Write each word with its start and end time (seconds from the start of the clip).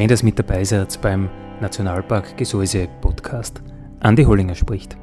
Schön, 0.00 0.08
dass 0.08 0.22
mit 0.22 0.38
dabei 0.38 0.64
seid 0.64 0.98
beim 1.02 1.28
Nationalpark 1.60 2.34
Gesäuse 2.38 2.88
Podcast. 3.02 3.60
Andi 4.00 4.24
Hollinger 4.24 4.54
spricht. 4.54 4.96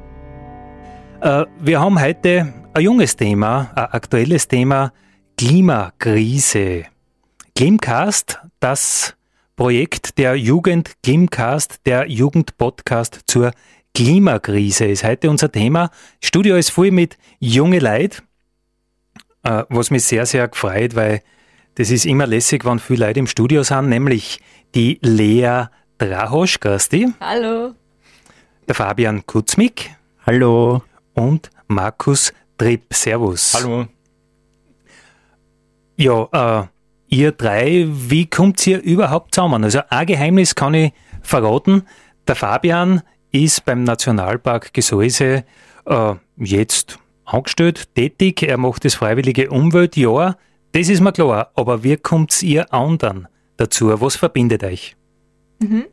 Äh, 1.20 1.44
wir 1.60 1.78
haben 1.78 2.02
heute 2.02 2.52
ein 2.74 2.82
junges 2.82 3.14
Thema, 3.14 3.70
ein 3.76 3.84
aktuelles 3.92 4.48
Thema, 4.48 4.92
Klimakrise. 5.36 6.86
Glimcast, 7.54 8.40
das 8.58 9.14
Projekt 9.54 10.18
der 10.18 10.34
Jugend 10.34 11.00
Glimcast, 11.04 11.86
der 11.86 12.10
Jugendpodcast 12.10 13.20
zur 13.28 13.52
Klimakrise 13.94 14.86
ist 14.86 15.04
heute 15.04 15.30
unser 15.30 15.52
Thema. 15.52 15.92
Studio 16.20 16.56
ist 16.56 16.70
voll 16.70 16.90
mit 16.90 17.16
junge 17.38 17.78
Leid, 17.78 18.24
äh, 19.44 19.62
was 19.68 19.92
mich 19.92 20.02
sehr, 20.02 20.26
sehr 20.26 20.48
gefreut, 20.48 20.96
weil 20.96 21.22
das 21.76 21.92
ist 21.92 22.06
immer 22.06 22.26
lässig, 22.26 22.64
wenn 22.64 22.80
viele 22.80 23.06
Leute 23.06 23.20
im 23.20 23.28
Studio 23.28 23.62
sind, 23.62 23.88
nämlich 23.88 24.40
die 24.74 24.98
Lea 25.02 25.64
Drahosch, 25.98 26.60
grüß 26.60 26.88
Hallo. 27.20 27.72
Der 28.66 28.74
Fabian 28.74 29.26
Kutzmik. 29.26 29.90
Hallo. 30.26 30.82
Und 31.14 31.50
Markus 31.66 32.32
Tripp, 32.56 32.92
servus. 32.92 33.54
Hallo. 33.54 33.86
Ja, 35.96 36.60
äh, 36.60 36.66
ihr 37.08 37.32
drei, 37.32 37.86
wie 37.88 38.26
kommt 38.26 38.64
ihr 38.66 38.80
überhaupt 38.82 39.34
zusammen? 39.34 39.64
Also 39.64 39.80
ein 39.88 40.06
Geheimnis 40.06 40.54
kann 40.54 40.74
ich 40.74 40.92
verraten. 41.22 41.82
Der 42.26 42.36
Fabian 42.36 43.02
ist 43.32 43.64
beim 43.64 43.84
Nationalpark 43.84 44.72
Gesäuse 44.72 45.44
äh, 45.86 46.14
jetzt 46.36 46.98
angestellt, 47.24 47.94
tätig. 47.94 48.42
Er 48.42 48.58
macht 48.58 48.84
das 48.84 48.94
freiwillige 48.94 49.50
Umweltjahr. 49.50 50.36
Das 50.72 50.88
ist 50.88 51.00
mir 51.00 51.12
klar. 51.12 51.50
Aber 51.54 51.82
wie 51.82 51.96
kommt 51.96 52.42
ihr 52.42 52.72
anderen 52.72 53.28
dazu? 53.58 54.00
Was 54.00 54.16
verbindet 54.16 54.64
euch? 54.64 54.96
Mhm. 55.58 55.84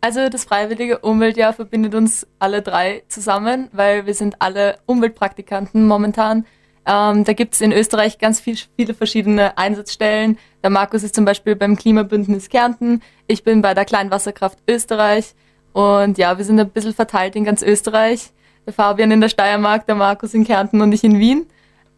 Also 0.00 0.28
das 0.28 0.44
freiwillige 0.44 0.98
Umweltjahr 0.98 1.54
verbindet 1.54 1.94
uns 1.94 2.26
alle 2.38 2.60
drei 2.60 3.04
zusammen, 3.08 3.68
weil 3.72 4.04
wir 4.04 4.12
sind 4.12 4.36
alle 4.40 4.76
Umweltpraktikanten 4.84 5.86
momentan. 5.86 6.44
Ähm, 6.86 7.24
da 7.24 7.32
gibt 7.32 7.54
es 7.54 7.62
in 7.62 7.72
Österreich 7.72 8.18
ganz 8.18 8.38
viel, 8.38 8.58
viele 8.76 8.92
verschiedene 8.92 9.56
Einsatzstellen. 9.56 10.38
Der 10.62 10.68
Markus 10.68 11.02
ist 11.02 11.14
zum 11.14 11.24
Beispiel 11.24 11.56
beim 11.56 11.76
Klimabündnis 11.76 12.50
Kärnten, 12.50 13.00
ich 13.26 13.42
bin 13.42 13.62
bei 13.62 13.72
der 13.72 13.86
Kleinwasserkraft 13.86 14.58
Österreich 14.68 15.34
und 15.72 16.18
ja, 16.18 16.36
wir 16.36 16.44
sind 16.44 16.60
ein 16.60 16.68
bisschen 16.68 16.92
verteilt 16.92 17.34
in 17.36 17.44
ganz 17.44 17.62
Österreich. 17.62 18.32
Der 18.66 18.74
Fabian 18.74 19.10
in 19.10 19.22
der 19.22 19.30
Steiermark, 19.30 19.86
der 19.86 19.94
Markus 19.94 20.34
in 20.34 20.44
Kärnten 20.44 20.82
und 20.82 20.92
ich 20.92 21.04
in 21.04 21.18
Wien. 21.18 21.46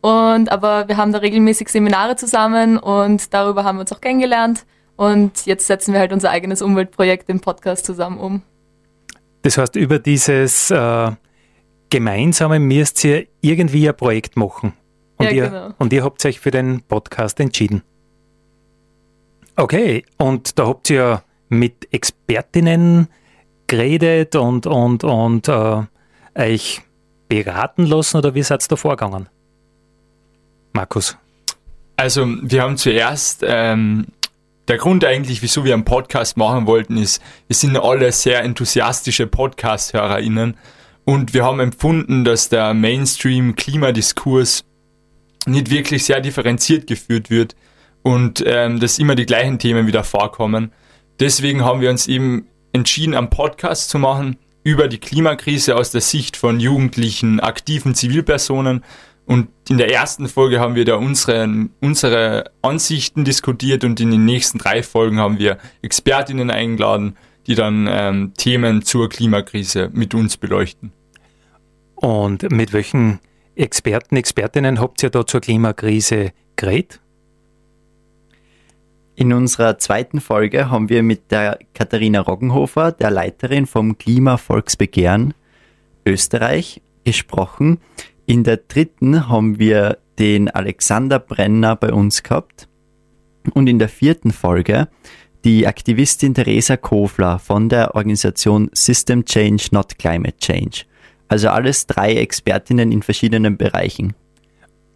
Und 0.01 0.53
aber 0.53 0.87
wir 0.87 0.97
haben 0.97 1.13
da 1.13 1.19
regelmäßig 1.19 1.69
Seminare 1.69 2.15
zusammen 2.15 2.79
und 2.79 3.35
darüber 3.35 3.65
haben 3.65 3.79
wir 3.79 3.81
uns 3.81 3.93
auch 3.93 4.01
kennengelernt. 4.01 4.65
Und 4.97 5.47
jetzt 5.47 5.67
setzen 5.67 5.93
wir 5.93 6.01
halt 6.01 6.13
unser 6.13 6.31
eigenes 6.31 6.63
Umweltprojekt 6.63 7.29
im 7.29 7.41
Podcast 7.41 7.85
zusammen 7.85 8.19
um. 8.19 8.43
Das 9.43 9.59
heißt, 9.59 9.77
über 9.77 9.99
dieses 9.99 10.71
äh, 10.71 11.13
Gemeinsame 11.91 12.59
müsst 12.59 13.05
ihr 13.05 13.27
irgendwie 13.41 13.89
ein 13.89 13.97
Projekt 13.97 14.37
machen. 14.37 14.73
Und, 15.19 15.27
ja, 15.27 15.33
ihr, 15.33 15.49
genau. 15.49 15.75
und 15.79 15.93
ihr 15.93 16.03
habt 16.03 16.25
euch 16.25 16.41
für 16.41 16.51
den 16.51 16.83
Podcast 16.83 17.41
entschieden. 17.41 17.83
Okay, 19.57 20.05
und 20.19 20.59
da 20.59 20.67
habt 20.67 20.91
ihr 20.91 21.23
mit 21.49 21.93
Expertinnen 21.93 23.09
geredet 23.67 24.37
und, 24.37 24.67
und, 24.67 25.05
und 25.05 25.49
äh, 25.49 25.83
euch 26.35 26.83
beraten 27.29 27.87
lassen 27.87 28.19
oder 28.19 28.35
wie 28.35 28.43
seid 28.43 28.63
ihr 28.63 28.69
da 28.69 28.77
vorgegangen? 28.77 29.29
Markus. 30.73 31.17
Also 31.97 32.27
wir 32.43 32.63
haben 32.63 32.77
zuerst 32.77 33.43
ähm, 33.47 34.07
der 34.69 34.79
Grund 34.79 35.05
eigentlich, 35.05 35.43
wieso 35.43 35.65
wir 35.65 35.75
einen 35.75 35.85
Podcast 35.85 36.37
machen 36.37 36.67
wollten, 36.67 36.97
ist, 36.97 37.23
wir 37.47 37.57
sind 37.57 37.77
alle 37.77 38.11
sehr 38.13 38.43
enthusiastische 38.43 39.27
Podcast-HörerInnen 39.27 40.57
und 41.05 41.35
wir 41.35 41.45
haben 41.45 41.61
empfunden, 41.61 42.25
dass 42.25 42.49
der 42.49 42.75
Mainstream-Klimadiskurs 42.75 44.65
nicht 45.47 45.71
wirklich 45.71 46.05
sehr 46.05 46.21
differenziert 46.21 46.89
geführt 46.89 47.31
wird 47.31 47.55
und 48.03 48.43
ähm, 48.45 48.81
dass 48.81 48.99
immer 48.99 49.15
die 49.15 49.27
gleichen 49.27 49.59
Themen 49.59 49.87
wieder 49.87 50.03
vorkommen. 50.03 50.73
Deswegen 51.21 51.65
haben 51.65 51.81
wir 51.81 51.91
uns 51.91 52.09
eben 52.09 52.47
entschieden, 52.73 53.15
einen 53.15 53.31
Podcast 53.31 53.89
zu 53.89 53.99
machen 53.99 54.37
über 54.65 54.89
die 54.89 54.99
Klimakrise 54.99 55.77
aus 55.77 55.93
der 55.93 56.01
Sicht 56.01 56.37
von 56.37 56.59
jugendlichen, 56.59 57.39
aktiven 57.39 57.95
Zivilpersonen 57.95 58.83
und 59.27 59.49
in 59.69 59.79
der 59.79 59.93
ersten 59.93 60.29
Folge 60.29 60.61
haben 60.61 60.77
wir 60.77 60.85
da 60.85 60.95
unsere, 60.95 61.69
unsere 61.81 62.51
Ansichten 62.63 63.25
diskutiert 63.25 63.83
und 63.83 63.99
in 64.01 64.13
den 64.13 64.25
nächsten 64.25 64.59
drei 64.59 64.85
Folgen 64.85 65.19
haben 65.19 65.39
wir 65.39 65.59
Expertinnen 65.83 66.51
eingeladen, 66.51 67.17
die 67.49 67.57
dann 67.57 67.89
ähm, 67.91 68.33
Themen 68.35 68.83
zur 68.83 69.09
Klimakrise 69.09 69.91
mit 69.93 70.15
uns 70.15 70.37
beleuchten. 70.37 70.93
Und 71.97 72.51
mit 72.53 72.73
welchen 72.73 73.19
Experten, 73.57 74.17
Expertinnen 74.17 74.81
habt 74.81 75.03
ihr 75.03 75.11
da 75.11 75.27
zur 75.27 75.41
Klimakrise 75.41 76.33
geredet? 76.55 77.01
In 79.17 79.33
unserer 79.33 79.79
zweiten 79.79 80.21
Folge 80.21 80.71
haben 80.71 80.89
wir 80.89 81.03
mit 81.03 81.33
der 81.33 81.59
Katharina 81.75 82.21
Roggenhofer, 82.21 82.93
der 82.93 83.11
Leiterin 83.11 83.67
vom 83.67 83.97
Klimavolksbegehren 83.99 85.35
Österreich, 86.05 86.83
gesprochen. 87.05 87.79
In 88.27 88.43
der 88.43 88.57
dritten 88.57 89.29
haben 89.29 89.61
wir 89.61 89.99
den 90.19 90.51
Alexander 90.51 91.21
Brenner 91.21 91.77
bei 91.77 91.93
uns 91.93 92.25
gehabt. 92.25 92.69
Und 93.55 93.69
in 93.69 93.79
der 93.79 93.89
vierten 93.89 94.33
Folge 94.33 94.89
die 95.45 95.69
Aktivistin 95.69 96.35
Theresa 96.35 96.77
Kofler 96.77 97.39
von 97.39 97.69
der 97.69 97.95
Organisation 97.95 98.69
System 98.73 99.25
Change, 99.25 99.69
Not 99.71 99.97
Climate 99.97 100.37
Change. 100.39 100.83
Also 101.29 101.51
alles 101.51 101.87
drei 101.87 102.15
Expertinnen 102.15 102.91
in 102.91 103.03
verschiedenen 103.03 103.57
Bereichen. 103.57 104.15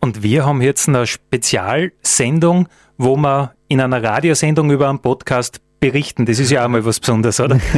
Und 0.00 0.24
wir 0.24 0.44
haben 0.44 0.60
jetzt 0.60 0.88
eine 0.88 1.06
Spezialsendung, 1.06 2.66
wo 2.98 3.16
wir 3.16 3.54
in 3.68 3.80
einer 3.80 4.02
Radiosendung 4.02 4.72
über 4.72 4.88
einen 4.88 4.98
Podcast 4.98 5.60
berichten. 5.80 6.26
Das 6.26 6.38
ist 6.38 6.50
ja 6.50 6.64
auch 6.64 6.68
mal 6.68 6.84
was 6.84 7.00
Besonderes, 7.00 7.40
oder? 7.40 7.58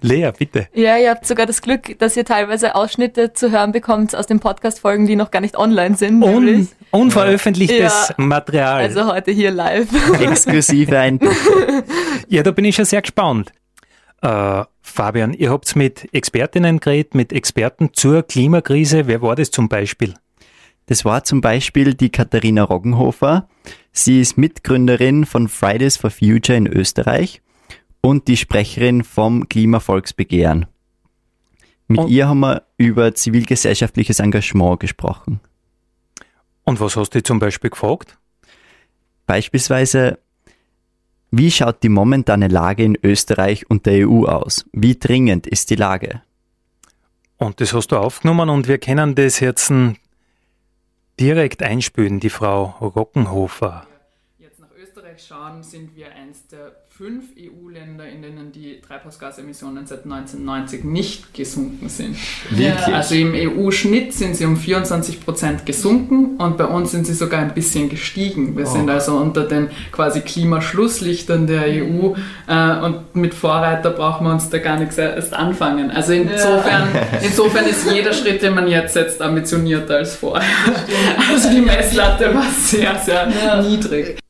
Lea, 0.00 0.30
bitte. 0.36 0.68
Ja, 0.74 0.98
ihr 0.98 1.10
habt 1.10 1.26
sogar 1.26 1.46
das 1.46 1.62
Glück, 1.62 1.98
dass 1.98 2.16
ihr 2.16 2.24
teilweise 2.24 2.74
Ausschnitte 2.74 3.32
zu 3.32 3.50
hören 3.50 3.72
bekommt 3.72 4.14
aus 4.14 4.26
den 4.26 4.40
Podcast-Folgen, 4.40 5.06
die 5.06 5.16
noch 5.16 5.30
gar 5.30 5.40
nicht 5.40 5.56
online 5.56 5.96
sind. 5.96 6.22
Un 6.22 6.68
unveröffentlichtes 6.90 8.08
ja, 8.08 8.14
Material. 8.18 8.82
Also 8.82 9.06
heute 9.06 9.30
hier 9.30 9.50
live. 9.50 9.88
Exklusive 10.20 10.98
Eindrücke. 10.98 11.34
ja, 12.28 12.42
da 12.42 12.50
bin 12.50 12.64
ich 12.64 12.76
schon 12.76 12.84
sehr 12.84 13.00
gespannt. 13.00 13.52
Äh, 14.20 14.64
Fabian, 14.82 15.32
ihr 15.32 15.50
habt 15.50 15.74
mit 15.74 16.12
Expertinnen 16.12 16.80
geredet, 16.80 17.14
mit 17.14 17.32
Experten 17.32 17.90
zur 17.94 18.22
Klimakrise. 18.22 19.06
Wer 19.06 19.22
war 19.22 19.36
das 19.36 19.50
zum 19.50 19.68
Beispiel? 19.68 20.14
Das 20.86 21.04
war 21.04 21.24
zum 21.24 21.40
Beispiel 21.40 21.94
die 21.94 22.10
Katharina 22.10 22.64
Roggenhofer. 22.64 23.48
Sie 23.92 24.20
ist 24.20 24.36
Mitgründerin 24.36 25.26
von 25.26 25.48
Fridays 25.48 25.96
for 25.96 26.10
Future 26.10 26.56
in 26.56 26.66
Österreich 26.66 27.40
und 28.00 28.28
die 28.28 28.36
Sprecherin 28.36 29.04
vom 29.04 29.48
Klimavolksbegehren. 29.48 30.66
Mit 31.88 32.00
und 32.00 32.08
ihr 32.08 32.28
haben 32.28 32.40
wir 32.40 32.62
über 32.78 33.14
zivilgesellschaftliches 33.14 34.18
Engagement 34.18 34.80
gesprochen. 34.80 35.40
Und 36.64 36.80
was 36.80 36.96
hast 36.96 37.14
du 37.14 37.22
zum 37.22 37.38
Beispiel 37.38 37.70
gefragt? 37.70 38.18
Beispielsweise, 39.26 40.18
wie 41.30 41.50
schaut 41.50 41.82
die 41.82 41.88
momentane 41.88 42.48
Lage 42.48 42.84
in 42.84 42.98
Österreich 43.02 43.68
und 43.70 43.86
der 43.86 44.08
EU 44.08 44.26
aus? 44.26 44.66
Wie 44.72 44.98
dringend 44.98 45.46
ist 45.46 45.70
die 45.70 45.76
Lage? 45.76 46.22
Und 47.38 47.60
das 47.60 47.72
hast 47.72 47.88
du 47.88 47.96
aufgenommen 47.96 48.50
und 48.50 48.68
wir 48.68 48.78
können 48.78 49.14
das 49.14 49.40
jetzt 49.40 49.72
direkt 51.18 51.62
einspülen, 51.62 52.20
die 52.20 52.30
Frau 52.30 52.74
Rockenhofer. 52.80 53.86
Österreich 55.12 55.26
schauen, 55.28 55.62
sind 55.62 55.96
wir 55.96 56.06
eines 56.06 56.46
der 56.48 56.72
fünf 56.88 57.24
EU-Länder, 57.38 58.06
in 58.08 58.22
denen 58.22 58.52
die 58.52 58.80
Treibhausgasemissionen 58.80 59.86
seit 59.86 60.04
1990 60.04 60.84
nicht 60.84 61.34
gesunken 61.34 61.88
sind. 61.88 62.16
Wirklich? 62.50 62.94
Also 62.94 63.14
im 63.14 63.32
EU-Schnitt 63.34 64.12
sind 64.12 64.36
sie 64.36 64.44
um 64.44 64.56
24 64.56 65.24
Prozent 65.24 65.66
gesunken 65.66 66.36
und 66.36 66.56
bei 66.58 66.64
uns 66.64 66.90
sind 66.92 67.06
sie 67.06 67.14
sogar 67.14 67.40
ein 67.40 67.54
bisschen 67.54 67.88
gestiegen. 67.88 68.56
Wir 68.56 68.66
Oh. 68.66 68.70
sind 68.70 68.88
also 68.90 69.16
unter 69.16 69.44
den 69.44 69.70
quasi 69.90 70.20
Klimaschlusslichtern 70.20 71.46
der 71.46 71.62
EU 71.66 72.14
äh, 72.46 72.84
und 72.84 73.14
mit 73.16 73.34
Vorreiter 73.34 73.90
brauchen 73.90 74.26
wir 74.26 74.32
uns 74.32 74.48
da 74.50 74.58
gar 74.58 74.78
nichts 74.78 74.98
erst 74.98 75.34
anfangen. 75.34 75.90
Also 75.90 76.12
insofern, 76.12 76.88
insofern 77.22 77.66
ist 77.66 77.90
jeder 77.90 78.12
Schritt, 78.12 78.42
den 78.42 78.54
man 78.54 78.68
jetzt 78.68 78.94
setzt, 78.94 79.20
ambitionierter 79.20 79.96
als 79.96 80.16
vorher. 80.16 80.46
Also 81.32 81.50
die 81.50 81.60
Messlatte 81.60 82.34
war 82.34 82.46
sehr, 82.50 82.98
sehr 82.98 83.62
niedrig. 83.62 84.21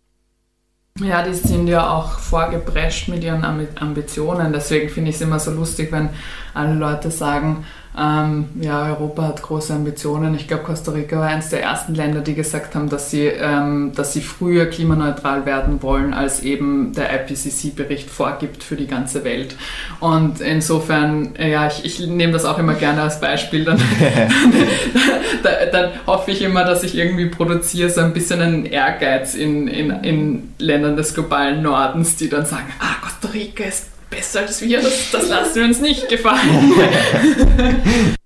Ja, 1.01 1.23
die 1.23 1.33
sind 1.35 1.69
ja 1.69 1.91
auch 1.91 2.19
vorgeprescht 2.19 3.09
mit 3.09 3.25
ihren 3.25 3.43
Ambi- 3.45 3.77
Ambitionen. 3.81 4.53
Deswegen 4.53 4.91
finde 4.91 5.09
ich 5.11 5.17
es 5.17 5.23
immer 5.23 5.41
so 5.41 5.51
lustig, 5.51 5.91
wenn 5.91 6.11
alle 6.55 6.75
Leute 6.75 7.11
sagen, 7.11 7.65
ähm, 7.99 8.47
ja, 8.59 8.87
Europa 8.87 9.23
hat 9.25 9.43
große 9.43 9.75
Ambitionen. 9.75 10.35
Ich 10.35 10.49
glaube, 10.49 10.63
Costa 10.63 10.93
Rica 10.93 11.19
war 11.19 11.29
eines 11.29 11.51
der 11.51 11.63
ersten 11.63 11.95
Länder, 11.95 12.23
die 12.23 12.35
gesagt 12.35 12.75
haben, 12.75 12.89
dass 12.89 13.11
sie, 13.11 13.27
ähm, 13.27 13.93
dass 13.95 14.15
sie 14.15 14.23
früher 14.23 14.67
klimaneutral 14.67 15.45
werden 15.45 15.83
wollen, 15.83 16.15
als 16.15 16.43
eben 16.43 16.95
der 16.95 17.13
IPCC-Bericht 17.15 18.09
vorgibt 18.09 18.65
für 18.65 18.77
die 18.77 18.87
ganze 18.87 19.25
Welt. 19.25 19.57
Und 20.01 20.41
insofern, 20.41 21.37
äh, 21.37 21.51
ja, 21.51 21.67
ich, 21.67 21.85
ich 21.85 22.07
nehme 22.07 22.33
das 22.33 22.47
auch 22.47 22.59
immer 22.59 22.75
gerne 22.75 23.03
als 23.03 23.21
Beispiel. 23.21 23.67
Dann, 23.67 23.79
da, 25.43 25.51
dann 25.71 25.91
hoffe 26.07 26.31
ich 26.31 26.41
immer, 26.41 26.65
dass 26.65 26.85
ich 26.85 26.97
irgendwie 26.97 27.27
produziere 27.27 27.91
so 27.91 28.01
ein 28.01 28.15
bisschen 28.15 28.41
einen 28.41 28.65
Ehrgeiz 28.65 29.35
in, 29.35 29.69
in, 29.69 29.91
in 30.03 30.55
Ländern 30.57 30.97
des 30.97 31.13
globalen 31.13 31.63
Nordens, 31.63 32.17
die 32.17 32.31
dann 32.31 32.47
sagen, 32.47 32.73
ah, 32.81 33.03
Costa 33.03 33.29
Rica 33.29 33.65
ist 33.65 33.92
besser 34.13 34.41
als 34.41 34.61
wir, 34.63 34.81
das, 34.81 35.11
das 35.11 35.29
lassen 35.29 35.55
wir 35.57 35.65
uns 35.65 35.81
nicht 35.81 36.09
gefallen. 36.09 36.73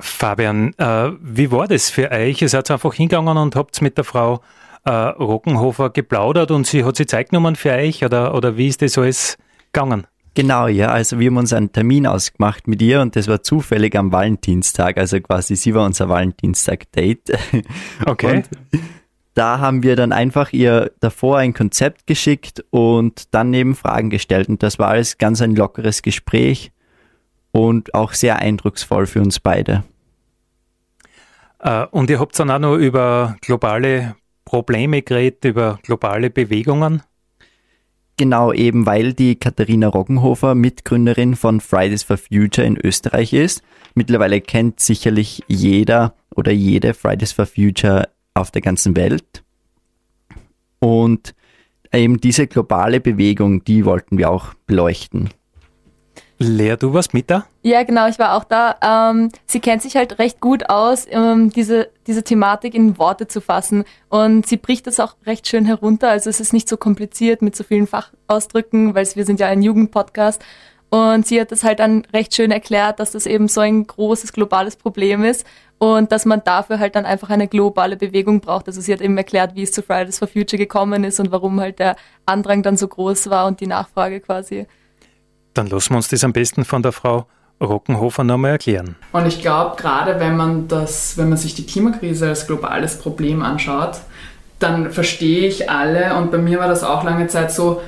Fabian, 0.00 0.74
äh, 0.78 1.10
wie 1.20 1.50
war 1.50 1.66
das 1.66 1.90
für 1.90 2.10
euch? 2.10 2.42
Ihr 2.42 2.48
seid 2.48 2.70
einfach 2.70 2.94
hingegangen 2.94 3.36
und 3.36 3.56
habt 3.56 3.80
mit 3.82 3.96
der 3.96 4.04
Frau 4.04 4.42
äh, 4.84 4.90
Rockenhofer 4.90 5.90
geplaudert 5.90 6.50
und 6.50 6.66
sie 6.66 6.84
hat 6.84 6.96
sie 6.96 7.06
Zeit 7.06 7.30
genommen 7.30 7.56
für 7.56 7.72
euch 7.72 8.04
oder, 8.04 8.34
oder 8.34 8.56
wie 8.56 8.68
ist 8.68 8.82
das 8.82 8.98
alles 8.98 9.38
gegangen? 9.72 10.06
Genau, 10.34 10.68
ja. 10.68 10.88
Also 10.88 11.18
wir 11.18 11.30
haben 11.30 11.36
uns 11.36 11.52
einen 11.52 11.72
Termin 11.72 12.06
ausgemacht 12.06 12.68
mit 12.68 12.80
ihr 12.80 13.00
und 13.00 13.16
das 13.16 13.26
war 13.26 13.42
zufällig 13.42 13.96
am 13.96 14.12
Valentinstag. 14.12 14.96
Also 14.96 15.20
quasi 15.20 15.56
sie 15.56 15.74
war 15.74 15.84
unser 15.84 16.08
Valentinstag-Date. 16.08 17.32
Okay. 18.06 18.36
Und 18.36 18.48
da 19.38 19.60
haben 19.60 19.84
wir 19.84 19.94
dann 19.94 20.12
einfach 20.12 20.52
ihr 20.52 20.90
davor 20.98 21.38
ein 21.38 21.54
Konzept 21.54 22.06
geschickt 22.06 22.64
und 22.70 23.32
dann 23.34 23.54
eben 23.54 23.76
Fragen 23.76 24.10
gestellt. 24.10 24.48
Und 24.48 24.62
das 24.62 24.78
war 24.78 24.88
alles 24.88 25.16
ganz 25.16 25.40
ein 25.40 25.54
lockeres 25.54 26.02
Gespräch 26.02 26.72
und 27.52 27.94
auch 27.94 28.14
sehr 28.14 28.40
eindrucksvoll 28.40 29.06
für 29.06 29.20
uns 29.20 29.38
beide. 29.38 29.84
Äh, 31.60 31.86
und 31.86 32.10
ihr 32.10 32.18
habt 32.18 32.38
dann 32.38 32.50
auch 32.50 32.58
noch 32.58 32.74
über 32.74 33.36
globale 33.40 34.16
Probleme 34.44 35.02
geredet, 35.02 35.44
über 35.44 35.78
globale 35.82 36.30
Bewegungen. 36.30 37.02
Genau 38.16 38.52
eben, 38.52 38.86
weil 38.86 39.12
die 39.12 39.36
Katharina 39.36 39.86
Roggenhofer 39.86 40.56
Mitgründerin 40.56 41.36
von 41.36 41.60
Fridays 41.60 42.02
for 42.02 42.18
Future 42.18 42.66
in 42.66 42.76
Österreich 42.76 43.32
ist. 43.32 43.62
Mittlerweile 43.94 44.40
kennt 44.40 44.80
sicherlich 44.80 45.44
jeder 45.46 46.14
oder 46.34 46.50
jede 46.50 46.94
Fridays 46.94 47.30
for 47.30 47.46
Future 47.46 48.08
auf 48.38 48.50
der 48.50 48.62
ganzen 48.62 48.96
Welt. 48.96 49.42
Und 50.80 51.34
eben 51.92 52.20
diese 52.20 52.46
globale 52.46 53.00
Bewegung, 53.00 53.64
die 53.64 53.84
wollten 53.84 54.18
wir 54.18 54.30
auch 54.30 54.54
beleuchten. 54.66 55.30
Lea, 56.40 56.76
du 56.78 56.94
warst 56.94 57.14
mit 57.14 57.30
da? 57.30 57.46
Ja, 57.62 57.82
genau, 57.82 58.08
ich 58.08 58.18
war 58.20 58.36
auch 58.36 58.44
da. 58.44 58.76
Ähm, 58.80 59.30
sie 59.46 59.58
kennt 59.58 59.82
sich 59.82 59.96
halt 59.96 60.20
recht 60.20 60.40
gut 60.40 60.70
aus, 60.70 61.06
ähm, 61.10 61.50
diese, 61.50 61.90
diese 62.06 62.22
Thematik 62.22 62.74
in 62.74 62.96
Worte 62.96 63.26
zu 63.26 63.40
fassen. 63.40 63.84
Und 64.08 64.46
sie 64.46 64.56
bricht 64.56 64.86
das 64.86 65.00
auch 65.00 65.16
recht 65.26 65.48
schön 65.48 65.64
herunter. 65.64 66.10
Also 66.10 66.30
es 66.30 66.38
ist 66.38 66.52
nicht 66.52 66.68
so 66.68 66.76
kompliziert 66.76 67.42
mit 67.42 67.56
so 67.56 67.64
vielen 67.64 67.88
Fachausdrücken, 67.88 68.94
weil 68.94 69.06
wir 69.14 69.24
sind 69.24 69.40
ja 69.40 69.48
ein 69.48 69.62
Jugendpodcast. 69.62 70.40
Und 70.90 71.26
sie 71.26 71.40
hat 71.40 71.52
das 71.52 71.64
halt 71.64 71.80
dann 71.80 72.06
recht 72.12 72.34
schön 72.34 72.50
erklärt, 72.50 72.98
dass 72.98 73.12
das 73.12 73.26
eben 73.26 73.48
so 73.48 73.60
ein 73.60 73.86
großes 73.86 74.32
globales 74.32 74.76
Problem 74.76 75.22
ist 75.22 75.46
und 75.78 76.10
dass 76.12 76.24
man 76.24 76.42
dafür 76.44 76.78
halt 76.78 76.96
dann 76.96 77.04
einfach 77.04 77.30
eine 77.30 77.46
globale 77.46 77.96
Bewegung 77.96 78.40
braucht. 78.40 78.66
Also 78.68 78.80
sie 78.80 78.92
hat 78.92 79.00
eben 79.00 79.16
erklärt, 79.16 79.54
wie 79.54 79.62
es 79.62 79.72
zu 79.72 79.82
Fridays 79.82 80.18
for 80.18 80.28
Future 80.28 80.58
gekommen 80.58 81.04
ist 81.04 81.20
und 81.20 81.30
warum 81.30 81.60
halt 81.60 81.78
der 81.78 81.96
Andrang 82.26 82.62
dann 82.62 82.76
so 82.76 82.88
groß 82.88 83.30
war 83.30 83.46
und 83.46 83.60
die 83.60 83.66
Nachfrage 83.66 84.20
quasi. 84.20 84.66
Dann 85.54 85.66
lassen 85.66 85.90
wir 85.90 85.96
uns 85.96 86.08
das 86.08 86.24
am 86.24 86.32
besten 86.32 86.64
von 86.64 86.82
der 86.82 86.92
Frau 86.92 87.26
Rockenhofer 87.60 88.24
nochmal 88.24 88.52
erklären. 88.52 88.96
Und 89.12 89.26
ich 89.26 89.42
glaube, 89.42 89.76
gerade 89.76 90.20
wenn 90.20 90.36
man 90.36 90.68
das, 90.68 91.16
wenn 91.16 91.28
man 91.28 91.38
sich 91.38 91.54
die 91.54 91.66
Klimakrise 91.66 92.28
als 92.28 92.46
globales 92.46 92.98
Problem 92.98 93.42
anschaut, 93.42 94.00
dann 94.58 94.90
verstehe 94.90 95.46
ich 95.46 95.70
alle 95.70 96.16
und 96.16 96.30
bei 96.30 96.38
mir 96.38 96.58
war 96.58 96.68
das 96.68 96.82
auch 96.82 97.04
lange 97.04 97.26
Zeit 97.28 97.52
so, 97.52 97.80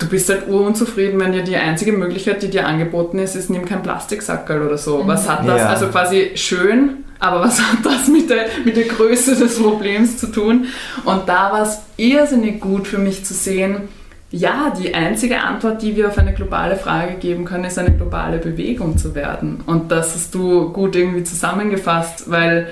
du 0.00 0.08
bist 0.08 0.28
halt 0.28 0.48
urunzufrieden, 0.48 1.20
wenn 1.20 1.32
dir 1.32 1.44
die 1.44 1.56
einzige 1.56 1.92
Möglichkeit, 1.92 2.42
die 2.42 2.50
dir 2.50 2.66
angeboten 2.66 3.18
ist, 3.18 3.36
ist, 3.36 3.50
nimm 3.50 3.64
kein 3.64 3.82
Plastiksackerl 3.82 4.62
oder 4.62 4.78
so. 4.78 5.06
Was 5.06 5.28
hat 5.28 5.46
das? 5.46 5.60
Ja. 5.60 5.68
Also 5.68 5.88
quasi 5.88 6.32
schön, 6.34 7.04
aber 7.20 7.40
was 7.40 7.60
hat 7.60 7.84
das 7.84 8.08
mit 8.08 8.28
der, 8.30 8.46
mit 8.64 8.76
der 8.76 8.84
Größe 8.84 9.36
des 9.36 9.60
Problems 9.60 10.18
zu 10.18 10.26
tun? 10.28 10.66
Und 11.04 11.28
da 11.28 11.52
war 11.52 11.62
es 11.62 11.82
irrsinnig 11.96 12.60
gut 12.60 12.88
für 12.88 12.98
mich 12.98 13.24
zu 13.24 13.34
sehen, 13.34 13.88
ja, 14.32 14.72
die 14.78 14.94
einzige 14.94 15.40
Antwort, 15.40 15.82
die 15.82 15.96
wir 15.96 16.06
auf 16.06 16.16
eine 16.16 16.32
globale 16.32 16.76
Frage 16.76 17.14
geben 17.14 17.44
können, 17.44 17.64
ist 17.64 17.78
eine 17.78 17.90
globale 17.90 18.38
Bewegung 18.38 18.96
zu 18.96 19.16
werden. 19.16 19.60
Und 19.66 19.90
das 19.90 20.14
hast 20.14 20.34
du 20.36 20.72
gut 20.72 20.94
irgendwie 20.94 21.24
zusammengefasst, 21.24 22.30
weil 22.30 22.68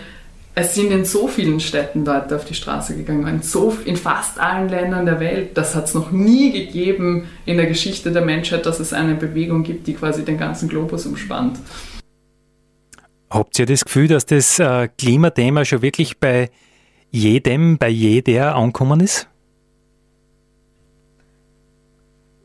es 0.61 0.75
sind 0.75 0.91
in 0.91 1.05
so 1.05 1.29
vielen 1.29 1.61
Städten 1.61 2.05
Leute 2.05 2.35
auf 2.35 2.45
die 2.45 2.55
Straße 2.55 2.97
gegangen, 2.97 3.29
in, 3.29 3.43
so, 3.43 3.77
in 3.85 3.97
fast 3.97 4.41
allen 4.41 4.69
Ländern 4.69 5.07
der 5.07 5.21
Welt. 5.21 5.57
Das 5.57 5.77
hat 5.77 5.85
es 5.85 5.95
noch 5.95 6.11
nie 6.11 6.51
gegeben 6.51 7.29
in 7.47 7.59
der 7.59 7.67
Geschichte 7.67 8.11
der 8.11 8.25
Menschheit, 8.25 8.67
dass 8.67 8.81
es 8.81 8.93
eine 8.93 9.15
Bewegung 9.15 9.63
gibt, 9.63 9.87
die 9.87 9.95
quasi 9.95 10.25
den 10.25 10.37
ganzen 10.37 10.69
Globus 10.69 11.07
umspannt. 11.07 11.61
Habt 13.31 13.57
ihr 13.61 13.67
das 13.67 13.85
Gefühl, 13.85 14.09
dass 14.09 14.27
das 14.27 14.59
äh, 14.59 14.89
Klimathema 14.99 15.65
schon 15.65 15.81
wirklich 15.81 16.19
bei 16.19 16.51
jedem, 17.13 17.79
bei 17.79 17.89
jeder 17.89 18.57
angekommen 18.57 18.99
ist? 18.99 19.29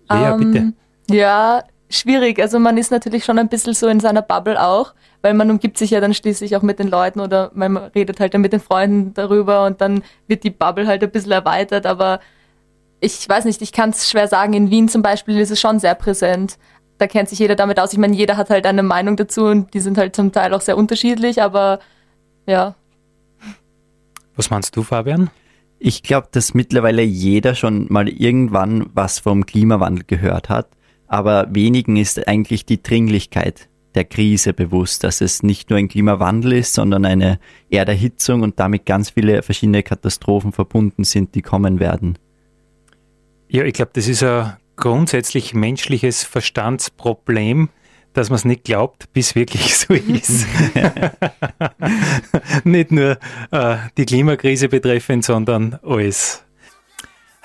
Ja, 0.07 0.37
bitte. 0.37 0.57
Ähm, 0.57 0.73
Ja, 1.09 1.63
schwierig. 1.95 2.39
Also 2.39 2.59
man 2.59 2.77
ist 2.77 2.91
natürlich 2.91 3.25
schon 3.25 3.39
ein 3.39 3.49
bisschen 3.49 3.73
so 3.73 3.87
in 3.87 3.99
seiner 3.99 4.21
Bubble 4.21 4.61
auch, 4.61 4.93
weil 5.21 5.33
man 5.33 5.49
umgibt 5.49 5.77
sich 5.77 5.91
ja 5.91 6.01
dann 6.01 6.13
schließlich 6.13 6.55
auch 6.55 6.61
mit 6.61 6.79
den 6.79 6.87
Leuten 6.87 7.19
oder 7.19 7.51
man 7.53 7.77
redet 7.77 8.19
halt 8.19 8.33
dann 8.33 8.41
mit 8.41 8.53
den 8.53 8.59
Freunden 8.59 9.13
darüber 9.13 9.65
und 9.65 9.81
dann 9.81 10.03
wird 10.27 10.43
die 10.43 10.49
Bubble 10.49 10.87
halt 10.87 11.03
ein 11.03 11.11
bisschen 11.11 11.31
erweitert, 11.31 11.85
aber 11.85 12.19
ich 12.99 13.27
weiß 13.27 13.45
nicht, 13.45 13.61
ich 13.61 13.73
kann 13.73 13.89
es 13.89 14.09
schwer 14.09 14.27
sagen. 14.29 14.53
In 14.53 14.69
Wien 14.69 14.87
zum 14.87 15.01
Beispiel 15.01 15.37
ist 15.39 15.51
es 15.51 15.59
schon 15.59 15.79
sehr 15.79 15.93
präsent. 15.93 16.57
Da 16.99 17.07
kennt 17.07 17.27
sich 17.27 17.39
jeder 17.39 17.55
damit 17.55 17.79
aus. 17.79 17.91
Ich 17.91 17.99
meine, 17.99 18.15
jeder 18.15 18.37
hat 18.37 18.49
halt 18.49 18.65
eine 18.65 18.83
Meinung 18.83 19.17
dazu 19.17 19.45
und 19.45 19.73
die 19.73 19.81
sind 19.81 19.97
halt 19.97 20.15
zum 20.15 20.31
Teil 20.31 20.53
auch 20.53 20.61
sehr 20.61 20.77
unterschiedlich, 20.77 21.41
aber 21.41 21.79
ja. 22.45 22.75
Was 24.35 24.49
meinst 24.49 24.75
du, 24.77 24.83
Fabian? 24.83 25.29
Ich 25.79 26.01
glaube, 26.01 26.29
dass 26.31 26.53
mittlerweile 26.53 27.01
jeder 27.01 27.55
schon 27.55 27.87
mal 27.89 28.07
irgendwann 28.07 28.89
was 28.93 29.19
vom 29.19 29.45
Klimawandel 29.45 30.05
gehört 30.05 30.47
hat, 30.47 30.69
aber 31.13 31.45
wenigen 31.51 31.95
ist 31.95 32.27
eigentlich 32.27 32.65
die 32.65 32.81
Dringlichkeit 32.81 33.69
der 33.93 34.03
Krise 34.03 34.51
bewusst, 34.51 35.03
dass 35.03 35.21
es 35.21 35.43
nicht 35.43 35.69
nur 35.69 35.77
ein 35.77 35.87
Klimawandel 35.87 36.53
ist, 36.53 36.73
sondern 36.73 37.05
eine 37.05 37.37
Erderhitzung 37.69 38.41
und 38.41 38.59
damit 38.59 38.87
ganz 38.87 39.11
viele 39.11 39.43
verschiedene 39.43 39.83
Katastrophen 39.83 40.53
verbunden 40.53 41.03
sind, 41.03 41.35
die 41.35 41.43
kommen 41.43 41.79
werden. 41.79 42.17
Ja, 43.47 43.63
ich 43.63 43.73
glaube, 43.73 43.91
das 43.93 44.07
ist 44.07 44.23
ein 44.23 44.57
grundsätzlich 44.75 45.53
menschliches 45.53 46.23
Verstandsproblem, 46.23 47.69
dass 48.13 48.31
man 48.31 48.37
es 48.37 48.45
nicht 48.45 48.63
glaubt, 48.63 49.13
bis 49.13 49.35
wirklich 49.35 49.75
so 49.77 49.93
ist. 49.93 50.47
nicht 52.63 52.91
nur 52.91 53.19
äh, 53.51 53.75
die 53.97 54.05
Klimakrise 54.05 54.67
betreffend, 54.67 55.25
sondern 55.25 55.77
alles. 55.83 56.43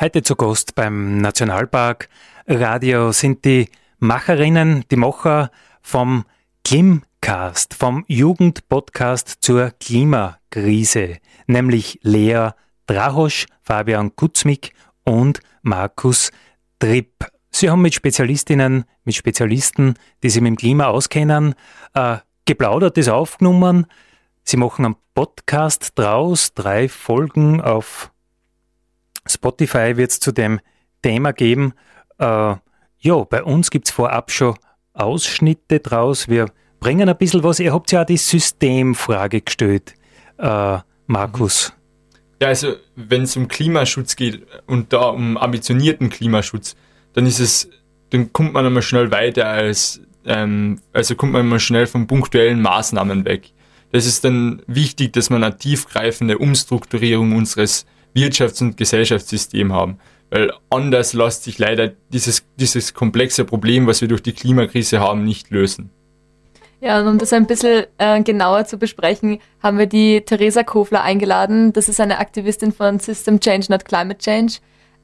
Heute 0.00 0.22
zu 0.22 0.36
Gast 0.36 0.76
beim 0.76 1.20
Nationalpark 1.20 2.08
Radio 2.46 3.10
sind 3.10 3.44
die 3.44 3.68
Macherinnen, 3.98 4.84
die 4.92 4.96
Macher 4.96 5.50
vom 5.82 6.24
Klimcast, 6.64 7.74
vom 7.74 8.04
Jugendpodcast 8.06 9.38
zur 9.40 9.72
Klimakrise, 9.80 11.16
nämlich 11.48 11.98
Lea 12.02 12.50
Drahosch, 12.86 13.46
Fabian 13.60 14.14
Kutzmik 14.14 14.72
und 15.04 15.40
Markus 15.62 16.30
Tripp. 16.78 17.26
Sie 17.50 17.68
haben 17.68 17.82
mit 17.82 17.94
Spezialistinnen, 17.94 18.84
mit 19.02 19.16
Spezialisten, 19.16 19.94
die 20.22 20.30
sich 20.30 20.40
mit 20.40 20.50
dem 20.50 20.56
Klima 20.58 20.86
auskennen, 20.86 21.56
äh, 21.94 22.18
geplaudert, 22.44 22.96
das 22.98 23.08
aufgenommen. 23.08 23.86
Sie 24.44 24.58
machen 24.58 24.84
einen 24.84 24.96
Podcast 25.14 25.98
draus, 25.98 26.54
drei 26.54 26.88
Folgen 26.88 27.60
auf 27.60 28.12
Spotify 29.28 29.96
wird 29.96 30.10
es 30.10 30.20
zu 30.20 30.32
dem 30.32 30.60
Thema 31.02 31.32
geben. 31.32 31.74
Äh, 32.18 32.54
ja, 33.00 33.24
bei 33.30 33.42
uns 33.42 33.70
gibt 33.70 33.88
es 33.88 33.92
vorab 33.92 34.30
schon 34.30 34.56
Ausschnitte 34.92 35.80
draus. 35.80 36.28
Wir 36.28 36.46
bringen 36.80 37.08
ein 37.08 37.16
bisschen 37.16 37.42
was. 37.42 37.60
Ihr 37.60 37.72
habt 37.72 37.92
ja 37.92 38.02
auch 38.02 38.06
die 38.06 38.16
Systemfrage 38.16 39.40
gestellt, 39.40 39.94
äh, 40.38 40.78
Markus. 41.06 41.72
Ja, 42.40 42.48
also 42.48 42.74
wenn 42.94 43.22
es 43.22 43.36
um 43.36 43.48
Klimaschutz 43.48 44.14
geht 44.16 44.46
und 44.66 44.92
da 44.92 45.08
um 45.08 45.36
ambitionierten 45.36 46.08
Klimaschutz, 46.08 46.76
dann 47.12 47.26
ist 47.26 47.40
es, 47.40 47.68
dann 48.10 48.32
kommt 48.32 48.52
man 48.52 48.64
einmal 48.64 48.82
schnell 48.82 49.10
weiter 49.10 49.48
als, 49.48 50.00
ähm, 50.24 50.80
also 50.92 51.16
kommt 51.16 51.32
man 51.32 51.42
immer 51.42 51.58
schnell 51.58 51.86
von 51.86 52.06
punktuellen 52.06 52.62
Maßnahmen 52.62 53.24
weg. 53.24 53.52
Das 53.90 54.06
ist 54.06 54.24
dann 54.24 54.62
wichtig, 54.66 55.14
dass 55.14 55.30
man 55.30 55.42
eine 55.42 55.56
tiefgreifende 55.56 56.38
Umstrukturierung 56.38 57.34
unseres 57.34 57.86
Wirtschafts- 58.14 58.62
und 58.62 58.76
Gesellschaftssystems 58.76 59.72
haben. 59.72 59.98
Weil 60.30 60.52
anders 60.68 61.14
lässt 61.14 61.44
sich 61.44 61.58
leider 61.58 61.92
dieses, 62.12 62.44
dieses 62.56 62.92
komplexe 62.92 63.44
Problem, 63.44 63.86
was 63.86 64.00
wir 64.00 64.08
durch 64.08 64.22
die 64.22 64.32
Klimakrise 64.32 65.00
haben, 65.00 65.24
nicht 65.24 65.50
lösen. 65.50 65.90
Ja, 66.80 67.00
und 67.00 67.08
um 67.08 67.18
das 67.18 67.32
ein 67.32 67.46
bisschen 67.46 67.86
äh, 67.98 68.22
genauer 68.22 68.66
zu 68.66 68.78
besprechen, 68.78 69.40
haben 69.62 69.78
wir 69.78 69.86
die 69.86 70.20
Theresa 70.20 70.62
Kofler 70.62 71.02
eingeladen. 71.02 71.72
Das 71.72 71.88
ist 71.88 72.00
eine 72.00 72.18
Aktivistin 72.18 72.72
von 72.72 73.00
System 73.00 73.40
Change, 73.40 73.66
not 73.70 73.84
Climate 73.84 74.18
Change 74.18 74.58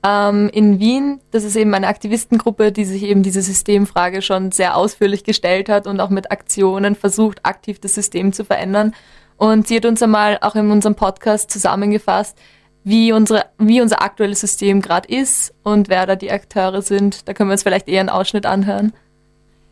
ähm, 0.05 0.51
in 0.53 0.79
Wien. 0.79 1.21
Das 1.33 1.43
ist 1.43 1.57
eben 1.57 1.75
eine 1.75 1.89
Aktivistengruppe, 1.89 2.71
die 2.71 2.85
sich 2.85 3.03
eben 3.03 3.25
diese 3.25 3.43
Systemfrage 3.43 4.23
schon 4.23 4.53
sehr 4.53 4.77
ausführlich 4.77 5.25
gestellt 5.25 5.69
hat 5.69 5.89
und 5.89 6.01
auch 6.01 6.11
mit 6.11 6.31
Aktionen 6.31 6.95
versucht, 6.95 7.45
aktiv 7.45 7.81
das 7.81 7.95
System 7.95 8.33
zu 8.33 8.45
verändern. 8.45 8.95
Und 9.37 9.67
sie 9.67 9.77
hat 9.77 9.87
uns 9.87 10.01
einmal 10.01 10.39
auch 10.43 10.55
in 10.55 10.71
unserem 10.71 10.95
Podcast 10.95 11.51
zusammengefasst, 11.51 12.39
wie, 12.85 13.12
unsere, 13.12 13.47
wie 13.59 13.81
unser 13.81 14.03
aktuelles 14.03 14.41
System 14.41 14.81
gerade 14.81 15.09
ist 15.09 15.55
und 15.62 15.88
wer 15.88 16.07
da 16.07 16.17
die 16.17 16.31
Akteure 16.31 16.83
sind. 16.83 17.26
Da 17.26 17.33
können 17.33 17.49
wir 17.49 17.53
uns 17.53 17.62
vielleicht 17.62 17.88
eher 17.88 18.00
einen 18.00 18.11
Ausschnitt 18.11 18.47
anhören. 18.47 18.93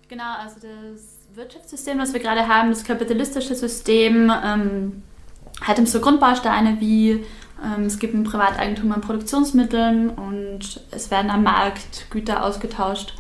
Genau, 0.09 0.35
also 0.43 0.57
das 0.57 1.37
Wirtschaftssystem, 1.37 1.99
das 1.99 2.13
wir 2.13 2.21
gerade 2.21 2.49
haben, 2.49 2.71
das 2.71 2.85
kapitalistische 2.85 3.55
System, 3.55 4.33
ähm, 4.45 5.03
hat 5.61 5.87
so 5.87 6.01
Grundbausteine 6.01 6.79
wie 6.81 7.25
ähm, 7.65 7.85
es 7.85 7.99
gibt 7.99 8.15
ein 8.15 8.25
Privateigentum 8.25 8.91
an 8.93 9.01
Produktionsmitteln 9.01 10.11
und 10.11 10.81
es 10.91 11.11
werden 11.11 11.31
am 11.31 11.43
Markt 11.45 12.11
Güter 12.11 12.45
ausgetauscht 12.45 13.15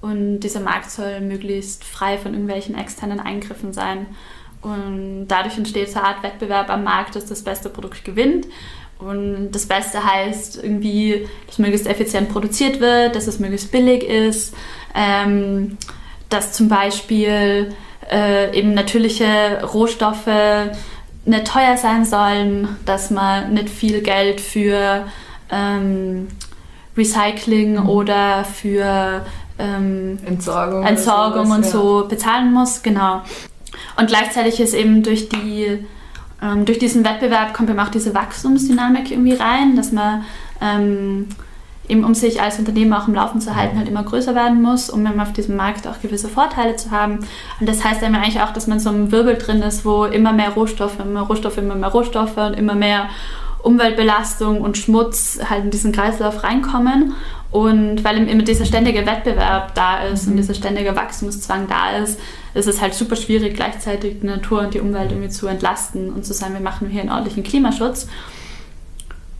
und 0.00 0.40
dieser 0.40 0.60
Markt 0.60 0.90
soll 0.90 1.20
möglichst 1.20 1.84
frei 1.84 2.18
von 2.18 2.32
irgendwelchen 2.32 2.76
externen 2.76 3.20
Eingriffen 3.20 3.72
sein. 3.72 4.06
Und 4.60 5.28
dadurch 5.28 5.56
entsteht 5.56 5.90
so 5.90 5.98
eine 5.98 6.08
Art 6.08 6.22
Wettbewerb 6.22 6.68
am 6.70 6.84
Markt, 6.84 7.14
dass 7.14 7.26
das 7.26 7.42
beste 7.42 7.68
Produkt 7.68 8.04
gewinnt. 8.04 8.46
Und 8.98 9.52
das 9.52 9.66
Beste 9.66 10.04
heißt 10.04 10.62
irgendwie, 10.62 11.28
dass 11.46 11.58
möglichst 11.58 11.86
effizient 11.86 12.28
produziert 12.30 12.80
wird, 12.80 13.14
dass 13.14 13.26
es 13.28 13.38
möglichst 13.38 13.70
billig 13.70 14.02
ist, 14.02 14.54
ähm, 14.94 15.78
dass 16.28 16.52
zum 16.52 16.68
Beispiel 16.68 17.72
äh, 18.10 18.58
eben 18.58 18.74
natürliche 18.74 19.62
Rohstoffe 19.62 20.26
nicht 21.24 21.46
teuer 21.46 21.76
sein 21.76 22.04
sollen, 22.04 22.76
dass 22.84 23.10
man 23.10 23.54
nicht 23.54 23.70
viel 23.70 24.00
Geld 24.00 24.40
für 24.40 25.06
ähm, 25.50 26.28
Recycling 26.96 27.82
mhm. 27.82 27.88
oder 27.88 28.44
für 28.44 29.24
ähm, 29.58 30.18
Entsorgung, 30.24 30.84
Entsorgung 30.84 31.50
und 31.50 31.64
so 31.64 32.02
ja. 32.02 32.06
bezahlen 32.08 32.52
muss, 32.52 32.82
genau. 32.82 33.22
Und 33.96 34.08
gleichzeitig 34.08 34.60
ist 34.60 34.74
eben 34.74 35.02
durch 35.02 35.28
die 35.28 35.84
ähm, 36.42 36.64
durch 36.64 36.78
diesen 36.78 37.04
Wettbewerb 37.04 37.54
kommt 37.54 37.70
eben 37.70 37.80
auch 37.80 37.88
diese 37.88 38.14
Wachstumsdynamik 38.14 39.10
irgendwie 39.10 39.34
rein, 39.34 39.76
dass 39.76 39.92
man 39.92 40.24
ähm, 40.60 41.28
eben 41.88 42.04
um 42.04 42.14
sich 42.14 42.40
als 42.40 42.58
Unternehmen 42.58 42.92
auch 42.92 43.08
im 43.08 43.14
Laufen 43.14 43.40
zu 43.40 43.56
halten, 43.56 43.78
halt 43.78 43.88
immer 43.88 44.02
größer 44.02 44.34
werden 44.34 44.62
muss, 44.62 44.90
um 44.90 45.04
eben 45.06 45.20
auf 45.20 45.32
diesem 45.32 45.56
Markt 45.56 45.86
auch 45.86 46.00
gewisse 46.00 46.28
Vorteile 46.28 46.76
zu 46.76 46.90
haben. 46.90 47.20
Und 47.60 47.68
das 47.68 47.84
heißt 47.84 48.02
eben 48.02 48.14
eigentlich 48.14 48.40
auch, 48.40 48.52
dass 48.52 48.66
man 48.66 48.78
so 48.78 48.90
im 48.90 49.10
Wirbel 49.10 49.36
drin 49.36 49.62
ist, 49.62 49.84
wo 49.84 50.04
immer 50.04 50.32
mehr 50.32 50.50
Rohstoffe, 50.50 50.98
immer 51.00 51.06
mehr 51.06 51.22
Rohstoffe, 51.22 51.58
immer 51.58 51.74
mehr 51.74 51.88
Rohstoffe 51.88 52.36
und 52.36 52.54
immer 52.54 52.74
mehr 52.74 53.08
Umweltbelastung 53.62 54.60
und 54.60 54.78
Schmutz 54.78 55.38
halt 55.48 55.64
in 55.64 55.70
diesen 55.70 55.92
Kreislauf 55.92 56.42
reinkommen. 56.42 57.14
Und 57.50 58.04
weil 58.04 58.28
immer 58.28 58.42
dieser 58.42 58.66
ständige 58.66 59.06
Wettbewerb 59.06 59.74
da 59.74 60.02
ist 60.04 60.26
mhm. 60.26 60.32
und 60.32 60.36
dieser 60.38 60.54
ständige 60.54 60.94
Wachstumszwang 60.94 61.66
da 61.66 61.96
ist, 61.96 62.20
ist 62.52 62.68
es 62.68 62.80
halt 62.80 62.92
super 62.92 63.16
schwierig, 63.16 63.54
gleichzeitig 63.54 64.20
die 64.20 64.26
Natur 64.26 64.60
und 64.60 64.74
die 64.74 64.80
Umwelt 64.80 65.12
irgendwie 65.12 65.30
zu 65.30 65.46
entlasten 65.46 66.12
und 66.12 66.26
zu 66.26 66.34
sagen, 66.34 66.52
wir 66.52 66.60
machen 66.60 66.88
hier 66.90 67.00
einen 67.00 67.10
ordentlichen 67.10 67.42
Klimaschutz. 67.42 68.06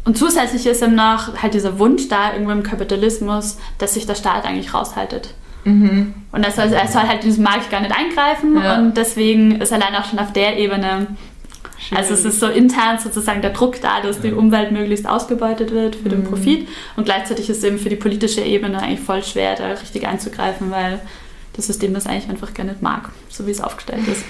Und 0.04 0.16
zusätzlich 0.16 0.64
ist 0.66 0.82
eben 0.82 0.94
noch 0.94 1.42
halt 1.42 1.52
dieser 1.52 1.78
Wunsch 1.78 2.08
da 2.08 2.32
irgendwo 2.32 2.52
im 2.52 2.62
Kapitalismus, 2.62 3.58
dass 3.76 3.92
sich 3.92 4.06
der 4.06 4.14
Staat 4.14 4.46
eigentlich 4.46 4.72
raushaltet. 4.72 5.34
Mhm. 5.64 6.14
Und 6.32 6.44
er 6.44 6.50
soll, 6.50 6.72
er 6.72 6.88
soll 6.88 7.02
halt 7.02 7.24
in 7.24 7.28
diesen 7.28 7.44
Markt 7.44 7.70
gar 7.70 7.80
nicht 7.80 7.94
eingreifen 7.94 8.56
ja. 8.56 8.78
und 8.78 8.96
deswegen 8.96 9.60
ist 9.60 9.70
allein 9.70 9.94
auch 9.94 10.06
schon 10.06 10.18
auf 10.18 10.32
der 10.32 10.56
Ebene 10.56 11.08
Schwierig. 11.78 11.98
Also 11.98 12.14
es 12.14 12.24
ist 12.24 12.40
so 12.40 12.48
intern 12.48 12.98
sozusagen 12.98 13.40
der 13.40 13.50
Druck 13.50 13.80
da, 13.80 14.00
dass 14.00 14.20
die 14.20 14.32
Umwelt 14.32 14.72
möglichst 14.72 15.08
ausgebeutet 15.08 15.70
wird 15.70 15.96
für 15.96 16.08
den 16.08 16.20
mhm. 16.20 16.24
Profit 16.24 16.68
und 16.96 17.04
gleichzeitig 17.04 17.48
ist 17.48 17.58
es 17.58 17.64
eben 17.64 17.78
für 17.78 17.88
die 17.88 17.96
politische 17.96 18.40
Ebene 18.40 18.80
eigentlich 18.82 19.00
voll 19.00 19.22
schwer, 19.22 19.54
da 19.54 19.68
richtig 19.68 20.06
einzugreifen, 20.06 20.70
weil 20.70 21.00
das 21.52 21.66
System 21.66 21.94
das 21.94 22.06
eigentlich 22.06 22.28
einfach 22.28 22.52
gar 22.52 22.64
nicht 22.64 22.82
mag, 22.82 23.10
so 23.28 23.46
wie 23.46 23.52
es 23.52 23.60
aufgestellt 23.60 24.06
ist. 24.08 24.24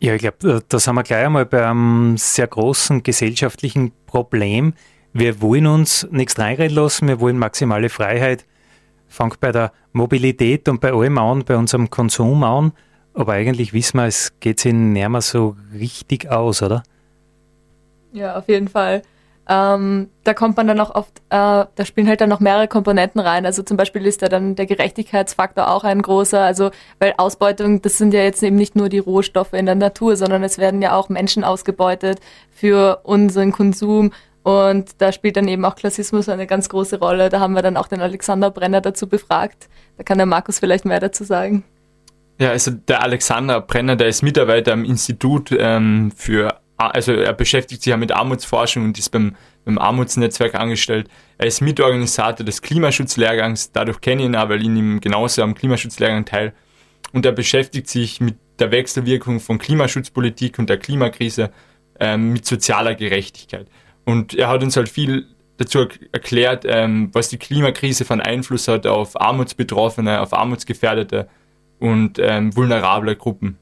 Ja, 0.00 0.14
ich 0.14 0.20
glaube, 0.20 0.62
da 0.68 0.78
sind 0.78 0.94
wir 0.94 1.02
gleich 1.02 1.26
einmal 1.26 1.46
bei 1.46 1.66
einem 1.66 2.16
sehr 2.16 2.46
großen 2.46 3.02
gesellschaftlichen 3.02 3.92
Problem. 4.06 4.74
Wir 5.12 5.40
wollen 5.42 5.66
uns 5.66 6.06
nichts 6.12 6.38
reinreden 6.38 6.76
lassen, 6.76 7.08
wir 7.08 7.18
wollen 7.18 7.38
maximale 7.38 7.88
Freiheit. 7.88 8.44
Fangt 9.08 9.40
bei 9.40 9.50
der 9.50 9.72
Mobilität 9.92 10.68
und 10.68 10.80
bei 10.80 10.92
allem 10.92 11.18
an, 11.18 11.44
bei 11.44 11.56
unserem 11.56 11.90
Konsum 11.90 12.44
an. 12.44 12.72
Aber 13.18 13.32
eigentlich 13.32 13.72
wissen 13.72 13.98
wir, 13.98 14.06
es 14.06 14.32
geht 14.38 14.60
sich 14.60 14.72
nicht 14.72 15.08
mehr 15.08 15.20
so 15.20 15.56
richtig 15.74 16.30
aus, 16.30 16.62
oder? 16.62 16.84
Ja, 18.12 18.36
auf 18.36 18.48
jeden 18.48 18.68
Fall. 18.68 19.02
Ähm, 19.48 20.08
da 20.22 20.34
kommt 20.34 20.56
man 20.56 20.68
dann 20.68 20.78
auch 20.78 20.94
oft, 20.94 21.18
äh, 21.30 21.66
da 21.74 21.84
spielen 21.84 22.06
halt 22.06 22.20
dann 22.20 22.28
noch 22.28 22.38
mehrere 22.38 22.68
Komponenten 22.68 23.20
rein. 23.20 23.44
Also 23.44 23.64
zum 23.64 23.76
Beispiel 23.76 24.06
ist 24.06 24.22
da 24.22 24.28
dann 24.28 24.54
der 24.54 24.66
Gerechtigkeitsfaktor 24.66 25.68
auch 25.68 25.82
ein 25.82 26.00
großer. 26.00 26.40
Also 26.40 26.70
weil 27.00 27.14
Ausbeutung, 27.16 27.82
das 27.82 27.98
sind 27.98 28.14
ja 28.14 28.20
jetzt 28.20 28.40
eben 28.44 28.54
nicht 28.54 28.76
nur 28.76 28.88
die 28.88 29.00
Rohstoffe 29.00 29.52
in 29.52 29.66
der 29.66 29.74
Natur, 29.74 30.14
sondern 30.14 30.44
es 30.44 30.58
werden 30.58 30.80
ja 30.80 30.94
auch 30.94 31.08
Menschen 31.08 31.42
ausgebeutet 31.42 32.20
für 32.52 33.00
unseren 33.02 33.50
Konsum. 33.50 34.12
Und 34.44 34.90
da 34.98 35.10
spielt 35.10 35.36
dann 35.36 35.48
eben 35.48 35.64
auch 35.64 35.74
Klassismus 35.74 36.28
eine 36.28 36.46
ganz 36.46 36.68
große 36.68 37.00
Rolle. 37.00 37.30
Da 37.30 37.40
haben 37.40 37.54
wir 37.54 37.62
dann 37.62 37.76
auch 37.76 37.88
den 37.88 38.00
Alexander 38.00 38.52
Brenner 38.52 38.80
dazu 38.80 39.08
befragt. 39.08 39.68
Da 39.96 40.04
kann 40.04 40.18
der 40.18 40.26
Markus 40.26 40.60
vielleicht 40.60 40.84
mehr 40.84 41.00
dazu 41.00 41.24
sagen. 41.24 41.64
Ja, 42.38 42.50
also 42.50 42.70
der 42.70 43.02
Alexander 43.02 43.60
Brenner, 43.60 43.96
der 43.96 44.08
ist 44.08 44.22
Mitarbeiter 44.22 44.72
am 44.72 44.84
Institut 44.84 45.50
ähm, 45.50 46.12
für 46.14 46.60
also 46.78 47.12
er 47.12 47.32
beschäftigt 47.32 47.82
sich 47.82 47.90
ja 47.90 47.96
mit 47.96 48.12
Armutsforschung 48.12 48.84
und 48.84 48.98
ist 48.98 49.10
beim, 49.10 49.34
beim 49.64 49.78
Armutsnetzwerk 49.78 50.54
angestellt. 50.54 51.08
Er 51.36 51.48
ist 51.48 51.60
Mitorganisator 51.60 52.46
des 52.46 52.62
Klimaschutzlehrgangs, 52.62 53.72
dadurch 53.72 54.00
kenne 54.00 54.22
ich 54.22 54.28
ihn 54.28 54.36
auch, 54.36 54.48
weil 54.48 54.60
ich 54.60 54.68
ihm 54.68 55.00
genauso 55.00 55.42
am 55.42 55.54
Klimaschutzlehrgang 55.54 56.24
teil. 56.24 56.54
Und 57.12 57.26
er 57.26 57.32
beschäftigt 57.32 57.88
sich 57.88 58.20
mit 58.20 58.36
der 58.60 58.70
Wechselwirkung 58.70 59.40
von 59.40 59.58
Klimaschutzpolitik 59.58 60.60
und 60.60 60.70
der 60.70 60.78
Klimakrise 60.78 61.50
ähm, 61.98 62.32
mit 62.32 62.46
sozialer 62.46 62.94
Gerechtigkeit. 62.94 63.66
Und 64.04 64.34
er 64.34 64.48
hat 64.48 64.62
uns 64.62 64.76
halt 64.76 64.88
viel 64.88 65.26
dazu 65.56 65.88
erklärt, 66.12 66.64
ähm, 66.64 67.10
was 67.12 67.28
die 67.28 67.38
Klimakrise 67.38 68.04
von 68.04 68.20
Einfluss 68.20 68.68
hat 68.68 68.86
auf 68.86 69.20
Armutsbetroffene, 69.20 70.20
auf 70.20 70.32
Armutsgefährdete 70.32 71.28
und 71.78 72.18
ähm, 72.18 72.54
vulnerable 72.54 73.16
Gruppen. 73.16 73.58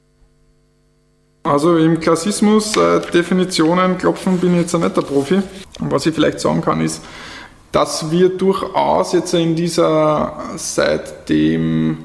Also 1.42 1.76
im 1.76 2.00
Klassismus 2.00 2.76
äh, 2.76 3.00
Definitionen 3.12 3.99
klopfen 3.99 4.38
bin 4.38 4.54
ich 4.54 4.62
jetzt 4.62 4.75
ein 4.75 4.80
netter 4.80 5.02
Profi. 5.02 5.40
Und 5.78 5.92
was 5.92 6.06
ich 6.06 6.14
vielleicht 6.14 6.40
sagen 6.40 6.61
kann 6.61 6.80
ist, 6.80 7.02
dass 7.70 8.11
wir 8.11 8.30
durchaus 8.30 9.12
jetzt 9.12 9.35
in 9.35 9.54
dieser 9.54 10.40
seitdem 10.56 11.99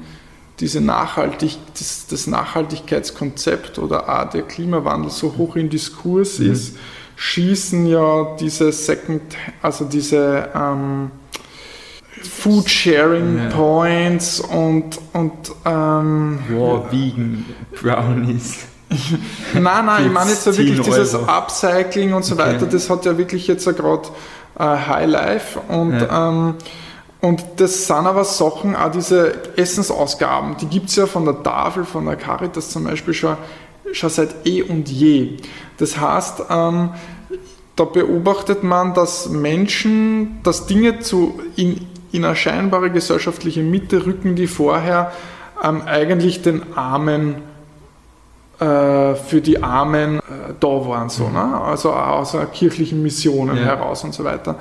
diese 0.60 0.80
Nachhaltig, 0.80 1.58
das, 1.76 2.06
das 2.06 2.26
Nachhaltigkeitskonzept 2.28 3.78
oder 3.78 4.08
auch 4.08 4.30
der 4.30 4.42
Klimawandel 4.42 5.10
so 5.10 5.34
hoch 5.36 5.56
in 5.56 5.70
Diskurs 5.70 6.38
mhm. 6.38 6.52
ist, 6.52 6.76
schießen 7.16 7.86
ja 7.86 8.36
diese 8.38 8.70
Second, 8.70 9.22
also 9.60 9.84
diese 9.84 10.50
ähm, 10.54 11.10
Food 12.26 12.68
Sharing 12.68 13.38
ja. 13.38 13.48
Points 13.50 14.40
und, 14.40 14.98
und 15.12 15.32
ähm, 15.64 16.38
wow, 16.50 16.84
Vegan 16.90 17.44
Brownies 17.80 18.66
nein, 19.54 19.86
nein, 19.86 20.06
ich 20.06 20.12
meine 20.12 20.30
jetzt 20.30 20.44
so 20.44 20.56
wirklich 20.56 20.80
dieses 20.80 21.14
Upcycling 21.14 22.12
und 22.12 22.24
so 22.24 22.34
okay. 22.34 22.54
weiter, 22.54 22.66
das 22.66 22.90
hat 22.90 23.04
ja 23.04 23.16
wirklich 23.16 23.46
jetzt 23.46 23.66
ja 23.66 23.72
gerade 23.72 24.08
äh, 24.58 24.64
High 24.64 25.08
Life 25.08 25.60
und, 25.68 25.98
ja. 25.98 26.28
ähm, 26.28 26.54
und 27.20 27.42
das 27.56 27.86
sind 27.86 28.06
aber 28.06 28.24
Sachen, 28.24 28.76
auch 28.76 28.90
diese 28.90 29.56
Essensausgaben, 29.56 30.56
die 30.58 30.66
gibt 30.66 30.88
es 30.88 30.96
ja 30.96 31.06
von 31.06 31.24
der 31.24 31.42
Tafel, 31.42 31.84
von 31.84 32.04
der 32.06 32.16
Caritas 32.16 32.70
zum 32.70 32.84
Beispiel 32.84 33.14
schon, 33.14 33.36
schon 33.92 34.10
seit 34.10 34.46
eh 34.46 34.62
und 34.62 34.88
je. 34.88 35.38
Das 35.78 35.98
heißt, 35.98 36.44
ähm, 36.50 36.90
da 37.76 37.84
beobachtet 37.84 38.62
man, 38.62 38.92
dass 38.92 39.28
Menschen, 39.28 40.40
dass 40.42 40.66
Dinge 40.66 41.00
zu, 41.00 41.40
in, 41.56 41.86
in 42.12 42.24
eine 42.24 42.36
scheinbare 42.36 42.90
gesellschaftliche 42.90 43.62
Mitte 43.62 44.06
rücken, 44.06 44.36
die 44.36 44.46
vorher 44.46 45.12
ähm, 45.62 45.82
eigentlich 45.86 46.42
den 46.42 46.76
Armen 46.76 47.36
äh, 48.60 49.14
für 49.14 49.40
die 49.40 49.62
Armen 49.62 50.18
äh, 50.18 50.22
da 50.60 50.68
waren, 50.68 51.08
so, 51.08 51.28
ne? 51.28 51.60
also 51.60 51.92
aus 51.92 52.36
kirchlichen 52.52 53.02
Missionen 53.02 53.56
ja. 53.56 53.64
heraus 53.64 54.04
und 54.04 54.14
so 54.14 54.24
weiter. 54.24 54.56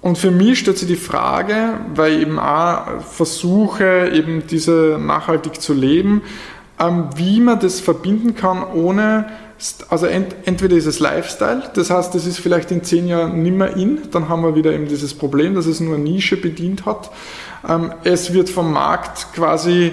Und 0.00 0.18
für 0.18 0.30
mich 0.30 0.58
stellt 0.58 0.78
sich 0.78 0.88
die 0.88 0.96
Frage, 0.96 1.74
weil 1.94 2.14
ich 2.14 2.22
eben 2.22 2.38
auch 2.38 3.00
versuche, 3.02 4.10
eben 4.12 4.46
diese 4.48 4.98
nachhaltig 5.00 5.60
zu 5.60 5.74
leben, 5.74 6.22
wie 7.16 7.40
man 7.40 7.60
das 7.60 7.80
verbinden 7.80 8.34
kann, 8.34 8.64
ohne, 8.64 9.26
also 9.88 10.06
ent, 10.06 10.34
entweder 10.44 10.76
ist 10.76 10.86
es 10.86 11.00
Lifestyle, 11.00 11.62
das 11.74 11.90
heißt, 11.90 12.14
das 12.14 12.26
ist 12.26 12.38
vielleicht 12.38 12.70
in 12.70 12.82
zehn 12.82 13.06
Jahren 13.06 13.42
nimmer 13.42 13.76
in, 13.76 14.00
dann 14.10 14.28
haben 14.28 14.42
wir 14.42 14.54
wieder 14.54 14.72
eben 14.72 14.88
dieses 14.88 15.14
Problem, 15.14 15.54
dass 15.54 15.66
es 15.66 15.80
nur 15.80 15.98
Nische 15.98 16.36
bedient 16.36 16.86
hat. 16.86 17.10
Ähm, 17.68 17.92
es 18.04 18.32
wird 18.32 18.48
vom 18.48 18.72
Markt 18.72 19.32
quasi 19.34 19.92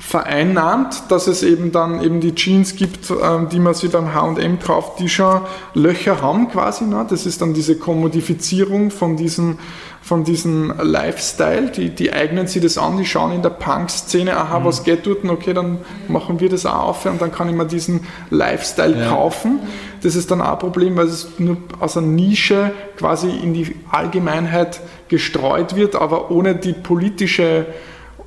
vereinnahmt, 0.00 1.10
dass 1.10 1.26
es 1.26 1.42
eben 1.42 1.72
dann 1.72 2.02
eben 2.02 2.20
die 2.20 2.34
Jeans 2.34 2.74
gibt, 2.74 3.10
ähm, 3.10 3.50
die 3.50 3.60
man 3.60 3.74
sich 3.74 3.90
beim 3.92 4.14
H&M 4.14 4.58
kauft, 4.58 4.98
die 4.98 5.10
schon 5.10 5.42
Löcher 5.74 6.22
haben 6.22 6.48
quasi. 6.48 6.84
Ne? 6.84 7.06
Das 7.08 7.26
ist 7.26 7.42
dann 7.42 7.52
diese 7.52 7.76
Kommodifizierung 7.76 8.90
von 8.90 9.18
diesem, 9.18 9.58
von 10.00 10.24
diesem 10.24 10.72
Lifestyle. 10.82 11.70
Die, 11.70 11.90
die 11.90 12.12
eignen 12.14 12.46
sich 12.46 12.62
das 12.62 12.78
an, 12.78 12.96
die 12.96 13.04
schauen 13.04 13.32
in 13.32 13.42
der 13.42 13.50
Punk-Szene, 13.50 14.34
aha, 14.36 14.60
mhm. 14.60 14.64
was 14.64 14.84
geht 14.84 15.06
dort, 15.06 15.22
okay, 15.26 15.52
dann 15.52 15.78
machen 16.08 16.40
wir 16.40 16.48
das 16.48 16.64
auch 16.64 16.88
auf 16.88 17.04
und 17.04 17.20
dann 17.20 17.30
kann 17.30 17.50
ich 17.50 17.54
mir 17.54 17.66
diesen 17.66 18.00
Lifestyle 18.30 18.98
ja. 18.98 19.10
kaufen. 19.10 19.60
Das 20.02 20.16
ist 20.16 20.30
dann 20.30 20.40
auch 20.40 20.52
ein 20.52 20.58
Problem, 20.58 20.96
weil 20.96 21.08
es 21.08 21.28
nur 21.38 21.58
aus 21.78 21.98
einer 21.98 22.06
Nische 22.06 22.72
quasi 22.96 23.28
in 23.28 23.52
die 23.52 23.76
Allgemeinheit 23.90 24.80
gestreut 25.08 25.76
wird, 25.76 25.94
aber 25.94 26.30
ohne 26.30 26.54
die 26.54 26.72
politische 26.72 27.66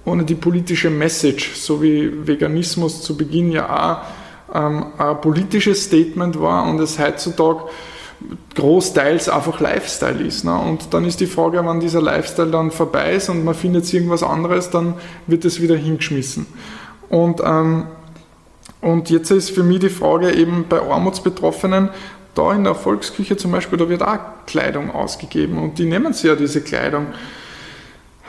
ohne 0.06 0.24
die 0.24 0.36
politische 0.36 0.90
Message, 0.90 1.56
so 1.56 1.82
wie 1.82 2.12
Veganismus 2.28 3.02
zu 3.02 3.16
Beginn 3.16 3.52
ja 3.52 3.70
auch 4.52 4.56
ähm, 4.56 4.88
ein 4.98 5.22
politisches 5.22 5.86
Statement 5.86 6.40
war 6.40 6.68
und 6.68 6.80
es 6.80 7.00
heutzutage 7.00 7.66
großteils 8.56 9.30
einfach 9.30 9.60
Lifestyle 9.60 10.24
ist. 10.24 10.44
Ne? 10.46 10.56
Und 10.56 10.94
dann 10.94 11.06
ist 11.06 11.20
die 11.20 11.26
Frage, 11.26 11.62
wann 11.64 11.80
dieser 11.80 12.02
Lifestyle 12.02 12.52
dann 12.52 12.72
vorbei 12.72 13.14
ist 13.14 13.30
und 13.30 13.44
man 13.44 13.56
findet 13.56 13.92
irgendwas 13.94 14.24
anderes, 14.24 14.70
dann 14.70 14.96
wird 15.28 15.46
es 15.46 15.62
wieder 15.62 15.76
hingeschmissen. 15.76 16.46
Und, 17.10 17.42
ähm, 17.44 17.86
und 18.82 19.10
jetzt 19.10 19.32
ist 19.32 19.52
für 19.52 19.64
mich 19.64 19.80
die 19.80 19.90
Frage 19.90 20.34
eben 20.34 20.66
bei 20.68 20.82
Armutsbetroffenen, 20.82 21.90
da 22.36 22.54
in 22.54 22.64
der 22.64 22.76
Volksküche 22.76 23.38
zum 23.38 23.52
Beispiel, 23.52 23.78
da 23.78 23.88
wird 23.90 24.02
auch 24.02 24.18
Kleidung 24.48 24.92
ausgegeben 24.92 25.58
und 25.60 25.78
die 25.78 25.86
nehmen 25.86 26.14
sich 26.14 26.24
ja 26.24 26.36
diese 26.36 26.62
Kleidung. 26.62 27.08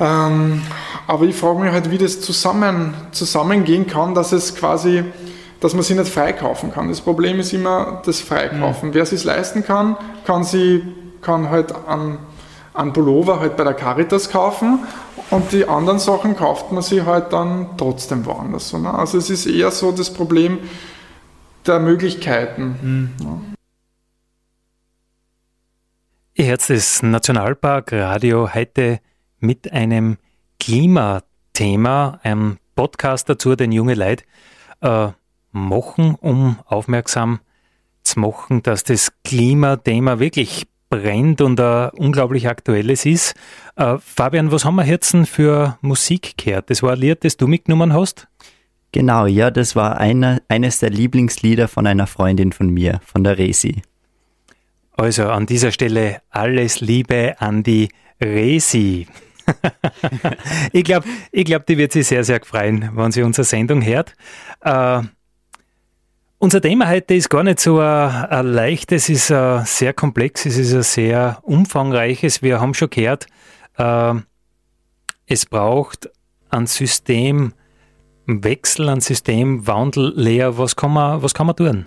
Ähm, 0.00 0.62
aber 1.06 1.24
ich 1.24 1.36
frage 1.36 1.60
mich 1.60 1.72
halt, 1.72 1.90
wie 1.90 1.98
das 1.98 2.20
zusammen, 2.20 2.94
zusammengehen 3.12 3.86
kann, 3.86 4.14
dass 4.14 4.32
es 4.32 4.54
quasi, 4.54 5.04
dass 5.60 5.74
man 5.74 5.82
sie 5.82 5.94
nicht 5.94 6.08
freikaufen 6.08 6.72
kann. 6.72 6.88
Das 6.88 7.00
Problem 7.00 7.38
ist 7.38 7.52
immer 7.52 8.02
das 8.04 8.20
Freikaufen. 8.20 8.90
Mhm. 8.90 8.94
Wer 8.94 9.02
es 9.04 9.10
sich 9.10 9.24
leisten 9.24 9.64
kann, 9.64 9.96
kann 10.24 10.44
sie 10.44 10.82
kann 11.24 11.48
halt 11.48 11.74
an, 11.88 12.18
an 12.74 12.92
Pullover 12.92 13.40
halt 13.40 13.56
bei 13.56 13.64
der 13.64 13.74
Caritas 13.74 14.30
kaufen 14.30 14.80
und 15.30 15.52
die 15.52 15.66
anderen 15.66 15.98
Sachen 15.98 16.36
kauft 16.36 16.70
man 16.70 16.82
sie 16.82 17.02
halt 17.02 17.32
dann 17.32 17.76
trotzdem 17.78 18.26
woanders. 18.26 18.68
So, 18.68 18.78
ne? 18.78 18.92
Also 18.92 19.18
es 19.18 19.30
ist 19.30 19.46
eher 19.46 19.70
so 19.70 19.90
das 19.90 20.12
Problem 20.12 20.58
der 21.66 21.80
Möglichkeiten. 21.80 22.76
Mhm. 22.82 23.10
Ja. 23.24 23.40
Ihr 26.36 26.44
Herz 26.46 26.66
des 26.66 27.02
Nationalpark 27.02 27.92
Radio 27.92 28.52
heute 28.52 29.00
mit 29.44 29.72
einem 29.72 30.16
Klimathema, 30.58 32.18
einem 32.22 32.58
Podcast 32.74 33.28
dazu, 33.28 33.54
den 33.54 33.72
junge 33.72 33.94
Leute 33.94 34.24
äh, 34.80 35.08
machen, 35.52 36.16
um 36.20 36.58
aufmerksam 36.66 37.40
zu 38.02 38.20
machen, 38.20 38.62
dass 38.62 38.84
das 38.84 39.12
Klimathema 39.24 40.18
wirklich 40.18 40.66
brennt 40.90 41.40
und 41.40 41.60
ein 41.60 41.90
unglaublich 41.90 42.48
aktuelles 42.48 43.06
ist. 43.06 43.34
Äh, 43.76 43.98
Fabian, 43.98 44.52
was 44.52 44.64
haben 44.64 44.76
wir 44.76 44.86
jetzt 44.86 45.16
für 45.26 45.78
Musik 45.80 46.36
gehört? 46.36 46.70
Das 46.70 46.82
war 46.82 46.92
ein 46.92 46.98
Lied, 46.98 47.24
das 47.24 47.36
du 47.36 47.46
mitgenommen 47.46 47.92
hast? 47.92 48.28
Genau, 48.92 49.26
ja, 49.26 49.50
das 49.50 49.74
war 49.74 49.98
eine, 49.98 50.40
eines 50.48 50.78
der 50.78 50.90
Lieblingslieder 50.90 51.66
von 51.66 51.86
einer 51.86 52.06
Freundin 52.06 52.52
von 52.52 52.70
mir, 52.70 53.00
von 53.04 53.24
der 53.24 53.38
Resi. 53.38 53.82
Also 54.96 55.24
an 55.24 55.46
dieser 55.46 55.72
Stelle 55.72 56.20
alles 56.30 56.80
Liebe 56.80 57.34
an 57.40 57.64
die 57.64 57.88
Resi. 58.22 59.08
Ich 60.72 60.84
glaube, 60.84 61.06
ich 61.32 61.44
glaub, 61.44 61.66
die 61.66 61.78
wird 61.78 61.92
sich 61.92 62.06
sehr, 62.06 62.24
sehr 62.24 62.40
freuen, 62.44 62.90
wenn 62.94 63.12
sie 63.12 63.22
unsere 63.22 63.44
Sendung 63.44 63.82
hört. 63.82 64.14
Äh, 64.60 65.02
unser 66.38 66.60
Thema 66.60 66.88
heute 66.88 67.14
ist 67.14 67.30
gar 67.30 67.42
nicht 67.42 67.60
so 67.60 67.78
ein, 67.78 68.10
ein 68.10 68.46
leichtes, 68.46 69.04
es 69.04 69.08
ist 69.08 69.32
ein 69.32 69.64
sehr 69.64 69.94
komplex, 69.94 70.46
es 70.46 70.58
ist 70.58 70.74
ein 70.74 70.82
sehr 70.82 71.38
umfangreiches. 71.42 72.42
Wir 72.42 72.60
haben 72.60 72.74
schon 72.74 72.90
gehört, 72.90 73.26
äh, 73.78 74.14
es 75.26 75.46
braucht 75.46 76.10
ein 76.50 76.66
Systemwechsel, 76.66 78.88
ein 78.88 79.00
Systemwandel. 79.00 80.12
Lea, 80.16 80.48
was 80.50 80.76
kann 80.76 80.92
man, 80.92 81.22
was 81.22 81.34
kann 81.34 81.46
man 81.46 81.56
tun? 81.56 81.86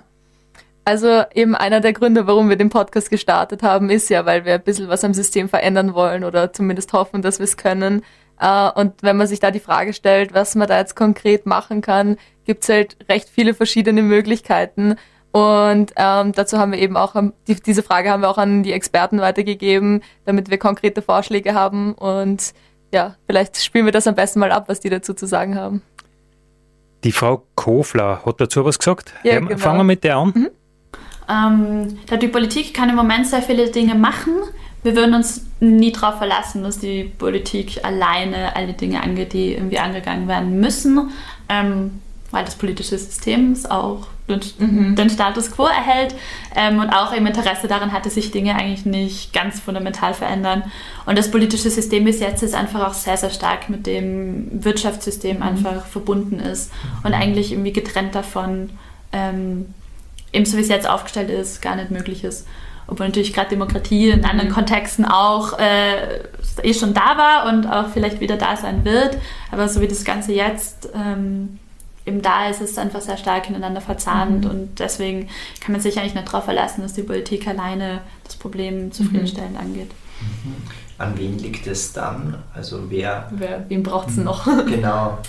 Also 0.87 1.23
eben 1.33 1.53
einer 1.53 1.81
der 1.81 1.91
Gründe, 1.91 2.27
warum 2.27 2.47
wir 2.47 2.55
den 2.55 2.69
Podcast 2.69 3.09
gestartet 3.09 3.61
haben, 3.61 3.89
ist 3.89 4.09
ja, 4.09 4.25
weil 4.25 4.45
wir 4.45 4.53
ein 4.53 4.63
bisschen 4.63 4.87
was 4.87 5.03
am 5.03 5.13
System 5.13 5.49
verändern 5.49 5.93
wollen 5.93 6.23
oder 6.23 6.53
zumindest 6.53 6.93
hoffen, 6.93 7.21
dass 7.21 7.39
wir 7.39 7.43
es 7.43 7.57
können. 7.57 8.05
Äh, 8.39 8.69
und 8.71 8.93
wenn 9.03 9.17
man 9.17 9.27
sich 9.27 9.41
da 9.41 9.51
die 9.51 9.59
Frage 9.59 9.91
stellt, 9.91 10.33
was 10.33 10.55
man 10.55 10.65
da 10.65 10.77
jetzt 10.77 10.95
konkret 10.95 11.45
machen 11.45 11.81
kann, 11.81 12.15
gibt 12.45 12.63
es 12.63 12.69
halt 12.69 12.95
recht 13.09 13.27
viele 13.27 13.53
verschiedene 13.53 14.01
Möglichkeiten. 14.01 14.95
Und 15.33 15.91
ähm, 15.97 16.31
dazu 16.31 16.57
haben 16.57 16.71
wir 16.71 16.79
eben 16.79 16.95
auch, 16.95 17.15
die, 17.49 17.55
diese 17.55 17.83
Frage 17.83 18.09
haben 18.09 18.21
wir 18.21 18.29
auch 18.29 18.37
an 18.37 18.63
die 18.63 18.71
Experten 18.71 19.19
weitergegeben, 19.19 20.01
damit 20.23 20.49
wir 20.49 20.57
konkrete 20.57 21.01
Vorschläge 21.01 21.53
haben. 21.53 21.95
Und 21.95 22.53
ja, 22.93 23.15
vielleicht 23.25 23.61
spielen 23.61 23.83
wir 23.83 23.91
das 23.91 24.07
am 24.07 24.15
besten 24.15 24.39
mal 24.39 24.53
ab, 24.53 24.69
was 24.69 24.79
die 24.79 24.89
dazu 24.89 25.13
zu 25.13 25.25
sagen 25.25 25.55
haben. 25.55 25.81
Die 27.03 27.11
Frau 27.11 27.43
Kofler 27.55 28.21
hat 28.25 28.39
dazu 28.39 28.63
was 28.63 28.79
gesagt. 28.79 29.13
Ja, 29.23 29.37
genau. 29.37 29.57
Fangen 29.57 29.79
wir 29.79 29.83
mit 29.83 30.05
der 30.05 30.15
an. 30.15 30.31
Mhm. 30.33 30.49
Ähm, 31.29 31.97
die 32.21 32.27
Politik 32.27 32.73
kann 32.73 32.89
im 32.89 32.95
Moment 32.95 33.27
sehr 33.27 33.41
viele 33.41 33.69
Dinge 33.69 33.95
machen. 33.95 34.33
Wir 34.83 34.95
würden 34.95 35.15
uns 35.15 35.45
nie 35.59 35.91
darauf 35.91 36.17
verlassen, 36.17 36.63
dass 36.63 36.79
die 36.79 37.03
Politik 37.03 37.83
alleine 37.83 38.55
alle 38.55 38.73
Dinge 38.73 39.01
angeht, 39.01 39.33
die 39.33 39.53
irgendwie 39.53 39.79
angegangen 39.79 40.27
werden 40.27 40.59
müssen, 40.59 41.11
ähm, 41.49 41.99
weil 42.31 42.45
das 42.45 42.55
politische 42.55 42.97
System 42.97 43.55
auch 43.69 44.07
den, 44.29 44.41
mhm. 44.59 44.95
den 44.95 45.09
Status 45.09 45.51
quo 45.51 45.65
erhält 45.65 46.15
ähm, 46.55 46.79
und 46.79 46.89
auch 46.89 47.13
im 47.13 47.25
Interesse 47.25 47.67
daran 47.67 47.91
hat, 47.91 48.05
dass 48.05 48.15
sich 48.15 48.31
Dinge 48.31 48.55
eigentlich 48.55 48.85
nicht 48.85 49.33
ganz 49.33 49.59
fundamental 49.59 50.13
verändern. 50.13 50.63
Und 51.05 51.17
das 51.17 51.31
politische 51.31 51.69
System 51.69 52.03
bis 52.03 52.19
jetzt 52.19 52.43
ist 52.43 52.53
einfach 52.53 52.87
auch 52.87 52.93
sehr, 52.93 53.17
sehr 53.17 53.29
stark 53.29 53.69
mit 53.69 53.87
dem 53.87 54.63
Wirtschaftssystem 54.63 55.37
mhm. 55.37 55.43
einfach 55.43 55.85
verbunden 55.85 56.39
ist 56.39 56.71
und 57.03 57.13
eigentlich 57.13 57.51
irgendwie 57.51 57.73
getrennt 57.73 58.15
davon 58.15 58.71
ähm, 59.11 59.73
eben 60.33 60.45
so 60.45 60.57
wie 60.57 60.61
es 60.61 60.67
jetzt 60.67 60.89
aufgestellt 60.89 61.29
ist, 61.29 61.61
gar 61.61 61.75
nicht 61.75 61.91
möglich 61.91 62.23
ist. 62.23 62.47
Obwohl 62.87 63.07
natürlich 63.07 63.33
gerade 63.33 63.49
Demokratie 63.49 64.09
in 64.09 64.23
anderen 64.23 64.49
mhm. 64.49 64.53
Kontexten 64.53 65.05
auch 65.05 65.59
äh, 65.59 66.19
eh 66.63 66.73
schon 66.73 66.93
da 66.93 67.17
war 67.17 67.51
und 67.51 67.67
auch 67.67 67.89
vielleicht 67.89 68.21
wieder 68.21 68.37
da 68.37 68.55
sein 68.55 68.85
wird. 68.85 69.17
Aber 69.51 69.67
so 69.67 69.81
wie 69.81 69.87
das 69.87 70.05
Ganze 70.05 70.33
jetzt 70.33 70.89
ähm, 70.95 71.59
eben 72.05 72.21
da 72.21 72.47
ist, 72.47 72.61
ist 72.61 72.71
es 72.71 72.77
einfach 72.77 73.01
sehr 73.01 73.17
stark 73.17 73.49
ineinander 73.49 73.81
verzahnt 73.81 74.45
mhm. 74.45 74.49
und 74.49 74.79
deswegen 74.79 75.27
kann 75.59 75.73
man 75.73 75.81
sich 75.81 75.99
eigentlich 75.99 76.15
nicht 76.15 76.27
darauf 76.27 76.45
verlassen, 76.45 76.81
dass 76.81 76.93
die 76.93 77.03
Politik 77.03 77.45
alleine 77.47 77.99
das 78.23 78.37
Problem 78.37 78.91
zufriedenstellend 78.91 79.53
mhm. 79.53 79.59
angeht. 79.59 79.91
Mhm. 80.21 80.55
An 80.97 81.17
wen 81.17 81.37
liegt 81.37 81.67
es 81.67 81.91
dann? 81.93 82.41
Also 82.53 82.89
wer? 82.89 83.29
wer 83.31 83.69
wen 83.69 83.83
braucht 83.83 84.09
es 84.09 84.15
mhm. 84.15 84.23
noch? 84.23 84.45
Genau. 84.65 85.17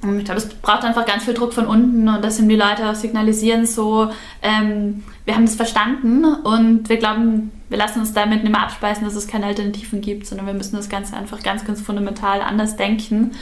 Ich 0.00 0.24
glaube, 0.24 0.38
es 0.38 0.48
braucht 0.48 0.84
einfach 0.84 1.06
ganz 1.06 1.24
viel 1.24 1.34
Druck 1.34 1.52
von 1.52 1.66
unten 1.66 2.08
und 2.08 2.24
dass 2.24 2.38
ihm 2.38 2.48
die 2.48 2.54
Leute 2.54 2.88
auch 2.88 2.94
signalisieren, 2.94 3.66
so, 3.66 4.10
ähm, 4.42 5.02
wir 5.24 5.34
haben 5.34 5.44
das 5.44 5.56
verstanden 5.56 6.24
und 6.24 6.88
wir 6.88 6.98
glauben, 6.98 7.50
wir 7.68 7.78
lassen 7.78 8.00
uns 8.00 8.12
damit 8.12 8.44
nicht 8.44 8.52
mehr 8.52 8.62
abspeisen, 8.62 9.04
dass 9.04 9.16
es 9.16 9.26
keine 9.26 9.46
Alternativen 9.46 10.00
gibt, 10.00 10.26
sondern 10.26 10.46
wir 10.46 10.54
müssen 10.54 10.76
das 10.76 10.88
Ganze 10.88 11.16
einfach 11.16 11.42
ganz, 11.42 11.64
ganz 11.64 11.80
fundamental 11.80 12.42
anders 12.42 12.76
denken. 12.76 13.32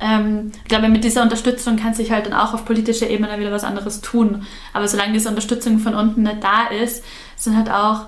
Ähm, 0.00 0.52
ich 0.62 0.68
glaube, 0.68 0.88
mit 0.88 1.04
dieser 1.04 1.22
Unterstützung 1.22 1.76
kann 1.76 1.92
sich 1.92 2.10
halt 2.10 2.26
dann 2.26 2.32
auch 2.32 2.54
auf 2.54 2.64
politischer 2.64 3.10
Ebene 3.10 3.38
wieder 3.38 3.52
was 3.52 3.64
anderes 3.64 4.00
tun. 4.00 4.46
Aber 4.72 4.88
solange 4.88 5.12
diese 5.12 5.28
Unterstützung 5.28 5.78
von 5.80 5.94
unten 5.94 6.22
nicht 6.22 6.42
da 6.42 6.66
ist, 6.82 7.04
sind 7.36 7.56
halt 7.56 7.70
auch 7.70 8.06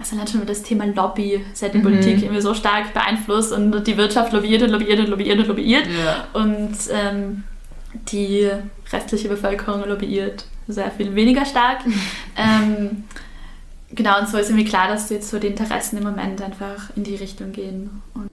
also 0.00 0.16
dann 0.16 0.26
schon 0.26 0.46
das 0.46 0.62
Thema 0.62 0.86
Lobby, 0.86 1.44
hat 1.60 1.74
die 1.74 1.78
mhm. 1.78 1.82
Politik 1.82 2.22
irgendwie 2.22 2.40
so 2.40 2.54
stark 2.54 2.94
beeinflusst 2.94 3.52
und 3.52 3.86
die 3.86 3.96
Wirtschaft 3.98 4.32
lobbyiert 4.32 4.62
und 4.62 4.70
lobbyiert 4.70 4.98
und 4.98 5.08
lobbyiert 5.08 5.38
und 5.38 5.46
lobbyiert. 5.46 5.86
Ja. 5.86 6.26
Und 6.32 6.74
ähm, 6.90 7.44
die 8.10 8.50
restliche 8.90 9.28
Bevölkerung 9.28 9.86
lobbyiert 9.86 10.46
sehr 10.68 10.90
viel 10.90 11.14
weniger 11.14 11.44
stark. 11.44 11.80
ähm, 12.36 13.04
genau, 13.90 14.20
und 14.20 14.28
so 14.28 14.38
ist 14.38 14.48
irgendwie 14.48 14.68
klar, 14.68 14.88
dass 14.88 15.10
jetzt 15.10 15.28
so 15.28 15.38
die 15.38 15.48
Interessen 15.48 15.98
im 15.98 16.04
Moment 16.04 16.40
einfach 16.40 16.96
in 16.96 17.04
die 17.04 17.16
Richtung 17.16 17.52
gehen. 17.52 18.02
Und 18.14 18.30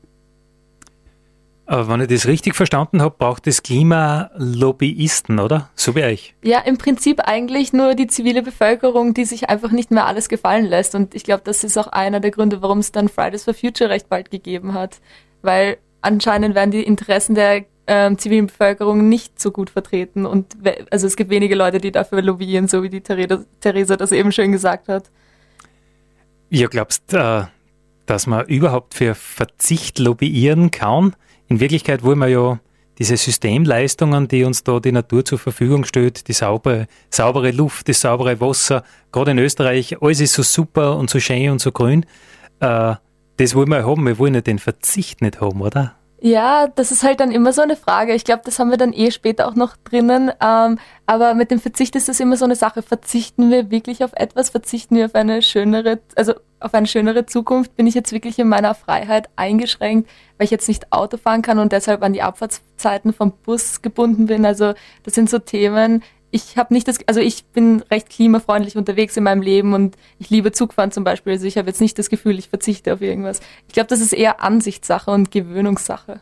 wenn 1.68 2.02
ich 2.02 2.08
das 2.08 2.28
richtig 2.28 2.56
verstanden 2.56 3.02
habe, 3.02 3.16
braucht 3.18 3.46
das 3.46 3.62
Klima 3.62 4.32
Lobbyisten, 4.38 5.40
oder? 5.40 5.70
So 5.76 5.96
wie 5.96 6.04
euch. 6.04 6.34
Ja, 6.42 6.60
im 6.60 6.78
Prinzip 6.78 7.20
eigentlich 7.20 7.74
nur 7.74 7.94
die 7.94 8.08
zivile 8.08 8.42
Bevölkerung, 8.42 9.14
die 9.14 9.26
sich 9.26 9.50
einfach 9.50 9.72
nicht 9.72 9.92
mehr 9.92 10.06
alles 10.06 10.30
gefallen 10.30 10.66
lässt. 10.66 10.96
Und 10.96 11.14
ich 11.14 11.24
glaube, 11.26 11.42
das 11.44 11.66
ist 11.66 11.78
auch 11.78 11.88
einer 11.88 12.22
der 12.22 12.32
Gründe, 12.32 12.62
warum 12.62 12.80
es 12.80 12.94
dann 12.94 13.10
Fridays 13.10 13.44
for 13.44 13.54
Future 13.54 13.90
recht 13.90 14.08
bald 14.08 14.32
gegeben 14.32 14.74
hat. 14.74 15.02
Weil 15.42 15.78
anscheinend 16.00 16.56
werden 16.56 16.72
die 16.72 16.84
Interessen 16.84 17.36
der 17.36 17.66
ähm, 17.86 18.18
zivilen 18.18 18.48
Bevölkerung 18.48 19.10
nicht 19.10 19.40
so 19.40 19.52
gut 19.52 19.70
vertreten. 19.70 20.26
Und 20.26 20.56
also 20.90 21.06
es 21.06 21.18
gibt 21.18 21.30
wenige 21.30 21.56
Leute, 21.56 21.80
die 21.80 21.92
dafür 21.92 22.22
lobbyieren, 22.22 22.70
so 22.70 22.82
wie 22.82 22.90
die 22.90 23.02
Theresa 23.02 23.98
das 23.98 24.14
eben 24.14 24.32
schön 24.32 24.54
gesagt 24.54 24.88
hat. 24.88 25.10
Ihr 26.50 26.70
glaubst, 26.70 27.14
äh, 27.14 27.44
dass 28.06 28.26
man 28.26 28.46
überhaupt 28.46 28.94
für 28.94 29.16
Verzicht 29.16 30.00
lobbyieren 30.00 30.72
kann? 30.72 31.14
In 31.48 31.60
Wirklichkeit 31.60 32.04
wollen 32.04 32.20
wir 32.20 32.28
ja 32.28 32.60
diese 32.98 33.16
Systemleistungen, 33.16 34.28
die 34.28 34.44
uns 34.44 34.64
da 34.64 34.80
die 34.80 34.92
Natur 34.92 35.24
zur 35.24 35.38
Verfügung 35.38 35.86
stellt, 35.86 36.28
die 36.28 36.34
saubere, 36.34 36.88
saubere 37.10 37.52
Luft, 37.52 37.88
das 37.90 38.02
saubere 38.02 38.42
Wasser, 38.42 38.84
gerade 39.12 39.32
in 39.32 39.40
Österreich, 39.40 40.02
alles 40.02 40.20
ist 40.20 40.34
so 40.34 40.44
super 40.44 40.98
und 40.98 41.10
so 41.10 41.20
schön 41.20 41.52
und 41.52 41.62
so 41.62 41.72
grün. 41.72 42.06
Äh, 42.60 42.96
das 43.38 43.54
wollen 43.54 43.70
wir 43.70 43.86
haben, 43.86 44.06
wir 44.06 44.18
wollen 44.18 44.34
ja 44.34 44.42
den 44.42 44.58
Verzicht 44.58 45.22
nicht 45.22 45.42
haben, 45.42 45.62
oder? 45.62 45.96
Ja, 46.20 46.68
das 46.68 46.92
ist 46.92 47.04
halt 47.04 47.20
dann 47.20 47.32
immer 47.32 47.54
so 47.54 47.62
eine 47.62 47.76
Frage. 47.76 48.14
Ich 48.16 48.24
glaube, 48.24 48.42
das 48.44 48.58
haben 48.58 48.72
wir 48.72 48.78
dann 48.78 48.92
eh 48.92 49.12
später 49.12 49.48
auch 49.48 49.54
noch 49.54 49.78
drinnen. 49.78 50.32
Ähm, 50.42 50.80
aber 51.06 51.36
mit 51.36 51.52
dem 51.52 51.60
Verzicht 51.60 51.96
ist 51.96 52.10
das 52.10 52.20
immer 52.20 52.38
so 52.38 52.46
eine 52.46 52.56
Sache. 52.56 52.82
Verzichten 52.82 53.52
wir 53.52 53.70
wirklich 53.70 54.04
auf 54.04 54.14
etwas? 54.14 54.50
Verzichten 54.50 54.96
wir 54.96 55.06
auf 55.06 55.16
eine 55.16 55.44
schönere, 55.44 56.00
also 56.16 56.34
auf 56.60 56.74
eine 56.74 56.88
schönere 56.88 57.28
Zukunft? 57.28 57.76
Bin 57.76 57.86
ich 57.86 57.94
jetzt 57.94 58.12
wirklich 58.14 58.40
in 58.40 58.48
meiner 58.48 58.74
Freiheit 58.74 59.30
eingeschränkt, 59.36 60.10
weil 60.38 60.46
ich 60.46 60.52
jetzt 60.52 60.68
nicht 60.68 60.92
Auto 60.92 61.18
fahren 61.18 61.44
kann 61.44 61.60
und 61.60 61.72
deshalb 61.72 62.02
an 62.02 62.14
die 62.14 62.24
Abfahrtszeiten 62.24 63.14
vom 63.14 63.32
Bus 63.44 63.84
gebunden 63.84 64.26
bin? 64.26 64.44
Also 64.44 64.74
das 65.04 65.14
sind 65.14 65.30
so 65.30 65.38
Themen, 65.38 66.04
ich 66.32 66.58
habe 66.58 66.74
nicht 66.74 66.88
das, 66.88 67.00
also 67.08 67.20
ich 67.20 67.46
bin 67.46 67.84
recht 67.90 68.10
klimafreundlich 68.10 68.76
unterwegs 68.76 69.16
in 69.16 69.24
meinem 69.24 69.42
Leben 69.42 69.74
und 69.74 69.96
ich 70.20 70.30
liebe 70.30 70.52
Zugfahren 70.52 70.92
zum 70.92 71.04
Beispiel. 71.04 71.34
Also 71.34 71.48
ich 71.48 71.58
habe 71.58 71.68
jetzt 71.68 71.82
nicht 71.82 71.98
das 71.98 72.10
Gefühl, 72.10 72.38
ich 72.38 72.50
verzichte 72.50 72.94
auf 72.94 73.02
irgendwas. 73.02 73.40
Ich 73.68 73.74
glaube, 73.74 73.88
das 73.88 74.02
ist 74.02 74.14
eher 74.14 74.44
Ansichtssache 74.44 75.12
und 75.12 75.32
Gewöhnungssache. 75.32 76.22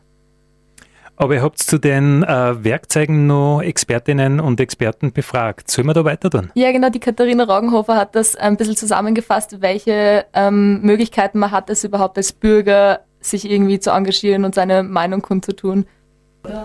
Aber 1.17 1.33
ihr 1.33 1.41
habt 1.41 1.59
zu 1.59 1.77
den 1.77 2.23
äh, 2.23 2.63
Werkzeugen 2.63 3.25
noch 3.25 3.61
Expertinnen 3.61 4.41
und 4.41 4.59
Experten 4.59 5.13
befragt. 5.13 5.71
Sollen 5.71 5.87
wir 5.87 5.93
da 5.93 6.03
weiter 6.03 6.29
tun? 6.29 6.51
Ja, 6.55 6.71
genau. 6.71 6.89
Die 6.89 6.99
Katharina 6.99 7.45
Roggenhofer 7.45 7.95
hat 7.95 8.15
das 8.15 8.35
ein 8.35 8.57
bisschen 8.57 8.75
zusammengefasst, 8.75 9.61
welche 9.61 10.25
ähm, 10.33 10.81
Möglichkeiten 10.81 11.39
man 11.39 11.51
hat, 11.51 11.69
es 11.69 11.85
überhaupt 11.85 12.17
als 12.17 12.33
Bürger 12.33 13.01
sich 13.21 13.49
irgendwie 13.49 13.79
zu 13.79 13.91
engagieren 13.91 14.43
und 14.43 14.55
seine 14.55 14.83
Meinung 14.83 15.21
kundzutun. 15.21 15.85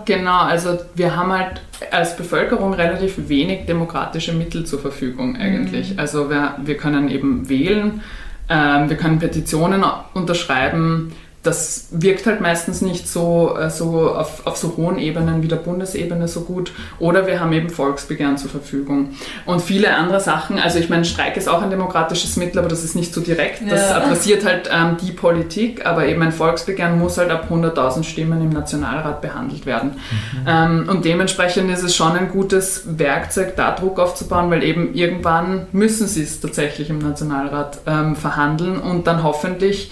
Genau, 0.05 0.39
also 0.39 0.77
wir 0.95 1.15
haben 1.15 1.31
halt 1.31 1.61
als 1.91 2.15
Bevölkerung 2.15 2.73
relativ 2.73 3.29
wenig 3.29 3.65
demokratische 3.65 4.33
Mittel 4.33 4.65
zur 4.65 4.79
Verfügung 4.79 5.35
eigentlich. 5.35 5.93
Mhm. 5.93 5.99
Also 5.99 6.29
wir, 6.29 6.55
wir 6.63 6.77
können 6.77 7.09
eben 7.09 7.49
wählen, 7.49 8.01
ähm, 8.49 8.89
wir 8.89 8.97
können 8.97 9.19
Petitionen 9.19 9.83
unterschreiben, 10.13 11.13
das 11.43 11.87
wirkt 11.89 12.27
halt 12.27 12.39
meistens 12.39 12.81
nicht 12.81 13.07
so, 13.07 13.57
äh, 13.57 13.71
so 13.71 14.13
auf, 14.13 14.45
auf 14.45 14.57
so 14.57 14.77
hohen 14.77 14.99
Ebenen 14.99 15.41
wie 15.41 15.47
der 15.47 15.55
Bundesebene 15.55 16.27
so 16.27 16.41
gut. 16.41 16.71
Oder 16.99 17.25
wir 17.25 17.39
haben 17.39 17.51
eben 17.53 17.69
Volksbegehren 17.69 18.37
zur 18.37 18.51
Verfügung. 18.51 19.15
Und 19.47 19.61
viele 19.61 19.95
andere 19.95 20.19
Sachen, 20.19 20.59
also 20.59 20.77
ich 20.77 20.89
meine, 20.89 21.03
Streik 21.03 21.37
ist 21.37 21.49
auch 21.49 21.63
ein 21.63 21.71
demokratisches 21.71 22.37
Mittel, 22.37 22.59
aber 22.59 22.67
das 22.67 22.83
ist 22.83 22.95
nicht 22.95 23.13
so 23.13 23.21
direkt. 23.21 23.61
Das 23.67 23.89
ja. 23.89 23.97
adressiert 23.97 24.45
halt 24.45 24.69
ähm, 24.71 24.97
die 25.01 25.11
Politik, 25.11 25.83
aber 25.85 26.05
eben 26.05 26.21
ein 26.21 26.31
Volksbegehren 26.31 26.99
muss 26.99 27.17
halt 27.17 27.31
ab 27.31 27.47
100.000 27.49 28.03
Stimmen 28.03 28.39
im 28.41 28.49
Nationalrat 28.49 29.21
behandelt 29.21 29.65
werden. 29.65 29.91
Mhm. 29.91 30.45
Ähm, 30.47 30.89
und 30.89 31.05
dementsprechend 31.05 31.71
ist 31.71 31.83
es 31.83 31.95
schon 31.95 32.11
ein 32.11 32.29
gutes 32.29 32.83
Werkzeug, 32.85 33.55
da 33.55 33.71
Druck 33.71 33.99
aufzubauen, 33.99 34.51
weil 34.51 34.63
eben 34.63 34.93
irgendwann 34.93 35.65
müssen 35.71 36.05
sie 36.07 36.21
es 36.21 36.39
tatsächlich 36.39 36.91
im 36.91 36.99
Nationalrat 36.99 37.79
ähm, 37.87 38.15
verhandeln 38.15 38.79
und 38.79 39.07
dann 39.07 39.23
hoffentlich 39.23 39.91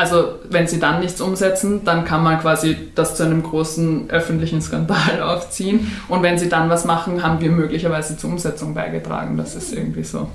also 0.00 0.38
wenn 0.48 0.66
sie 0.66 0.80
dann 0.80 1.00
nichts 1.00 1.20
umsetzen, 1.20 1.84
dann 1.84 2.06
kann 2.06 2.24
man 2.24 2.40
quasi 2.40 2.74
das 2.94 3.16
zu 3.16 3.22
einem 3.22 3.42
großen 3.42 4.08
öffentlichen 4.08 4.62
Skandal 4.62 5.20
aufziehen. 5.22 5.92
Und 6.08 6.22
wenn 6.22 6.38
sie 6.38 6.48
dann 6.48 6.70
was 6.70 6.86
machen, 6.86 7.22
haben 7.22 7.40
wir 7.40 7.50
möglicherweise 7.50 8.16
zur 8.16 8.30
Umsetzung 8.30 8.72
beigetragen. 8.72 9.36
Das 9.36 9.54
ist 9.54 9.74
irgendwie 9.74 10.04
so. 10.04 10.30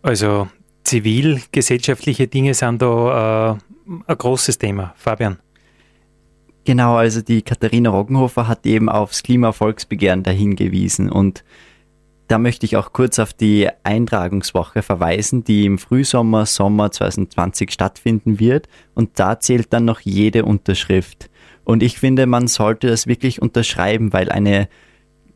Also 0.00 0.48
zivilgesellschaftliche 0.84 2.28
Dinge 2.28 2.54
sind 2.54 2.80
da 2.80 3.58
äh, 3.86 3.92
ein 4.06 4.18
großes 4.18 4.56
Thema. 4.56 4.94
Fabian. 4.96 5.38
Genau, 6.64 6.96
also 6.96 7.20
die 7.20 7.42
Katharina 7.42 7.90
Roggenhofer 7.90 8.48
hat 8.48 8.64
eben 8.64 8.88
aufs 8.88 9.22
Klimavolksbegehren 9.22 10.22
dahingewiesen 10.22 11.10
und 11.10 11.44
da 12.28 12.38
möchte 12.38 12.66
ich 12.66 12.76
auch 12.76 12.92
kurz 12.92 13.18
auf 13.18 13.32
die 13.32 13.68
Eintragungswoche 13.84 14.82
verweisen, 14.82 15.44
die 15.44 15.64
im 15.64 15.78
Frühsommer, 15.78 16.44
Sommer 16.44 16.92
2020 16.92 17.72
stattfinden 17.72 18.38
wird. 18.38 18.68
Und 18.94 19.18
da 19.18 19.40
zählt 19.40 19.72
dann 19.72 19.86
noch 19.86 20.00
jede 20.00 20.44
Unterschrift. 20.44 21.30
Und 21.64 21.82
ich 21.82 21.98
finde, 21.98 22.26
man 22.26 22.46
sollte 22.46 22.86
das 22.86 23.06
wirklich 23.06 23.40
unterschreiben, 23.40 24.12
weil 24.12 24.30
eine 24.30 24.68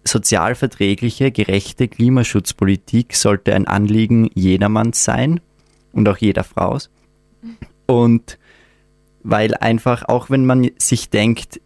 sozialverträgliche, 0.05 1.31
gerechte 1.31 1.89
Klimaschutzpolitik 1.89 3.17
sollte 3.17 3.55
ein 3.55 3.67
Anliegen 3.67 4.31
jedermanns 4.35 5.03
sein 5.03 5.41
und 5.93 6.09
auch 6.09 6.19
jeder 6.19 6.45
Fraus. 6.45 6.91
Und 7.87 8.39
weil 9.23 9.55
einfach, 9.55 10.05
auch 10.09 10.29
wenn 10.29 10.45
man 10.45 10.71
sich 10.79 11.09
denkt, 11.09 11.61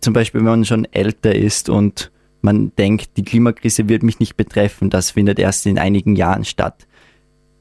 zum 0.00 0.14
Beispiel, 0.14 0.40
wenn 0.40 0.46
man 0.46 0.64
schon 0.64 0.86
älter 0.86 1.34
ist 1.34 1.68
und 1.68 2.10
man 2.44 2.72
denkt, 2.76 3.16
die 3.16 3.24
Klimakrise 3.24 3.88
wird 3.88 4.02
mich 4.02 4.20
nicht 4.20 4.36
betreffen, 4.36 4.90
das 4.90 5.12
findet 5.12 5.38
erst 5.38 5.66
in 5.66 5.78
einigen 5.78 6.14
Jahren 6.14 6.44
statt. 6.44 6.86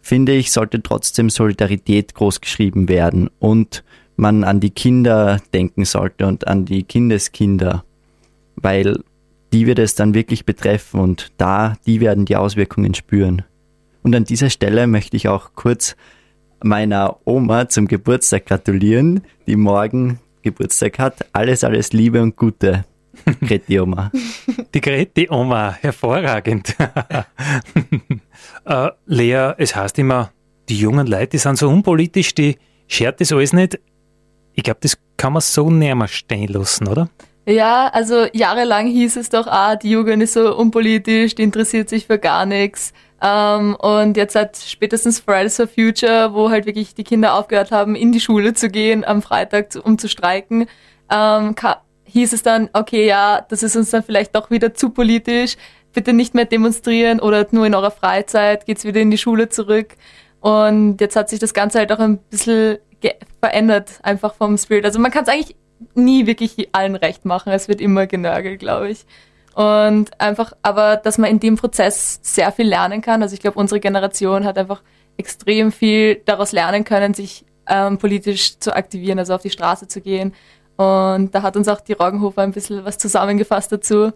Finde 0.01 0.33
ich, 0.33 0.51
sollte 0.51 0.83
trotzdem 0.83 1.29
Solidarität 1.29 2.13
großgeschrieben 2.13 2.89
werden 2.89 3.29
und 3.39 3.83
man 4.17 4.43
an 4.43 4.59
die 4.59 4.71
Kinder 4.71 5.41
denken 5.53 5.85
sollte 5.85 6.27
und 6.27 6.47
an 6.47 6.65
die 6.65 6.83
Kindeskinder, 6.83 7.85
weil 8.57 8.99
die 9.53 9.65
wird 9.65 9.79
es 9.79 9.95
dann 9.95 10.13
wirklich 10.13 10.45
betreffen 10.45 10.99
und 10.99 11.31
da, 11.37 11.77
die 11.85 12.01
werden 12.01 12.25
die 12.25 12.35
Auswirkungen 12.35 12.93
spüren. 12.93 13.43
Und 14.03 14.13
an 14.13 14.25
dieser 14.25 14.49
Stelle 14.49 14.85
möchte 14.87 15.15
ich 15.15 15.29
auch 15.29 15.51
kurz 15.55 15.95
meiner 16.61 17.17
Oma 17.23 17.69
zum 17.69 17.87
Geburtstag 17.87 18.47
gratulieren, 18.47 19.21
die 19.47 19.55
morgen 19.55 20.19
Geburtstag 20.41 20.99
hat. 20.99 21.25
Alles, 21.31 21.63
alles 21.63 21.93
Liebe 21.93 22.21
und 22.21 22.35
Gute. 22.35 22.83
Greti 23.41 23.79
Oma. 23.79 24.11
Die 24.73 24.81
Greti 24.81 25.27
Oma, 25.29 25.77
hervorragend. 25.81 26.75
äh, 28.65 28.89
Lea, 29.05 29.53
es 29.57 29.75
heißt 29.75 29.99
immer, 29.99 30.31
die 30.69 30.77
jungen 30.77 31.07
Leute, 31.07 31.27
die 31.27 31.37
sind 31.37 31.57
so 31.57 31.69
unpolitisch, 31.69 32.33
die 32.33 32.57
schert 32.87 33.21
das 33.21 33.31
alles 33.31 33.53
nicht. 33.53 33.79
Ich 34.53 34.63
glaube, 34.63 34.79
das 34.81 34.97
kann 35.17 35.33
man 35.33 35.41
so 35.41 35.69
näher 35.69 35.95
mal 35.95 36.07
stehen 36.07 36.47
lassen, 36.47 36.87
oder? 36.87 37.09
Ja, 37.45 37.89
also 37.89 38.25
jahrelang 38.31 38.87
hieß 38.87 39.17
es 39.17 39.29
doch, 39.29 39.47
ah, 39.47 39.75
die 39.75 39.91
Jugend 39.91 40.23
ist 40.23 40.33
so 40.33 40.55
unpolitisch, 40.55 41.35
die 41.35 41.43
interessiert 41.43 41.89
sich 41.89 42.07
für 42.07 42.17
gar 42.17 42.45
nichts. 42.45 42.93
Ähm, 43.21 43.75
und 43.75 44.15
jetzt 44.15 44.33
seit 44.33 44.57
spätestens 44.57 45.19
Fridays 45.19 45.57
for 45.57 45.67
Future, 45.67 46.33
wo 46.33 46.49
halt 46.49 46.65
wirklich 46.65 46.95
die 46.95 47.03
Kinder 47.03 47.33
aufgehört 47.35 47.71
haben, 47.71 47.95
in 47.95 48.11
die 48.11 48.21
Schule 48.21 48.53
zu 48.53 48.69
gehen 48.69 49.03
am 49.03 49.21
Freitag, 49.21 49.69
um 49.83 49.97
zu 49.97 50.07
streiken, 50.07 50.67
ähm, 51.09 51.55
hieß 52.13 52.31
es 52.33 52.43
dann, 52.43 52.69
okay, 52.73 53.07
ja, 53.07 53.43
das 53.49 53.63
ist 53.63 53.75
uns 53.75 53.89
dann 53.89 54.03
vielleicht 54.03 54.35
doch 54.35 54.51
wieder 54.51 54.75
zu 54.75 54.91
politisch, 54.91 55.57
bitte 55.93 56.13
nicht 56.13 56.35
mehr 56.35 56.45
demonstrieren 56.45 57.19
oder 57.19 57.47
nur 57.51 57.65
in 57.65 57.73
eurer 57.73 57.89
Freizeit, 57.89 58.67
geht's 58.67 58.85
wieder 58.85 59.01
in 59.01 59.09
die 59.09 59.17
Schule 59.17 59.49
zurück. 59.49 59.95
Und 60.39 61.01
jetzt 61.01 61.15
hat 61.15 61.29
sich 61.29 61.39
das 61.39 61.55
Ganze 61.55 61.79
halt 61.79 61.91
auch 61.91 61.99
ein 61.99 62.19
bisschen 62.29 62.77
verändert, 63.41 63.99
einfach 64.03 64.35
vom 64.35 64.57
Spirit. 64.59 64.85
Also 64.85 64.99
man 64.99 65.09
kann 65.09 65.23
es 65.23 65.29
eigentlich 65.29 65.55
nie 65.95 66.27
wirklich 66.27 66.69
allen 66.71 66.95
recht 66.95 67.25
machen, 67.25 67.51
es 67.51 67.67
wird 67.67 67.81
immer 67.81 68.05
genörgelt, 68.05 68.59
glaube 68.59 68.89
ich. 68.89 69.05
Und 69.55 70.19
einfach, 70.21 70.53
aber 70.61 70.97
dass 70.97 71.17
man 71.17 71.31
in 71.31 71.39
dem 71.39 71.55
Prozess 71.55 72.19
sehr 72.21 72.51
viel 72.51 72.67
lernen 72.67 73.01
kann. 73.01 73.23
Also 73.23 73.33
ich 73.33 73.39
glaube, 73.39 73.59
unsere 73.59 73.79
Generation 73.79 74.45
hat 74.45 74.57
einfach 74.59 74.83
extrem 75.17 75.71
viel 75.71 76.21
daraus 76.25 76.51
lernen 76.51 76.83
können, 76.83 77.15
sich 77.15 77.43
ähm, 77.67 77.97
politisch 77.97 78.59
zu 78.59 78.75
aktivieren, 78.75 79.17
also 79.17 79.33
auf 79.33 79.41
die 79.41 79.49
Straße 79.49 79.87
zu 79.87 80.01
gehen 80.01 80.33
und 81.15 81.33
da 81.33 81.41
hat 81.41 81.57
uns 81.57 81.67
auch 81.67 81.81
die 81.81 81.93
Roggenhofer 81.93 82.41
ein 82.41 82.51
bisschen 82.51 82.83
was 82.85 82.97
zusammengefasst 82.97 83.71
dazu. 83.71 84.11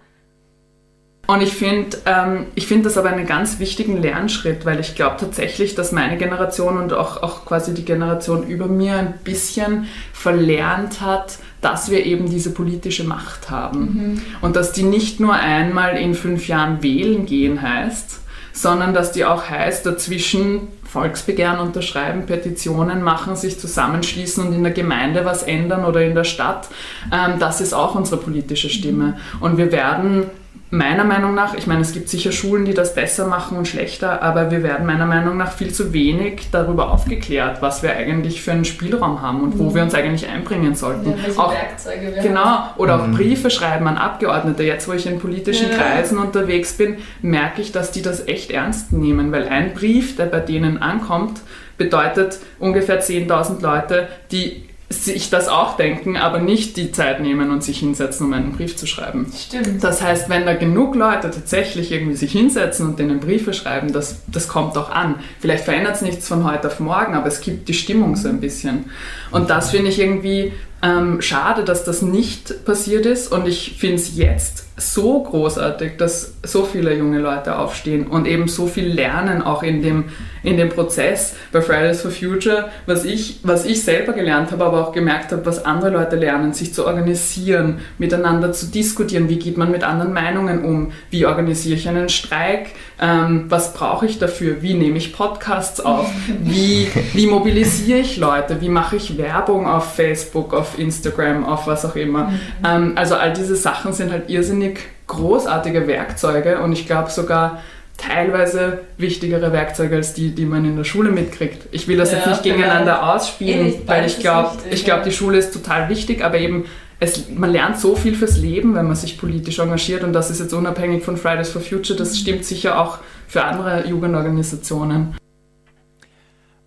Und 1.28 1.42
ich 1.42 1.52
finde 1.52 1.98
ähm, 2.06 2.46
find 2.58 2.86
das 2.86 2.98
aber 2.98 3.10
einen 3.10 3.28
ganz 3.28 3.60
wichtigen 3.60 4.02
Lernschritt, 4.02 4.66
weil 4.66 4.80
ich 4.80 4.96
glaube 4.96 5.18
tatsächlich, 5.20 5.76
dass 5.76 5.92
meine 5.92 6.18
Generation 6.18 6.78
und 6.78 6.94
auch, 6.94 7.22
auch 7.22 7.44
quasi 7.44 7.74
die 7.74 7.84
Generation 7.84 8.48
über 8.48 8.68
mir 8.68 8.96
ein 8.96 9.14
bisschen 9.26 9.88
verlernt 10.14 11.02
hat, 11.02 11.40
dass 11.60 11.92
wir 11.92 12.06
eben 12.06 12.30
diese 12.30 12.52
politische 12.52 13.04
Macht 13.04 13.50
haben. 13.50 13.82
Mhm. 13.82 14.22
Und 14.40 14.56
dass 14.56 14.72
die 14.72 14.84
nicht 14.84 15.20
nur 15.20 15.34
einmal 15.34 15.98
in 15.98 16.16
fünf 16.16 16.48
Jahren 16.48 16.82
wählen 16.82 17.26
gehen 17.26 17.62
heißt, 17.62 18.22
sondern 18.58 18.96
dass 18.96 19.12
die 19.12 19.24
auch 19.24 19.50
heißt, 19.50 19.86
dazwischen 19.86 20.68
Volksbegehren 20.84 21.60
unterschreiben, 21.60 22.26
Petitionen 22.26 23.04
machen, 23.04 23.36
sich 23.36 23.60
zusammenschließen 23.60 24.48
und 24.48 24.54
in 24.54 24.64
der 24.64 24.74
Gemeinde 24.74 25.26
was 25.26 25.44
ändern 25.44 25.86
oder 25.86 26.02
in 26.02 26.16
der 26.16 26.24
Stadt. 26.24 26.68
Ähm, 27.14 27.40
das 27.40 27.62
ist 27.62 27.74
auch 27.74 27.94
unsere 27.94 28.20
politische 28.20 28.70
Stimme. 28.70 29.20
Und 29.40 29.58
wir 29.58 29.72
werden 29.72 30.26
meiner 30.70 31.06
Meinung 31.06 31.34
nach, 31.34 31.54
ich 31.54 31.66
meine, 31.66 31.82
es 31.82 31.94
gibt 31.94 32.10
sicher 32.10 32.34
Schulen, 32.34 32.66
die 32.66 32.74
das 32.74 32.94
besser 32.94 33.28
machen 33.28 33.58
und 33.58 33.68
schlechter, 33.68 34.22
aber 34.22 34.52
wir 34.52 34.64
werden 34.64 34.86
meiner 34.86 35.06
Meinung 35.06 35.38
nach 35.38 35.54
viel 35.54 35.74
zu 35.74 35.94
wenig 35.94 36.50
darüber 36.52 36.92
aufgeklärt, 36.92 37.62
was 37.62 37.84
wir 37.84 37.92
eigentlich 37.96 38.42
für 38.42 38.52
einen 38.52 38.66
Spielraum 38.66 39.22
haben 39.22 39.42
und 39.42 39.58
wo 39.58 39.64
mhm. 39.64 39.76
wir 39.76 39.84
uns 39.84 39.94
eigentlich 39.94 40.28
einbringen 40.28 40.76
sollten. 40.76 41.12
Ja, 41.12 41.42
auch, 41.42 41.54
Werkzeuge 41.54 42.16
wir 42.16 42.22
genau, 42.22 42.44
haben. 42.44 42.80
oder 42.80 43.02
auch 43.02 43.08
mhm. 43.08 43.14
Briefe 43.14 43.50
schreiben 43.50 43.88
an 43.88 43.98
Abgeordnete. 43.98 44.64
Jetzt, 44.64 44.90
wo 44.90 44.94
ich 44.94 45.08
in 45.08 45.20
politischen 45.20 45.72
ja. 45.72 45.78
Kreisen 45.78 46.18
unterwegs 46.18 46.74
bin, 46.74 46.98
merke 47.22 47.62
ich, 47.62 47.72
dass 47.72 47.92
die 47.92 48.02
das 48.02 48.28
echt 48.28 48.52
ernst 48.52 48.92
nehmen, 48.92 49.32
weil 49.32 49.48
ein 49.48 49.74
Brief, 49.74 50.18
der 50.18 50.26
bei 50.26 50.42
denen 50.42 50.82
ankommt, 50.82 51.40
bedeutet 51.78 52.40
ungefähr 52.60 53.02
10.000 53.02 53.62
Leute, 53.62 54.08
die 54.32 54.67
sich 54.90 55.30
das 55.30 55.50
auch 55.50 55.76
denken, 55.76 56.16
aber 56.16 56.40
nicht 56.40 56.78
die 56.78 56.94
Zeit 56.94 57.20
nehmen 57.20 57.52
und 57.52 57.62
sich 57.62 57.80
hinsetzen, 57.80 58.28
um 58.28 58.34
einen 58.34 58.54
Brief 58.54 58.78
zu 58.78 58.88
schreiben. 58.88 59.30
Stimmt. 59.36 59.84
Das 59.84 60.02
heißt, 60.02 60.30
wenn 60.30 60.46
da 60.46 60.54
genug 60.54 60.96
Leute 60.96 61.30
tatsächlich 61.30 61.92
irgendwie 61.92 62.16
sich 62.16 62.32
hinsetzen 62.32 62.88
und 62.88 62.98
denen 62.98 63.20
Briefe 63.20 63.54
schreiben, 63.54 63.92
das, 63.92 64.22
das 64.28 64.48
kommt 64.48 64.78
auch 64.78 64.90
an. 64.90 65.16
Vielleicht 65.42 65.66
verändert 65.66 65.96
es 65.96 66.02
nichts 66.02 66.28
von 66.28 66.50
heute 66.50 66.68
auf 66.68 66.80
morgen, 66.80 67.16
aber 67.16 67.28
es 67.28 67.42
gibt 67.42 67.68
die 67.68 67.74
Stimmung 67.74 68.16
so 68.16 68.30
ein 68.30 68.40
bisschen. 68.40 68.86
Und 69.32 69.50
das 69.50 69.72
finde 69.72 69.90
ich 69.90 70.00
irgendwie 70.00 70.54
ähm, 70.84 71.22
schade, 71.22 71.64
dass 71.64 71.84
das 71.84 72.02
nicht 72.02 72.66
passiert 72.66 73.06
ist 73.06 73.32
und 73.32 73.48
ich 73.48 73.76
finde 73.80 73.96
es 73.96 74.16
jetzt 74.16 74.68
so 74.80 75.24
großartig, 75.24 75.98
dass 75.98 76.36
so 76.44 76.64
viele 76.64 76.96
junge 76.96 77.18
Leute 77.18 77.58
aufstehen 77.58 78.06
und 78.06 78.28
eben 78.28 78.48
so 78.48 78.68
viel 78.68 78.88
lernen, 78.88 79.42
auch 79.42 79.64
in 79.64 79.82
dem, 79.82 80.06
in 80.44 80.58
dem 80.58 80.70
Prozess 80.70 81.36
bei 81.52 81.62
Fridays 81.62 82.02
for 82.02 82.12
Future, 82.12 82.70
was 82.86 83.04
ich, 83.04 83.40
was 83.42 83.66
ich 83.66 83.84
selber 83.84 84.14
gelernt 84.14 84.52
habe, 84.52 84.66
aber 84.66 84.88
auch 84.88 84.92
gemerkt 84.92 85.32
habe, 85.32 85.44
was 85.48 85.66
andere 85.66 85.90
Leute 85.90 86.16
lernen, 86.16 86.54
sich 86.54 86.76
zu 86.76 86.86
organisieren, 86.86 87.80
miteinander 87.98 88.52
zu 88.52 88.68
diskutieren, 88.68 89.30
wie 89.30 89.40
geht 89.40 89.58
man 89.58 89.72
mit 89.72 89.84
anderen 89.84 90.14
Meinungen 90.14 90.64
um, 90.64 90.92
wie 91.10 91.26
organisiere 91.26 91.76
ich 91.76 91.90
einen 91.90 92.10
Streik, 92.10 92.68
ähm, 93.02 93.46
was 93.50 93.74
brauche 93.74 94.06
ich 94.06 94.20
dafür, 94.20 94.62
wie 94.62 94.76
nehme 94.76 94.98
ich 94.98 95.12
Podcasts 95.12 95.80
auf, 95.80 96.08
wie, 96.44 96.88
wie 97.14 97.26
mobilisiere 97.26 98.00
ich 98.00 98.18
Leute, 98.18 98.62
wie 98.62 98.70
mache 98.70 98.98
ich 98.98 99.18
Werbung 99.18 99.68
auf 99.68 99.96
Facebook, 99.96 100.54
auf 100.54 100.67
Instagram, 100.78 101.46
auf 101.46 101.68
was 101.68 101.86
auch 101.86 101.96
immer. 101.96 102.26
Mhm. 102.26 102.40
Ähm, 102.66 102.92
also 102.96 103.16
all 103.16 103.34
diese 103.34 103.56
Sachen 103.56 103.94
sind 103.94 104.12
halt 104.12 104.30
irrsinnig 104.30 104.80
großartige 105.08 105.88
Werkzeuge 105.88 106.60
und 106.60 106.74
ich 106.74 106.86
glaube 106.86 107.10
sogar 107.10 107.62
teilweise 107.98 108.80
wichtigere 108.98 109.52
Werkzeuge 109.52 109.96
als 109.96 110.14
die, 110.14 110.36
die 110.36 110.46
man 110.46 110.66
in 110.66 110.76
der 110.76 110.84
Schule 110.84 111.10
mitkriegt. 111.10 111.68
Ich 111.72 111.88
will 111.88 111.98
das 111.98 112.12
ja, 112.12 112.18
jetzt 112.18 112.28
nicht 112.28 112.44
gegeneinander 112.44 113.14
ausspielen, 113.14 113.68
eh 113.68 113.82
weil 113.86 114.06
ich 114.06 114.20
glaube, 114.20 114.58
ich 114.70 114.86
glaube, 114.86 115.04
die 115.04 115.12
Schule 115.12 115.38
ist 115.38 115.54
total 115.54 115.90
wichtig, 115.90 116.24
aber 116.24 116.38
eben 116.38 116.66
es, 117.00 117.30
man 117.30 117.52
lernt 117.52 117.80
so 117.80 117.96
viel 117.96 118.16
fürs 118.16 118.38
Leben, 118.38 118.76
wenn 118.76 118.86
man 118.86 118.96
sich 118.96 119.18
politisch 119.18 119.60
engagiert 119.60 120.04
und 120.04 120.14
das 120.14 120.30
ist 120.30 120.40
jetzt 120.40 120.54
unabhängig 120.54 121.04
von 121.04 121.18
Fridays 121.18 121.50
for 121.50 121.62
Future, 121.62 121.98
das 121.98 122.18
stimmt 122.18 122.46
sicher 122.46 122.80
auch 122.80 123.00
für 123.28 123.44
andere 123.44 123.88
Jugendorganisationen. 123.88 125.16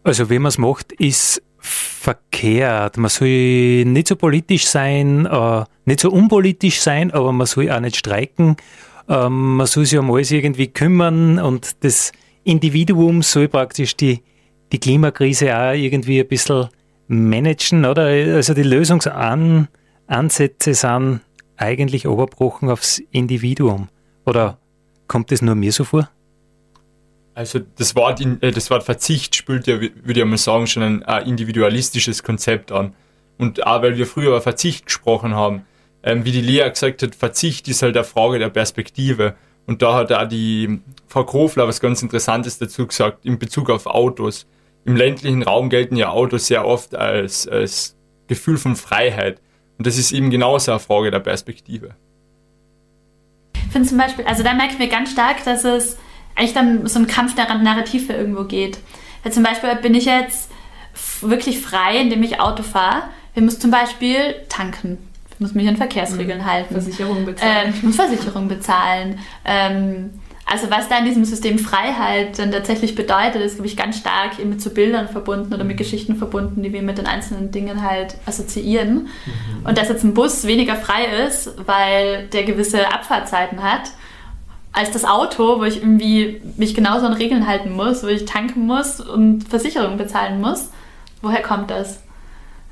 Also 0.03 0.31
wie 0.31 0.39
man 0.39 0.49
es 0.49 0.59
macht, 0.59 0.93
ist 0.93 1.43
verkehrt. 1.61 2.97
Man 2.97 3.11
soll 3.11 3.85
nicht 3.85 4.09
so 4.09 4.17
politisch 4.17 4.67
sein, 4.67 5.27
äh, 5.27 5.65
nicht 5.85 6.01
so 6.01 6.11
unpolitisch 6.11 6.81
sein, 6.81 7.11
aber 7.11 7.33
man 7.33 7.47
soll 7.47 7.71
auch 7.71 7.81
nicht 7.81 7.97
streiken. 7.97 8.57
Ähm, 9.09 9.57
man 9.57 9.67
soll 9.67 9.87
sich 9.87 9.99
um 9.99 10.11
alles 10.11 10.31
irgendwie 10.31 10.69
kümmern 10.69 11.39
und 11.39 11.85
das 11.85 12.13
Individuum 12.45 13.23
soll 13.23 13.49
praktisch 13.49 13.97
die, 13.97 14.23
die 14.73 14.79
Klimakrise 14.79 15.57
auch 15.57 15.73
irgendwie 15.73 16.21
ein 16.21 16.29
bisschen 16.29 16.69
managen, 17.09 17.85
oder? 17.85 18.05
Also 18.05 18.55
die 18.55 18.63
Lösungsansätze 18.63 20.75
sind 20.75 21.21
eigentlich 21.57 22.07
oberbrochen 22.07 22.71
aufs 22.71 23.03
Individuum. 23.11 23.89
Oder 24.25 24.59
kommt 25.09 25.31
das 25.31 25.43
nur 25.43 25.55
mir 25.55 25.73
so 25.73 25.85
vor? 25.85 26.09
Also 27.41 27.59
das 27.79 27.97
Wort, 27.97 28.21
äh, 28.21 28.51
das 28.51 28.69
Wort 28.69 28.83
Verzicht 28.83 29.35
spült 29.35 29.67
ja, 29.67 29.81
würde 29.81 30.21
ich 30.21 30.25
mal 30.27 30.37
sagen, 30.37 30.67
schon 30.67 31.03
ein, 31.03 31.27
individualistisches 31.27 32.23
Konzept 32.23 32.71
an. 32.71 32.93
Und 33.39 33.67
auch 33.67 33.81
weil 33.81 33.97
wir 33.97 34.07
früher 34.07 34.27
über 34.29 34.43
Verzicht 34.43 34.85
gesprochen 34.85 35.35
haben, 35.35 35.65
ähm, 36.03 36.27
wie 36.27 36.33
die 36.33 36.43
Lea 36.43 36.69
gesagt 36.69 37.03
hat, 37.03 37.15
Verzicht 37.15 37.67
ist 37.67 37.81
halt 37.81 37.97
eine 37.97 38.05
Frage 38.05 38.39
der 38.39 38.51
Perspektive. 38.51 39.37
Und 39.67 39.81
da 39.81 39.95
hat 39.95 40.13
auch 40.13 40.29
die 40.29 40.83
Frau 41.07 41.25
Krofler 41.25 41.67
was 41.67 41.81
ganz 41.81 42.03
Interessantes 42.03 42.59
dazu 42.59 42.87
gesagt, 42.87 43.25
in 43.25 43.39
Bezug 43.39 43.71
auf 43.71 43.87
Autos. 43.87 44.47
Im 44.85 44.97
ländlichen 44.97 45.43
Raum 45.43 45.71
gelten 45.71 45.97
ja 45.97 46.11
Autos 46.11 46.47
sehr 46.47 46.67
oft 46.67 46.95
als, 46.95 47.49
als 47.49 47.97
Gefühl 48.27 48.59
von 48.59 48.77
Freiheit. 48.77 49.41
Und 49.79 49.87
das 49.87 49.97
ist 49.97 50.13
eben 50.13 50.29
genauso 50.29 50.73
eine 50.73 50.79
Frage 50.79 51.11
der 51.11 51.21
Perspektive. 51.21 51.95
Ich 53.55 53.73
finde 53.73 53.89
zum 53.89 53.97
Beispiel, 53.97 54.27
also 54.27 54.43
da 54.43 54.53
merken 54.53 54.79
wir 54.79 54.89
ganz 54.89 55.13
stark, 55.13 55.43
dass 55.45 55.65
es 55.65 55.97
eigentlich 56.35 56.55
dann 56.55 56.87
so 56.87 56.99
ein 56.99 57.07
Kampf 57.07 57.35
der 57.35 57.53
Narrative 57.55 58.13
irgendwo 58.13 58.45
geht. 58.45 58.79
Weil 59.23 59.33
zum 59.33 59.43
Beispiel 59.43 59.75
bin 59.77 59.95
ich 59.95 60.07
jetzt 60.07 60.51
wirklich 61.21 61.61
frei, 61.61 62.01
indem 62.01 62.23
ich 62.23 62.41
Auto 62.41 62.63
fahre. 62.63 63.05
Ich 63.35 63.43
muss 63.43 63.59
zum 63.59 63.71
Beispiel 63.71 64.35
tanken. 64.49 64.99
Ich 65.33 65.41
muss 65.41 65.55
mich 65.55 65.69
an 65.69 65.77
Verkehrsregeln 65.77 66.41
mhm. 66.41 66.47
halten. 66.47 66.75
Versicherung 66.75 67.25
bezahlen. 67.25 67.67
Ähm, 67.67 67.75
ich 67.77 67.83
muss 67.83 67.97
Versicherung 67.97 68.49
bezahlen. 68.49 69.19
Ähm, 69.45 70.11
also 70.51 70.69
was 70.69 70.89
da 70.89 70.99
in 70.99 71.05
diesem 71.05 71.25
System 71.25 71.61
Freiheit 71.61 72.39
dann 72.41 72.51
tatsächlich 72.51 72.97
bedeutet, 72.97 73.41
ist, 73.41 73.55
glaube 73.55 73.69
ich, 73.69 73.77
ganz 73.77 73.99
stark 73.99 74.41
eben 74.41 74.51
mit 74.51 74.61
so 74.61 74.71
Bildern 74.71 75.09
verbunden 75.09 75.55
oder 75.55 75.63
mit 75.63 75.77
Geschichten 75.77 76.17
verbunden, 76.17 76.63
die 76.65 76.73
wir 76.73 76.83
mit 76.83 76.99
den 76.99 77.07
einzelnen 77.07 77.53
Dingen 77.53 77.89
halt 77.89 78.17
assoziieren. 78.27 78.95
Mhm. 78.95 79.67
Und 79.67 79.79
dass 79.79 79.89
jetzt 79.89 80.03
ein 80.03 80.13
Bus 80.13 80.45
weniger 80.45 80.75
frei 80.75 81.05
ist, 81.27 81.53
weil 81.67 82.27
der 82.33 82.43
gewisse 82.43 82.93
Abfahrtzeiten 82.93 83.63
hat, 83.63 83.93
als 84.73 84.91
das 84.93 85.05
Auto, 85.05 85.59
wo 85.59 85.65
ich 85.65 85.79
irgendwie 85.79 86.41
mich 86.57 86.75
genauso 86.75 87.07
an 87.07 87.13
Regeln 87.13 87.47
halten 87.47 87.73
muss, 87.73 88.03
wo 88.03 88.07
ich 88.07 88.25
tanken 88.25 88.67
muss 88.67 89.01
und 89.01 89.49
Versicherung 89.49 89.97
bezahlen 89.97 90.41
muss. 90.41 90.71
Woher 91.23 91.43
kommt 91.43 91.71
das? 91.71 92.01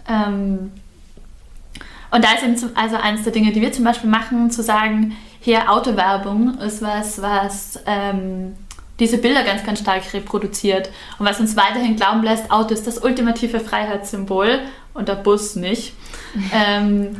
Ähm 0.08 0.72
und 2.10 2.24
da 2.24 2.32
ist 2.32 2.42
eben 2.42 2.56
zum, 2.56 2.70
also 2.74 2.96
eines 2.96 3.24
der 3.24 3.32
Dinge, 3.32 3.52
die 3.52 3.60
wir 3.60 3.72
zum 3.72 3.84
Beispiel 3.84 4.08
machen, 4.08 4.50
zu 4.50 4.62
sagen, 4.62 5.16
hier 5.40 5.70
Autowerbung 5.70 6.58
ist 6.58 6.80
was, 6.82 7.20
was 7.20 7.80
ähm, 7.86 8.54
diese 8.98 9.18
Bilder 9.18 9.44
ganz, 9.44 9.64
ganz 9.64 9.80
stark 9.80 10.12
reproduziert 10.12 10.90
und 11.18 11.26
was 11.26 11.38
uns 11.38 11.56
weiterhin 11.56 11.96
glauben 11.96 12.22
lässt, 12.22 12.50
Auto 12.50 12.74
ist 12.74 12.86
das 12.86 12.98
ultimative 12.98 13.60
Freiheitssymbol 13.60 14.60
und 14.94 15.08
der 15.08 15.16
Bus 15.16 15.54
nicht. 15.56 15.94
ähm, 16.52 17.16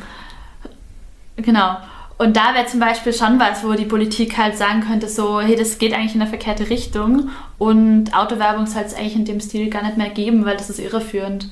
genau. 1.36 1.76
Und 2.18 2.36
da 2.36 2.52
wäre 2.54 2.66
zum 2.66 2.80
Beispiel 2.80 3.12
schon 3.12 3.38
was, 3.38 3.62
wo 3.62 3.72
die 3.74 3.84
Politik 3.84 4.36
halt 4.36 4.58
sagen 4.58 4.80
könnte, 4.80 5.08
so, 5.08 5.40
hey, 5.40 5.54
das 5.54 5.78
geht 5.78 5.94
eigentlich 5.94 6.16
in 6.16 6.20
eine 6.20 6.28
verkehrte 6.28 6.68
Richtung 6.68 7.30
und 7.58 8.12
Autowerbung 8.12 8.66
soll 8.66 8.82
es 8.82 8.94
eigentlich 8.94 9.14
in 9.14 9.24
dem 9.24 9.40
Stil 9.40 9.70
gar 9.70 9.84
nicht 9.84 9.96
mehr 9.96 10.10
geben, 10.10 10.44
weil 10.44 10.56
das 10.56 10.68
ist 10.68 10.80
irreführend. 10.80 11.48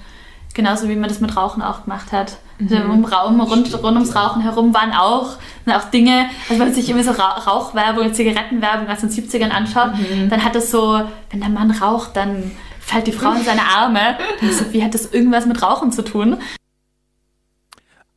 Genauso 0.55 0.88
wie 0.88 0.96
man 0.96 1.09
das 1.09 1.20
mit 1.20 1.37
Rauchen 1.37 1.62
auch 1.62 1.85
gemacht 1.85 2.11
hat. 2.11 2.38
Mhm. 2.59 2.68
Also 2.72 2.76
Im 2.76 3.05
Raum 3.05 3.40
rund, 3.40 3.72
rund 3.74 3.96
ums 3.96 4.16
Rauchen 4.16 4.42
herum 4.42 4.74
waren 4.74 4.92
auch, 4.92 5.37
auch 5.66 5.90
Dinge, 5.92 6.26
also 6.48 6.59
wenn 6.59 6.59
man 6.59 6.74
sich 6.74 6.88
immer 6.88 7.05
so 7.05 7.12
Rauchwerbung, 7.12 8.12
Zigarettenwerbung 8.12 8.88
aus 8.88 9.00
den 9.00 9.11
70ern 9.11 9.50
anschaut, 9.50 9.92
mhm. 9.94 10.31
dann 10.31 10.42
hat 10.42 10.57
das 10.57 10.72
so, 10.72 11.00
wenn 11.31 11.40
der 11.40 11.50
Mann 11.50 11.70
raucht, 11.70 12.16
dann 12.16 12.50
fällt 12.81 13.07
die 13.07 13.12
Frau 13.12 13.33
in 13.33 13.44
seine 13.44 13.62
Arme. 13.62 14.16
So, 14.50 14.72
wie 14.72 14.83
hat 14.83 14.94
das 14.94 15.12
irgendwas 15.12 15.46
mit 15.46 15.62
Rauchen 15.62 15.92
zu 15.92 16.02
tun? 16.02 16.38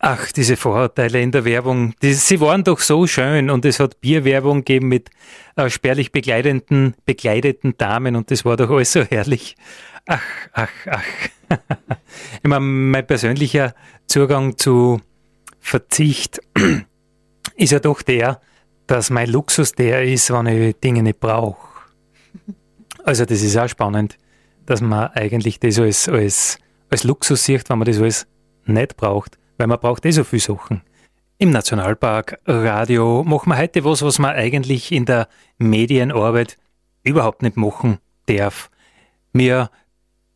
Ach, 0.02 0.32
diese 0.32 0.56
Vorurteile 0.56 1.20
in 1.20 1.34
der 1.34 1.44
Werbung, 1.44 1.94
die, 2.02 2.14
sie 2.14 2.40
waren 2.40 2.64
doch 2.64 2.80
so 2.80 3.06
schön 3.06 3.50
und 3.50 3.66
es 3.66 3.82
hat 3.82 4.00
Bierwerbung 4.00 4.60
gegeben 4.60 4.88
mit 4.88 5.10
äh, 5.58 5.70
spärlich 5.70 6.14
bekleideten, 6.14 6.96
bekleideten 7.04 7.78
Damen 7.78 8.16
und 8.16 8.32
das 8.32 8.46
war 8.46 8.56
doch 8.56 8.70
alles 8.70 8.94
so 8.94 9.02
herrlich. 9.02 9.58
Ach, 10.08 10.24
ach, 10.54 10.72
ach. 10.90 11.04
ich 12.42 12.48
meine, 12.48 12.62
mein 12.62 13.06
persönlicher 13.06 13.76
Zugang 14.08 14.58
zu 14.58 15.02
Verzicht 15.60 16.40
ist 17.58 17.74
ja 17.74 17.80
doch 17.80 18.02
der, 18.02 18.40
dass 18.88 19.10
mein 19.10 19.30
Luxus 19.30 19.74
der 19.74 20.04
ist, 20.06 20.32
wenn 20.32 20.46
ich 20.46 20.78
Dinge 20.78 21.04
nicht 21.04 21.20
brauche. 21.20 21.58
Also 23.04 23.26
das 23.26 23.42
ist 23.42 23.58
auch 23.58 23.68
spannend, 23.68 24.18
dass 24.66 24.80
man 24.80 25.10
eigentlich 25.10 25.60
das 25.60 25.78
als, 25.78 26.08
als, 26.08 26.58
als 26.90 27.04
Luxus 27.04 27.44
sieht, 27.44 27.70
wenn 27.70 27.80
man 27.80 27.86
das 27.86 28.00
alles 28.00 28.28
nicht 28.66 28.96
braucht 28.96 29.38
weil 29.60 29.68
man 29.68 29.80
braucht 29.80 30.06
eh 30.06 30.12
so 30.12 30.24
viel 30.24 30.40
Sachen. 30.40 30.82
Im 31.38 31.52
Nationalpark 31.52 32.40
Radio 32.48 33.24
machen 33.24 33.52
wir 33.52 33.58
heute 33.58 33.84
was, 33.86 34.02
was 34.02 34.18
man 34.18 34.36
eigentlich 34.36 34.92
in 34.92 35.06
der 35.06 35.28
Medienarbeit 35.58 36.58
überhaupt 37.04 37.44
nicht 37.44 37.58
machen 37.58 38.00
darf. 38.26 38.70
Wir 39.32 39.70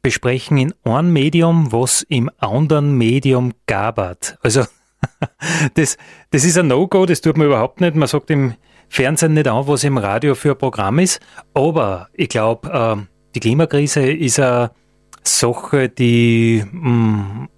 besprechen 0.01 0.57
in 0.57 0.73
einem 0.83 1.11
Medium, 1.13 1.71
was 1.71 2.03
im 2.03 2.29
anderen 2.37 2.97
Medium 2.97 3.53
gabert. 3.65 4.37
Also 4.41 4.65
das, 5.75 5.97
das 6.31 6.43
ist 6.43 6.57
ein 6.57 6.67
No-Go, 6.67 7.05
das 7.05 7.21
tut 7.21 7.37
man 7.37 7.47
überhaupt 7.47 7.81
nicht. 7.81 7.95
Man 7.95 8.07
sagt 8.07 8.29
im 8.29 8.55
Fernsehen 8.89 9.33
nicht 9.33 9.47
an, 9.47 9.67
was 9.67 9.83
im 9.83 9.97
Radio 9.97 10.35
für 10.35 10.51
ein 10.51 10.57
Programm 10.57 10.99
ist. 10.99 11.21
Aber 11.53 12.09
ich 12.13 12.29
glaube, 12.29 12.69
äh, 12.69 13.01
die 13.35 13.39
Klimakrise 13.39 14.11
ist 14.11 14.39
eine 14.39 14.71
Sache, 15.23 15.89
die 15.89 16.63
mh, 16.71 16.81
hm, 16.81 17.49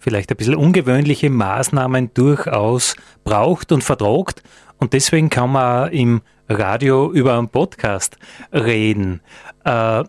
vielleicht 0.00 0.30
ein 0.32 0.36
bisschen 0.36 0.56
ungewöhnliche 0.56 1.30
Maßnahmen 1.30 2.12
durchaus 2.14 2.96
braucht 3.22 3.70
und 3.70 3.84
vertragt. 3.84 4.42
Und 4.78 4.94
deswegen 4.94 5.30
kann 5.30 5.52
man 5.52 5.92
im 5.92 6.22
Radio 6.48 7.12
über 7.12 7.38
einen 7.38 7.48
Podcast 7.48 8.16
reden. 8.52 9.20
Äh, 9.64 10.02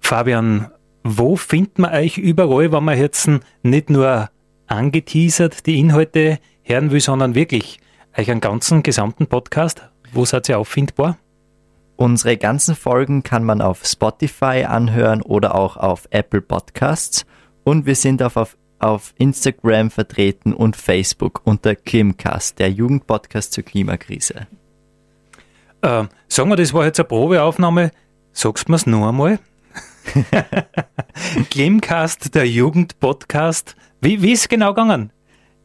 Fabian, 0.00 0.70
wo 1.02 1.36
findet 1.36 1.78
man 1.78 1.94
euch 1.94 2.18
überall, 2.18 2.70
wenn 2.70 2.84
man 2.84 2.98
jetzt 2.98 3.28
nicht 3.62 3.90
nur 3.90 4.28
angeteasert 4.66 5.66
die 5.66 5.78
Inhalte 5.80 6.38
hören 6.62 6.90
will, 6.90 7.00
sondern 7.00 7.34
wirklich 7.34 7.80
euch 8.16 8.30
einen 8.30 8.40
ganzen 8.40 8.82
gesamten 8.82 9.26
Podcast? 9.26 9.88
Wo 10.12 10.24
seid 10.24 10.48
ihr 10.48 10.58
auffindbar? 10.58 11.18
Unsere 11.96 12.36
ganzen 12.36 12.74
Folgen 12.74 13.22
kann 13.22 13.44
man 13.44 13.60
auf 13.60 13.84
Spotify 13.84 14.64
anhören 14.66 15.22
oder 15.22 15.54
auch 15.54 15.76
auf 15.76 16.06
Apple 16.10 16.40
Podcasts. 16.40 17.24
Und 17.62 17.86
wir 17.86 17.94
sind 17.94 18.22
auf, 18.22 18.36
auf, 18.36 18.56
auf 18.78 19.14
Instagram 19.18 19.90
vertreten 19.90 20.52
und 20.52 20.76
Facebook 20.76 21.40
unter 21.44 21.74
Klimcast, 21.74 22.58
der 22.58 22.70
Jugendpodcast 22.70 23.52
zur 23.52 23.64
Klimakrise. 23.64 24.46
Äh, 25.82 26.04
sagen 26.28 26.50
wir, 26.50 26.56
das 26.56 26.72
war 26.72 26.84
jetzt 26.84 27.00
eine 27.00 27.08
Probeaufnahme. 27.08 27.90
Sagst 28.32 28.68
du 28.68 28.72
mir 28.72 28.76
es 28.76 28.86
noch 28.86 29.08
einmal? 29.08 29.38
Klimcast, 31.50 32.34
der 32.34 32.48
Jugendpodcast. 32.48 33.76
Wie, 34.00 34.22
wie 34.22 34.32
ist 34.32 34.40
es 34.40 34.48
genau 34.48 34.70
gegangen? 34.74 35.12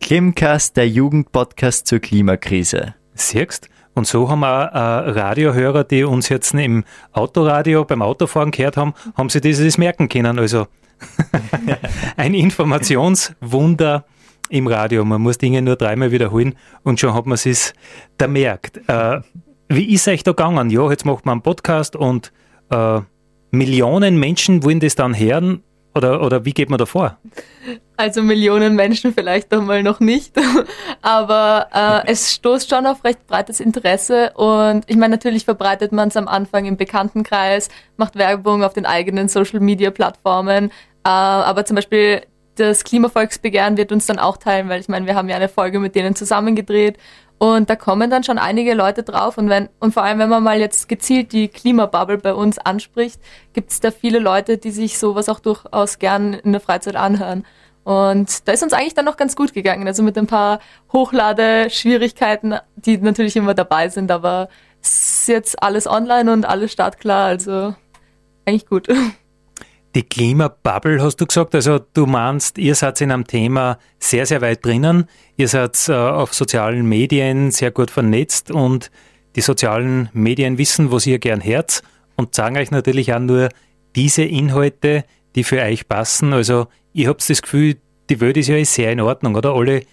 Klimcast, 0.01 0.77
der 0.77 0.87
Jugendpodcast 0.87 1.87
zur 1.87 1.99
Klimakrise. 1.99 2.95
Siehst 3.15 3.69
und 3.99 4.07
so 4.07 4.29
haben 4.29 4.45
auch 4.45 4.61
äh, 4.71 5.09
Radiohörer, 5.09 5.83
die 5.83 6.05
uns 6.05 6.29
jetzt 6.29 6.53
im 6.53 6.85
Autoradio 7.11 7.83
beim 7.83 8.01
Autofahren 8.01 8.51
gehört 8.51 8.77
haben, 8.77 8.93
haben 9.15 9.29
sie 9.29 9.41
dieses 9.41 9.77
merken 9.77 10.07
können. 10.07 10.39
Also 10.39 10.67
ein 12.17 12.33
Informationswunder 12.33 14.05
im 14.49 14.67
Radio. 14.67 15.05
Man 15.05 15.21
muss 15.21 15.37
Dinge 15.37 15.61
nur 15.61 15.75
dreimal 15.75 16.11
wiederholen 16.11 16.55
und 16.83 16.99
schon 16.99 17.13
hat 17.13 17.25
man 17.25 17.37
es 17.43 17.73
da 18.17 18.27
merkt. 18.27 18.77
Äh, 18.87 19.21
wie 19.69 19.93
ist 19.93 20.07
euch 20.07 20.23
da 20.23 20.31
gegangen? 20.31 20.69
Ja, 20.69 20.89
jetzt 20.89 21.05
macht 21.05 21.25
man 21.25 21.33
einen 21.33 21.41
Podcast 21.41 21.95
und 21.95 22.31
äh, 22.71 23.01
Millionen 23.51 24.17
Menschen 24.19 24.63
wollen 24.63 24.79
das 24.79 24.95
dann 24.95 25.17
hören 25.17 25.63
oder, 25.95 26.21
oder 26.21 26.45
wie 26.45 26.53
geht 26.53 26.69
man 26.69 26.77
da 26.77 26.85
vor? 26.85 27.17
Also 27.97 28.21
Millionen 28.21 28.75
Menschen 28.75 29.13
vielleicht 29.13 29.51
einmal 29.53 29.83
noch 29.83 29.99
nicht, 29.99 30.33
aber 31.01 31.67
äh, 31.73 32.11
es 32.11 32.33
stoßt 32.33 32.69
schon 32.69 32.85
auf 32.85 33.03
recht 33.03 33.27
breites 33.27 33.59
Interesse 33.59 34.31
und 34.35 34.85
ich 34.87 34.95
meine, 34.95 35.15
natürlich 35.15 35.45
verbreitet 35.45 35.91
man 35.91 36.07
es 36.07 36.15
am 36.15 36.27
Anfang 36.27 36.65
im 36.65 36.77
Bekanntenkreis, 36.77 37.69
macht 37.97 38.15
Werbung 38.15 38.63
auf 38.63 38.73
den 38.73 38.85
eigenen 38.85 39.27
Social-Media-Plattformen, 39.27 40.71
aber 41.07 41.65
zum 41.65 41.75
Beispiel 41.75 42.21
das 42.55 42.83
Klimavolksbegehren 42.83 43.77
wird 43.77 43.91
uns 43.91 44.05
dann 44.05 44.19
auch 44.19 44.37
teilen, 44.37 44.69
weil 44.69 44.81
ich 44.81 44.89
meine, 44.89 45.05
wir 45.05 45.15
haben 45.15 45.29
ja 45.29 45.35
eine 45.35 45.49
Folge 45.49 45.79
mit 45.79 45.95
denen 45.95 46.15
zusammengedreht 46.15 46.97
und 47.39 47.69
da 47.69 47.77
kommen 47.77 48.09
dann 48.09 48.25
schon 48.25 48.37
einige 48.37 48.73
Leute 48.73 49.01
drauf. 49.01 49.37
Und 49.37 49.47
wenn, 49.49 49.69
und 49.79 49.93
vor 49.93 50.03
allem, 50.03 50.19
wenn 50.19 50.27
man 50.27 50.43
mal 50.43 50.59
jetzt 50.59 50.89
gezielt 50.89 51.31
die 51.31 51.47
Klimabubble 51.47 52.17
bei 52.17 52.33
uns 52.33 52.59
anspricht, 52.59 53.19
gibt 53.53 53.71
es 53.71 53.79
da 53.79 53.91
viele 53.91 54.19
Leute, 54.19 54.57
die 54.57 54.71
sich 54.71 54.99
sowas 54.99 55.29
auch 55.29 55.39
durchaus 55.39 55.99
gern 55.99 56.33
in 56.33 56.51
der 56.51 56.59
Freizeit 56.59 56.97
anhören. 56.97 57.45
Und 57.85 58.45
da 58.45 58.51
ist 58.51 58.61
uns 58.61 58.73
eigentlich 58.73 58.93
dann 58.93 59.05
noch 59.05 59.15
ganz 59.15 59.37
gut 59.37 59.53
gegangen. 59.53 59.87
Also 59.87 60.03
mit 60.03 60.17
ein 60.17 60.27
paar 60.27 60.59
Hochladeschwierigkeiten, 60.91 62.55
die 62.75 62.97
natürlich 62.97 63.37
immer 63.37 63.53
dabei 63.53 63.87
sind, 63.87 64.11
aber 64.11 64.49
es 64.81 65.21
ist 65.21 65.27
jetzt 65.29 65.63
alles 65.63 65.87
online 65.87 66.31
und 66.31 66.45
alles 66.45 66.73
startklar, 66.73 67.27
also 67.27 67.73
eigentlich 68.45 68.67
gut. 68.67 68.89
Die 69.95 70.03
Klimabubble 70.03 71.01
hast 71.01 71.17
du 71.17 71.25
gesagt, 71.25 71.55
also 71.55 71.79
du 71.79 72.05
meinst, 72.05 72.59
ihr 72.59 72.75
seid 72.75 73.01
in 73.01 73.11
einem 73.11 73.25
Thema 73.25 73.79
sehr, 73.97 74.27
sehr 74.27 74.39
weit 74.41 74.63
drinnen, 74.63 75.05
ihr 75.35 75.47
seid 75.47 75.77
äh, 75.89 75.93
auf 75.93 76.33
sozialen 76.33 76.87
Medien 76.87 77.49
sehr 77.49 77.71
gut 77.71 77.89
vernetzt 77.89 78.51
und 78.51 78.91
die 79.35 79.41
sozialen 79.41 80.09
Medien 80.13 80.59
wissen, 80.59 80.91
was 80.91 81.07
ihr 81.07 81.17
gern 81.17 81.43
hört 81.43 81.81
und 82.17 82.35
sagen 82.35 82.57
euch 82.57 82.69
natürlich 82.69 83.13
auch 83.13 83.19
nur 83.19 83.49
diese 83.95 84.23
Inhalte, 84.23 85.05
die 85.35 85.43
für 85.43 85.61
euch 85.61 85.87
passen. 85.87 86.33
Also 86.33 86.67
ihr 86.93 87.07
habt 87.09 87.27
das 87.27 87.41
Gefühl, 87.41 87.77
die 88.11 88.21
Welt 88.21 88.37
ist 88.37 88.47
ja 88.47 88.63
sehr 88.65 88.91
in 88.91 89.01
Ordnung, 89.01 89.35
oder? 89.35 89.53
Alle 89.53 89.83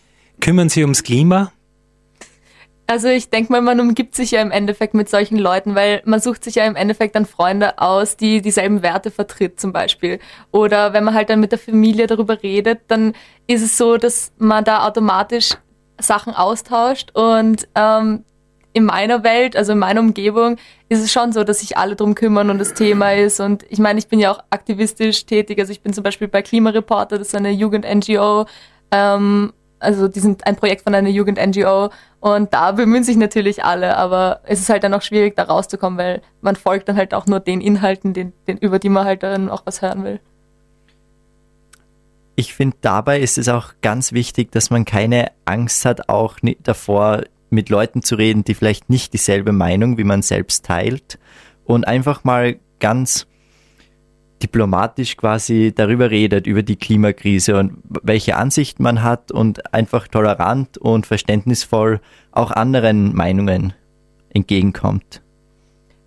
kümmern 0.40 0.68
sich 0.68 0.82
ums 0.82 1.04
Klima 1.04 1.52
also 2.86 3.08
ich 3.08 3.30
denke 3.30 3.52
mal, 3.52 3.60
man 3.60 3.80
umgibt 3.80 4.14
sich 4.14 4.30
ja 4.30 4.40
im 4.40 4.50
Endeffekt 4.50 4.94
mit 4.94 5.08
solchen 5.08 5.38
Leuten, 5.38 5.74
weil 5.74 6.02
man 6.04 6.20
sucht 6.20 6.44
sich 6.44 6.54
ja 6.54 6.64
im 6.64 6.76
Endeffekt 6.76 7.16
dann 7.16 7.26
Freunde 7.26 7.78
aus, 7.78 8.16
die 8.16 8.40
dieselben 8.40 8.82
Werte 8.82 9.10
vertritt 9.10 9.58
zum 9.58 9.72
Beispiel. 9.72 10.20
Oder 10.52 10.92
wenn 10.92 11.04
man 11.04 11.14
halt 11.14 11.30
dann 11.30 11.40
mit 11.40 11.52
der 11.52 11.58
Familie 11.58 12.06
darüber 12.06 12.42
redet, 12.42 12.82
dann 12.88 13.14
ist 13.46 13.62
es 13.62 13.76
so, 13.76 13.96
dass 13.96 14.32
man 14.38 14.64
da 14.64 14.86
automatisch 14.86 15.54
Sachen 15.98 16.34
austauscht 16.34 17.10
und 17.14 17.66
ähm, 17.74 18.24
in 18.76 18.84
meiner 18.84 19.24
Welt, 19.24 19.56
also 19.56 19.72
in 19.72 19.78
meiner 19.78 20.00
Umgebung, 20.00 20.58
ist 20.90 21.02
es 21.02 21.10
schon 21.10 21.32
so, 21.32 21.44
dass 21.44 21.60
sich 21.60 21.78
alle 21.78 21.96
drum 21.96 22.14
kümmern 22.14 22.50
und 22.50 22.58
das 22.58 22.74
Thema 22.74 23.14
ist. 23.14 23.40
Und 23.40 23.64
ich 23.70 23.78
meine, 23.78 23.98
ich 23.98 24.06
bin 24.06 24.20
ja 24.20 24.30
auch 24.30 24.40
aktivistisch 24.50 25.24
tätig. 25.24 25.58
Also 25.58 25.72
ich 25.72 25.80
bin 25.80 25.94
zum 25.94 26.04
Beispiel 26.04 26.28
bei 26.28 26.42
Klimareporter, 26.42 27.16
das 27.16 27.28
ist 27.28 27.34
eine 27.34 27.52
Jugend-NGO. 27.52 28.44
Ähm, 28.90 29.54
also 29.78 30.08
die 30.08 30.20
sind 30.20 30.46
ein 30.46 30.56
Projekt 30.56 30.82
von 30.82 30.94
einer 30.94 31.08
Jugend-NGO 31.08 31.88
und 32.26 32.52
da 32.52 32.72
bemühen 32.72 33.04
sich 33.04 33.16
natürlich 33.16 33.62
alle, 33.62 33.96
aber 33.96 34.40
es 34.42 34.58
ist 34.58 34.68
halt 34.68 34.82
dann 34.82 34.92
auch 34.94 35.02
schwierig, 35.02 35.36
da 35.36 35.44
rauszukommen, 35.44 35.96
weil 35.96 36.22
man 36.40 36.56
folgt 36.56 36.88
dann 36.88 36.96
halt 36.96 37.14
auch 37.14 37.26
nur 37.26 37.38
den 37.38 37.60
Inhalten, 37.60 38.14
den, 38.14 38.32
den, 38.48 38.58
über 38.58 38.80
die 38.80 38.88
man 38.88 39.04
halt 39.04 39.22
dann 39.22 39.48
auch 39.48 39.62
was 39.64 39.80
hören 39.80 40.02
will. 40.02 40.18
Ich 42.34 42.52
finde, 42.52 42.76
dabei 42.80 43.20
ist 43.20 43.38
es 43.38 43.48
auch 43.48 43.74
ganz 43.80 44.10
wichtig, 44.10 44.50
dass 44.50 44.70
man 44.70 44.84
keine 44.84 45.30
Angst 45.44 45.84
hat, 45.84 46.08
auch 46.08 46.38
davor 46.64 47.22
mit 47.48 47.68
Leuten 47.68 48.02
zu 48.02 48.16
reden, 48.16 48.42
die 48.42 48.54
vielleicht 48.54 48.90
nicht 48.90 49.12
dieselbe 49.12 49.52
Meinung 49.52 49.96
wie 49.96 50.02
man 50.02 50.22
selbst 50.22 50.66
teilt 50.66 51.20
und 51.64 51.86
einfach 51.86 52.24
mal 52.24 52.56
ganz 52.80 53.28
diplomatisch 54.42 55.16
quasi 55.16 55.72
darüber 55.74 56.10
redet, 56.10 56.46
über 56.46 56.62
die 56.62 56.76
Klimakrise 56.76 57.58
und 57.58 57.78
welche 58.02 58.36
Ansichten 58.36 58.82
man 58.82 59.02
hat 59.02 59.32
und 59.32 59.72
einfach 59.72 60.08
tolerant 60.08 60.78
und 60.78 61.06
verständnisvoll 61.06 62.00
auch 62.32 62.50
anderen 62.50 63.14
Meinungen 63.14 63.72
entgegenkommt. 64.30 65.22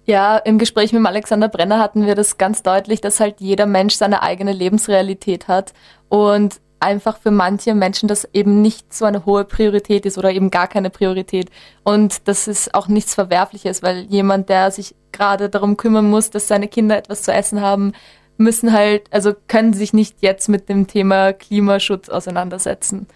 Ja, 0.06 0.38
im 0.38 0.58
Gespräch 0.58 0.92
mit 0.92 1.06
Alexander 1.06 1.50
Brenner 1.50 1.80
hatten 1.80 2.06
wir 2.06 2.16
das 2.16 2.38
ganz 2.38 2.64
deutlich, 2.64 3.00
dass 3.00 3.20
halt 3.20 3.42
jeder 3.42 3.68
Mensch 3.68 3.94
seine 3.96 4.24
eigene 4.24 4.54
Lebensrealität 4.54 5.48
hat 5.48 5.74
und 6.08 6.60
einfach 6.80 7.18
für 7.18 7.32
manche 7.32 7.76
Menschen 7.76 8.08
das 8.08 8.28
eben 8.34 8.62
nicht 8.62 8.94
so 8.94 9.06
eine 9.06 9.26
hohe 9.26 9.44
Priorität 9.44 10.06
ist 10.06 10.18
oder 10.18 10.32
eben 10.32 10.52
gar 10.52 10.68
keine 10.68 10.90
Priorität. 10.90 11.50
Und 11.84 12.28
das 12.28 12.48
ist 12.48 12.74
auch 12.74 12.88
nichts 12.88 13.16
Verwerfliches, 13.16 13.84
weil 13.84 14.06
jemand, 14.06 14.50
der 14.50 14.72
sich 14.72 14.96
gerade 15.12 15.50
darum 15.50 15.78
kümmern 15.78 16.10
muss, 16.10 16.30
dass 16.30 16.48
seine 16.48 16.68
Kinder 16.68 16.98
etwas 16.98 17.24
zu 17.24 17.34
essen 17.34 17.62
haben, 17.62 17.94
müssen 18.38 18.72
halt, 18.72 19.12
also 19.12 19.34
können 19.48 19.74
sich 19.74 19.94
nicht 19.94 20.18
jetzt 20.22 20.48
mit 20.48 20.70
dem 20.70 20.88
Thema 20.88 21.34
Klimaschutz 21.34 22.10
auseinandersetzen. 22.10 23.08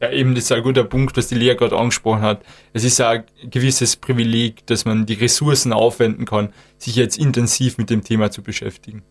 Ja, 0.00 0.10
eben, 0.10 0.34
das 0.34 0.44
ist 0.44 0.52
ein 0.52 0.62
guter 0.62 0.84
Punkt, 0.84 1.16
was 1.16 1.28
die 1.28 1.34
Lea 1.34 1.54
gerade 1.54 1.76
angesprochen 1.76 2.20
hat. 2.20 2.42
Es 2.74 2.84
ist 2.84 3.00
ein 3.00 3.24
gewisses 3.44 3.96
Privileg, 3.96 4.66
dass 4.66 4.84
man 4.84 5.06
die 5.06 5.14
Ressourcen 5.14 5.72
aufwenden 5.72 6.26
kann, 6.26 6.52
sich 6.76 6.96
jetzt 6.96 7.18
intensiv 7.18 7.78
mit 7.78 7.88
dem 7.88 8.04
Thema 8.04 8.30
zu 8.30 8.42
beschäftigen. 8.42 9.02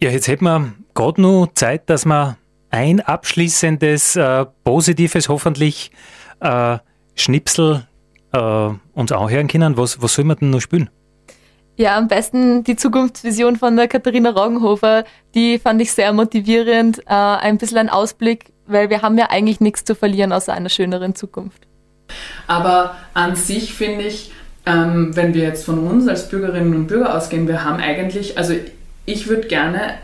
Ja, 0.00 0.10
jetzt 0.10 0.26
hätten 0.26 0.44
wir 0.44 0.72
gerade 0.94 1.20
noch 1.20 1.48
Zeit, 1.54 1.90
dass 1.90 2.06
wir 2.06 2.38
ein 2.70 3.00
abschließendes, 3.00 4.16
äh, 4.16 4.46
positives, 4.64 5.28
hoffentlich 5.28 5.90
äh, 6.40 6.78
Schnipsel 7.14 7.86
äh, 8.32 8.70
uns 8.94 9.12
anhören 9.12 9.48
können. 9.48 9.76
Was, 9.76 10.00
was 10.02 10.14
soll 10.14 10.24
man 10.24 10.36
denn 10.36 10.50
noch 10.50 10.60
spielen? 10.60 10.90
Ja, 11.76 11.96
am 11.96 12.08
besten 12.08 12.64
die 12.64 12.74
Zukunftsvision 12.74 13.56
von 13.56 13.76
der 13.76 13.86
Katharina 13.86 14.30
Roggenhofer. 14.30 15.04
Die 15.34 15.58
fand 15.58 15.80
ich 15.80 15.92
sehr 15.92 16.12
motivierend. 16.12 16.98
Äh, 17.06 17.12
ein 17.12 17.56
bisschen 17.56 17.78
ein 17.78 17.88
Ausblick, 17.88 18.52
weil 18.66 18.90
wir 18.90 19.02
haben 19.02 19.16
ja 19.16 19.30
eigentlich 19.30 19.60
nichts 19.60 19.84
zu 19.84 19.94
verlieren 19.94 20.32
außer 20.32 20.52
einer 20.52 20.70
schöneren 20.70 21.14
Zukunft. 21.14 21.68
Aber 22.48 22.96
an 23.14 23.36
sich 23.36 23.74
finde 23.74 24.04
ich, 24.04 24.32
ähm, 24.66 25.14
wenn 25.14 25.34
wir 25.34 25.44
jetzt 25.44 25.64
von 25.64 25.78
uns 25.78 26.08
als 26.08 26.28
Bürgerinnen 26.28 26.74
und 26.74 26.86
Bürger 26.88 27.16
ausgehen, 27.16 27.46
wir 27.46 27.64
haben 27.64 27.80
eigentlich, 27.80 28.36
also 28.36 28.54
ich 29.06 29.28
würde 29.28 29.46
gerne 29.46 29.94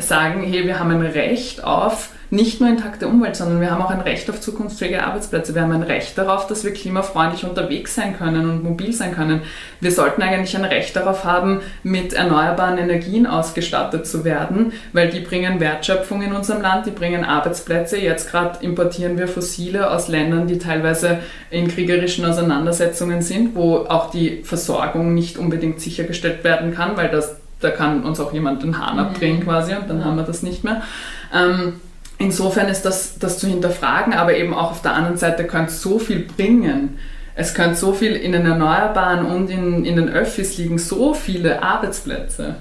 sagen, 0.00 0.42
hey, 0.42 0.66
wir 0.66 0.78
haben 0.78 0.90
ein 0.90 1.02
Recht 1.02 1.64
auf 1.64 2.10
nicht 2.30 2.60
nur 2.60 2.70
intakte 2.70 3.08
Umwelt, 3.08 3.34
sondern 3.34 3.60
wir 3.60 3.72
haben 3.72 3.82
auch 3.82 3.90
ein 3.90 4.00
Recht 4.00 4.30
auf 4.30 4.40
zukunftsfähige 4.40 5.02
Arbeitsplätze. 5.02 5.54
Wir 5.54 5.62
haben 5.62 5.72
ein 5.72 5.82
Recht 5.82 6.16
darauf, 6.16 6.46
dass 6.46 6.64
wir 6.64 6.72
klimafreundlich 6.72 7.44
unterwegs 7.44 7.96
sein 7.96 8.16
können 8.16 8.48
und 8.48 8.62
mobil 8.62 8.92
sein 8.92 9.14
können. 9.14 9.42
Wir 9.80 9.90
sollten 9.90 10.22
eigentlich 10.22 10.56
ein 10.56 10.64
Recht 10.64 10.94
darauf 10.94 11.24
haben, 11.24 11.60
mit 11.82 12.12
erneuerbaren 12.12 12.78
Energien 12.78 13.26
ausgestattet 13.26 14.06
zu 14.06 14.24
werden, 14.24 14.72
weil 14.92 15.10
die 15.10 15.20
bringen 15.20 15.58
Wertschöpfung 15.58 16.22
in 16.22 16.32
unserem 16.32 16.62
Land, 16.62 16.86
die 16.86 16.92
bringen 16.92 17.24
Arbeitsplätze. 17.24 17.98
Jetzt 17.98 18.30
gerade 18.30 18.64
importieren 18.64 19.18
wir 19.18 19.26
Fossile 19.26 19.90
aus 19.90 20.06
Ländern, 20.06 20.46
die 20.46 20.58
teilweise 20.58 21.18
in 21.50 21.66
kriegerischen 21.66 22.24
Auseinandersetzungen 22.24 23.22
sind, 23.22 23.56
wo 23.56 23.78
auch 23.78 24.10
die 24.10 24.42
Versorgung 24.44 25.14
nicht 25.14 25.36
unbedingt 25.36 25.80
sichergestellt 25.80 26.44
werden 26.44 26.74
kann, 26.74 26.96
weil 26.96 27.08
das, 27.08 27.39
da 27.60 27.70
kann 27.70 28.04
uns 28.04 28.20
auch 28.20 28.32
jemand 28.32 28.62
den 28.62 28.78
Hahn 28.78 28.98
abdrehen 28.98 29.40
mhm. 29.40 29.44
quasi 29.44 29.74
und 29.74 29.88
dann 29.88 30.04
haben 30.04 30.16
wir 30.16 30.24
das 30.24 30.42
nicht 30.42 30.64
mehr. 30.64 30.82
Ähm, 31.34 31.80
insofern 32.18 32.68
ist 32.68 32.82
das, 32.82 33.18
das 33.18 33.38
zu 33.38 33.46
hinterfragen, 33.46 34.14
aber 34.14 34.36
eben 34.36 34.54
auch 34.54 34.70
auf 34.70 34.82
der 34.82 34.94
anderen 34.94 35.16
Seite 35.16 35.44
könnte 35.44 35.72
es 35.72 35.82
so 35.82 35.98
viel 35.98 36.20
bringen. 36.20 36.98
Es 37.34 37.54
könnte 37.54 37.76
so 37.76 37.92
viel 37.92 38.16
in 38.16 38.32
den 38.32 38.44
Erneuerbaren 38.44 39.24
und 39.24 39.50
in, 39.50 39.84
in 39.84 39.96
den 39.96 40.08
Öffis 40.08 40.58
liegen, 40.58 40.78
so 40.78 41.14
viele 41.14 41.62
Arbeitsplätze 41.62 42.56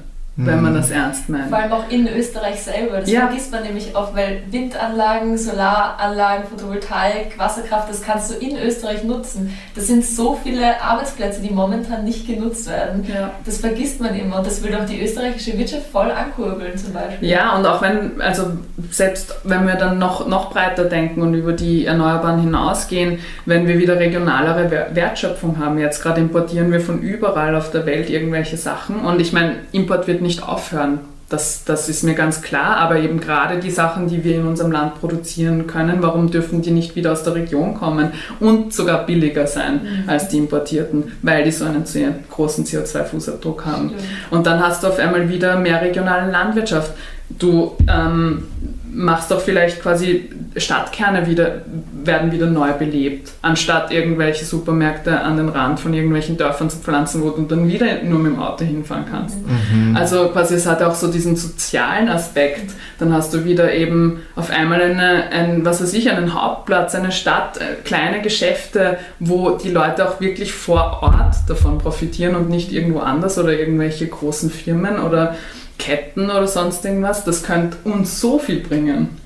wenn 0.46 0.62
man 0.62 0.72
mhm. 0.72 0.78
das 0.78 0.90
ernst 0.90 1.28
meint. 1.28 1.50
Vor 1.50 1.58
allem 1.58 1.72
auch 1.74 1.90
in 1.90 2.08
Österreich 2.08 2.62
selber. 2.62 3.02
Das 3.02 3.12
ja. 3.12 3.28
vergisst 3.28 3.52
man 3.52 3.64
nämlich 3.64 3.94
oft, 3.94 4.16
weil 4.16 4.42
Windanlagen, 4.50 5.38
Solaranlagen, 5.38 6.46
Photovoltaik, 6.48 7.38
Wasserkraft, 7.38 7.90
das 7.90 8.02
kannst 8.02 8.32
du 8.32 8.36
in 8.36 8.58
Österreich 8.58 9.04
nutzen. 9.04 9.58
Das 9.76 9.88
sind 9.88 10.06
so 10.06 10.40
viele 10.42 10.82
Arbeitsplätze, 10.82 11.42
die 11.42 11.50
momentan 11.50 12.06
nicht 12.06 12.26
genutzt 12.26 12.70
werden. 12.70 13.06
Ja. 13.14 13.32
Das 13.46 13.58
vergisst 13.58 14.00
man 14.00 14.16
immer 14.16 14.38
und 14.38 14.48
das 14.48 14.64
will 14.64 14.74
auch 14.76 14.86
die 14.86 15.02
österreichische 15.02 15.58
Wirtschaft 15.58 15.88
voll 15.92 16.10
ankurbeln 16.10 16.78
zum 16.78 16.94
Beispiel. 16.94 17.28
Ja, 17.28 17.58
und 17.58 17.66
auch 17.66 17.82
wenn, 17.82 18.22
also 18.22 18.44
selbst 18.92 19.36
wenn 19.44 19.68
wir 19.68 19.76
dann 19.76 20.00
noch, 20.00 20.26
noch 20.26 20.52
breiter 20.52 20.86
denken 20.86 21.22
und 21.22 21.34
über 21.34 21.52
die 21.52 21.86
Erneuerbaren 21.86 22.40
hinausgehen, 22.40 23.20
wenn 23.46 23.68
wir 23.68 23.78
wieder 23.78 24.00
regionalere 24.00 24.88
Wertschöpfung 24.94 25.58
haben, 25.60 25.80
jetzt 25.80 26.02
gerade 26.02 26.22
importieren 26.22 26.72
wir 26.72 26.80
von 26.80 27.02
überall 27.02 27.56
auf 27.56 27.72
der 27.72 27.86
Welt 27.86 28.10
irgendwelche 28.10 28.56
Sachen 28.56 29.02
und 29.02 29.20
ich 29.20 29.34
meine, 29.34 29.56
Import 29.74 30.08
wird 30.08 30.22
nicht 30.22 30.29
nicht 30.30 30.44
aufhören. 30.48 31.00
Das, 31.28 31.64
das 31.64 31.90
ist 31.90 32.04
mir 32.04 32.16
ganz 32.16 32.42
klar, 32.42 32.78
aber 32.78 32.98
eben 32.98 33.20
gerade 33.20 33.60
die 33.60 33.70
Sachen, 33.70 34.08
die 34.08 34.24
wir 34.24 34.38
in 34.38 34.48
unserem 34.48 34.72
Land 34.72 35.00
produzieren 35.00 35.68
können, 35.68 35.98
warum 36.02 36.32
dürfen 36.32 36.64
die 36.64 36.72
nicht 36.72 36.96
wieder 36.96 37.12
aus 37.12 37.22
der 37.22 37.36
Region 37.36 37.76
kommen 37.76 38.14
und 38.40 38.74
sogar 38.74 39.06
billiger 39.06 39.46
sein 39.46 39.82
mhm. 39.84 40.10
als 40.10 40.30
die 40.30 40.38
importierten, 40.38 41.12
weil 41.22 41.44
die 41.44 41.52
so 41.52 41.66
einen 41.66 41.86
sehr 41.86 42.16
großen 42.32 42.66
CO2-Fußabdruck 42.66 43.64
haben. 43.64 43.90
Stimmt. 43.90 44.04
Und 44.32 44.48
dann 44.48 44.60
hast 44.60 44.82
du 44.82 44.88
auf 44.88 44.98
einmal 44.98 45.30
wieder 45.30 45.60
mehr 45.60 45.80
regionale 45.82 46.32
Landwirtschaft. 46.32 46.94
Du 47.30 47.76
ähm, 47.88 48.46
machst 48.92 49.30
doch 49.30 49.42
vielleicht 49.42 49.82
quasi 49.82 50.30
Stadtkerne 50.58 51.28
wieder, 51.28 51.62
werden 52.04 52.32
wieder 52.32 52.48
neu 52.48 52.72
belebt, 52.74 53.32
anstatt 53.42 53.92
irgendwelche 53.92 54.46
Supermärkte 54.46 55.20
an 55.20 55.38
den 55.38 55.50
Rand 55.50 55.80
von 55.80 55.94
irgendwelchen 55.94 56.38
Dörfern 56.38 56.70
zu 56.70 56.78
pflanzen, 56.78 57.24
wo 57.24 57.30
du 57.30 57.44
dann 57.44 57.68
wieder 57.68 58.02
nur 58.04 58.20
mit 58.20 58.34
dem 58.34 58.40
Auto 58.40 58.66
hinfahren 58.66 59.06
kannst. 59.10 59.38
Mhm. 59.38 59.96
Also 59.96 60.30
quasi 60.30 60.56
es 60.56 60.66
hat 60.66 60.82
auch 60.82 60.96
so 60.96 61.12
diesen 61.12 61.36
sozialen 61.36 62.10
Aspekt. 62.10 62.72
Dann 62.98 63.14
hast 63.14 63.34
du 63.34 63.46
wieder 63.46 63.74
eben 63.74 64.22
auf 64.36 64.50
einmal 64.50 64.82
eine, 64.82 65.30
ein, 65.32 65.64
was 65.66 65.82
weiß 65.82 65.94
ich, 65.94 66.10
einen 66.10 66.34
Hauptplatz, 66.34 66.96
eine 66.96 67.12
Stadt, 67.12 67.58
äh, 67.58 67.76
kleine 67.84 68.22
Geschäfte, 68.22 68.98
wo 69.20 69.52
die 69.52 69.70
Leute 69.70 70.10
auch 70.10 70.20
wirklich 70.20 70.54
vor 70.54 71.00
Ort 71.02 71.36
davon 71.48 71.78
profitieren 71.78 72.36
und 72.36 72.50
nicht 72.50 72.72
irgendwo 72.72 73.00
anders 73.00 73.38
oder 73.38 73.58
irgendwelche 73.58 74.08
großen 74.08 74.50
Firmen 74.50 75.00
oder 75.00 75.36
Ketten 75.80 76.26
oder 76.26 76.48
sonst 76.48 76.86
irgendwas. 76.86 77.26
Das 77.26 77.42
könnte 77.42 77.78
uns 77.90 78.20
so 78.20 78.38
viel 78.38 78.60
bringen. 78.60 79.18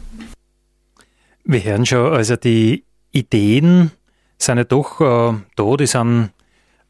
Wir 1.43 1.61
hören 1.63 1.85
schon, 1.85 2.13
also 2.13 2.37
die 2.37 2.85
Ideen 3.11 3.91
sind 4.37 4.57
ja 4.57 4.63
doch 4.63 5.01
äh, 5.01 5.33
da, 5.57 5.75
die 5.75 5.87
sind 5.87 6.31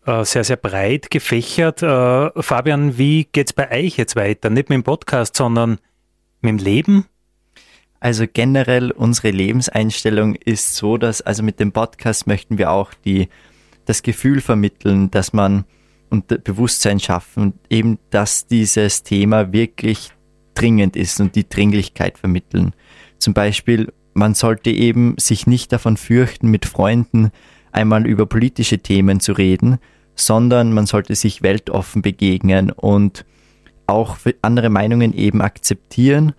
äh, 0.06 0.24
sehr, 0.26 0.44
sehr 0.44 0.58
breit 0.58 1.10
gefächert. 1.10 1.82
Äh, 1.82 2.30
Fabian, 2.42 2.98
wie 2.98 3.26
geht 3.26 3.48
es 3.48 3.54
bei 3.54 3.72
euch 3.72 3.98
jetzt 3.98 4.16
weiter? 4.16 4.50
Nicht 4.50 4.70
mit 4.70 4.78
dem 4.78 4.84
Podcast, 4.84 5.36
sondern 5.36 5.80
mit 6.42 6.50
dem 6.50 6.58
Leben? 6.58 7.06
Also 8.00 8.26
generell 8.32 8.92
unsere 8.92 9.32
Lebenseinstellung 9.32 10.36
ist 10.36 10.76
so, 10.76 10.98
dass 10.98 11.22
also 11.22 11.42
mit 11.42 11.60
dem 11.60 11.72
Podcast 11.72 12.28
möchten 12.28 12.58
wir 12.58 12.70
auch 12.70 12.94
die, 13.06 13.30
das 13.86 14.04
Gefühl 14.04 14.42
vermitteln, 14.42 15.10
dass 15.10 15.32
man 15.32 15.64
und 16.14 16.28
Bewusstsein 16.44 17.00
schaffen, 17.00 17.54
eben, 17.70 17.98
dass 18.12 18.46
dieses 18.46 19.02
Thema 19.02 19.52
wirklich 19.52 20.12
dringend 20.54 20.96
ist 20.96 21.20
und 21.20 21.36
die 21.36 21.50
Dringlichkeit 21.50 22.20
vermitteln. 22.20 22.74
Zum 23.18 23.34
Beispiel, 23.34 23.92
man 24.14 24.36
sollte 24.36 24.70
eben 24.70 25.16
sich 25.18 25.48
nicht 25.48 25.74
davon 25.74 25.98
fürchten, 25.98 26.50
mit 26.50 26.68
Freunden 26.68 27.32
einmal 27.72 28.06
über 28.06 28.28
politische 28.28 28.78
Themen 28.78 29.20
zu 29.20 29.34
reden, 29.34 29.80
sondern 30.16 30.72
man 30.72 30.86
sollte 30.86 31.16
sich 31.16 31.42
weltoffen 31.42 32.04
begegnen 32.04 32.70
und 32.70 33.26
auch 33.88 34.18
andere 34.44 34.70
Meinungen 34.70 35.14
eben 35.14 35.42
akzeptieren, 35.42 36.34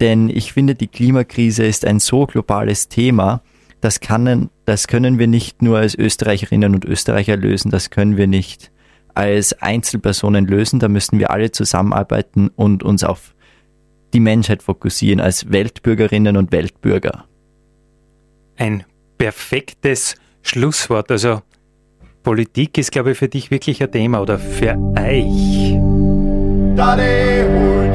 denn 0.00 0.28
ich 0.28 0.52
finde, 0.52 0.74
die 0.74 0.88
Klimakrise 0.88 1.64
ist 1.64 1.84
ein 1.84 2.00
so 2.00 2.26
globales 2.26 2.88
Thema, 2.88 3.42
das, 3.80 4.00
kann, 4.00 4.50
das 4.64 4.88
können 4.88 5.20
wir 5.20 5.28
nicht 5.28 5.62
nur 5.62 5.78
als 5.78 5.94
Österreicherinnen 5.94 6.74
und 6.74 6.84
Österreicher 6.84 7.36
lösen, 7.36 7.70
das 7.70 7.90
können 7.90 8.16
wir 8.16 8.26
nicht 8.26 8.69
als 9.14 9.52
Einzelpersonen 9.60 10.46
lösen. 10.46 10.80
Da 10.80 10.88
müssen 10.88 11.18
wir 11.18 11.30
alle 11.30 11.50
zusammenarbeiten 11.50 12.48
und 12.48 12.82
uns 12.82 13.04
auf 13.04 13.34
die 14.12 14.20
Menschheit 14.20 14.62
fokussieren 14.62 15.20
als 15.20 15.52
Weltbürgerinnen 15.52 16.36
und 16.36 16.52
Weltbürger. 16.52 17.24
Ein 18.56 18.84
perfektes 19.18 20.16
Schlusswort. 20.42 21.10
Also 21.10 21.42
Politik 22.22 22.76
ist, 22.78 22.92
glaube 22.92 23.12
ich, 23.12 23.18
für 23.18 23.28
dich 23.28 23.50
wirklich 23.50 23.82
ein 23.82 23.90
Thema 23.90 24.20
oder 24.20 24.38
für 24.38 24.76
euch. 24.98 25.78
Dale, 26.76 27.94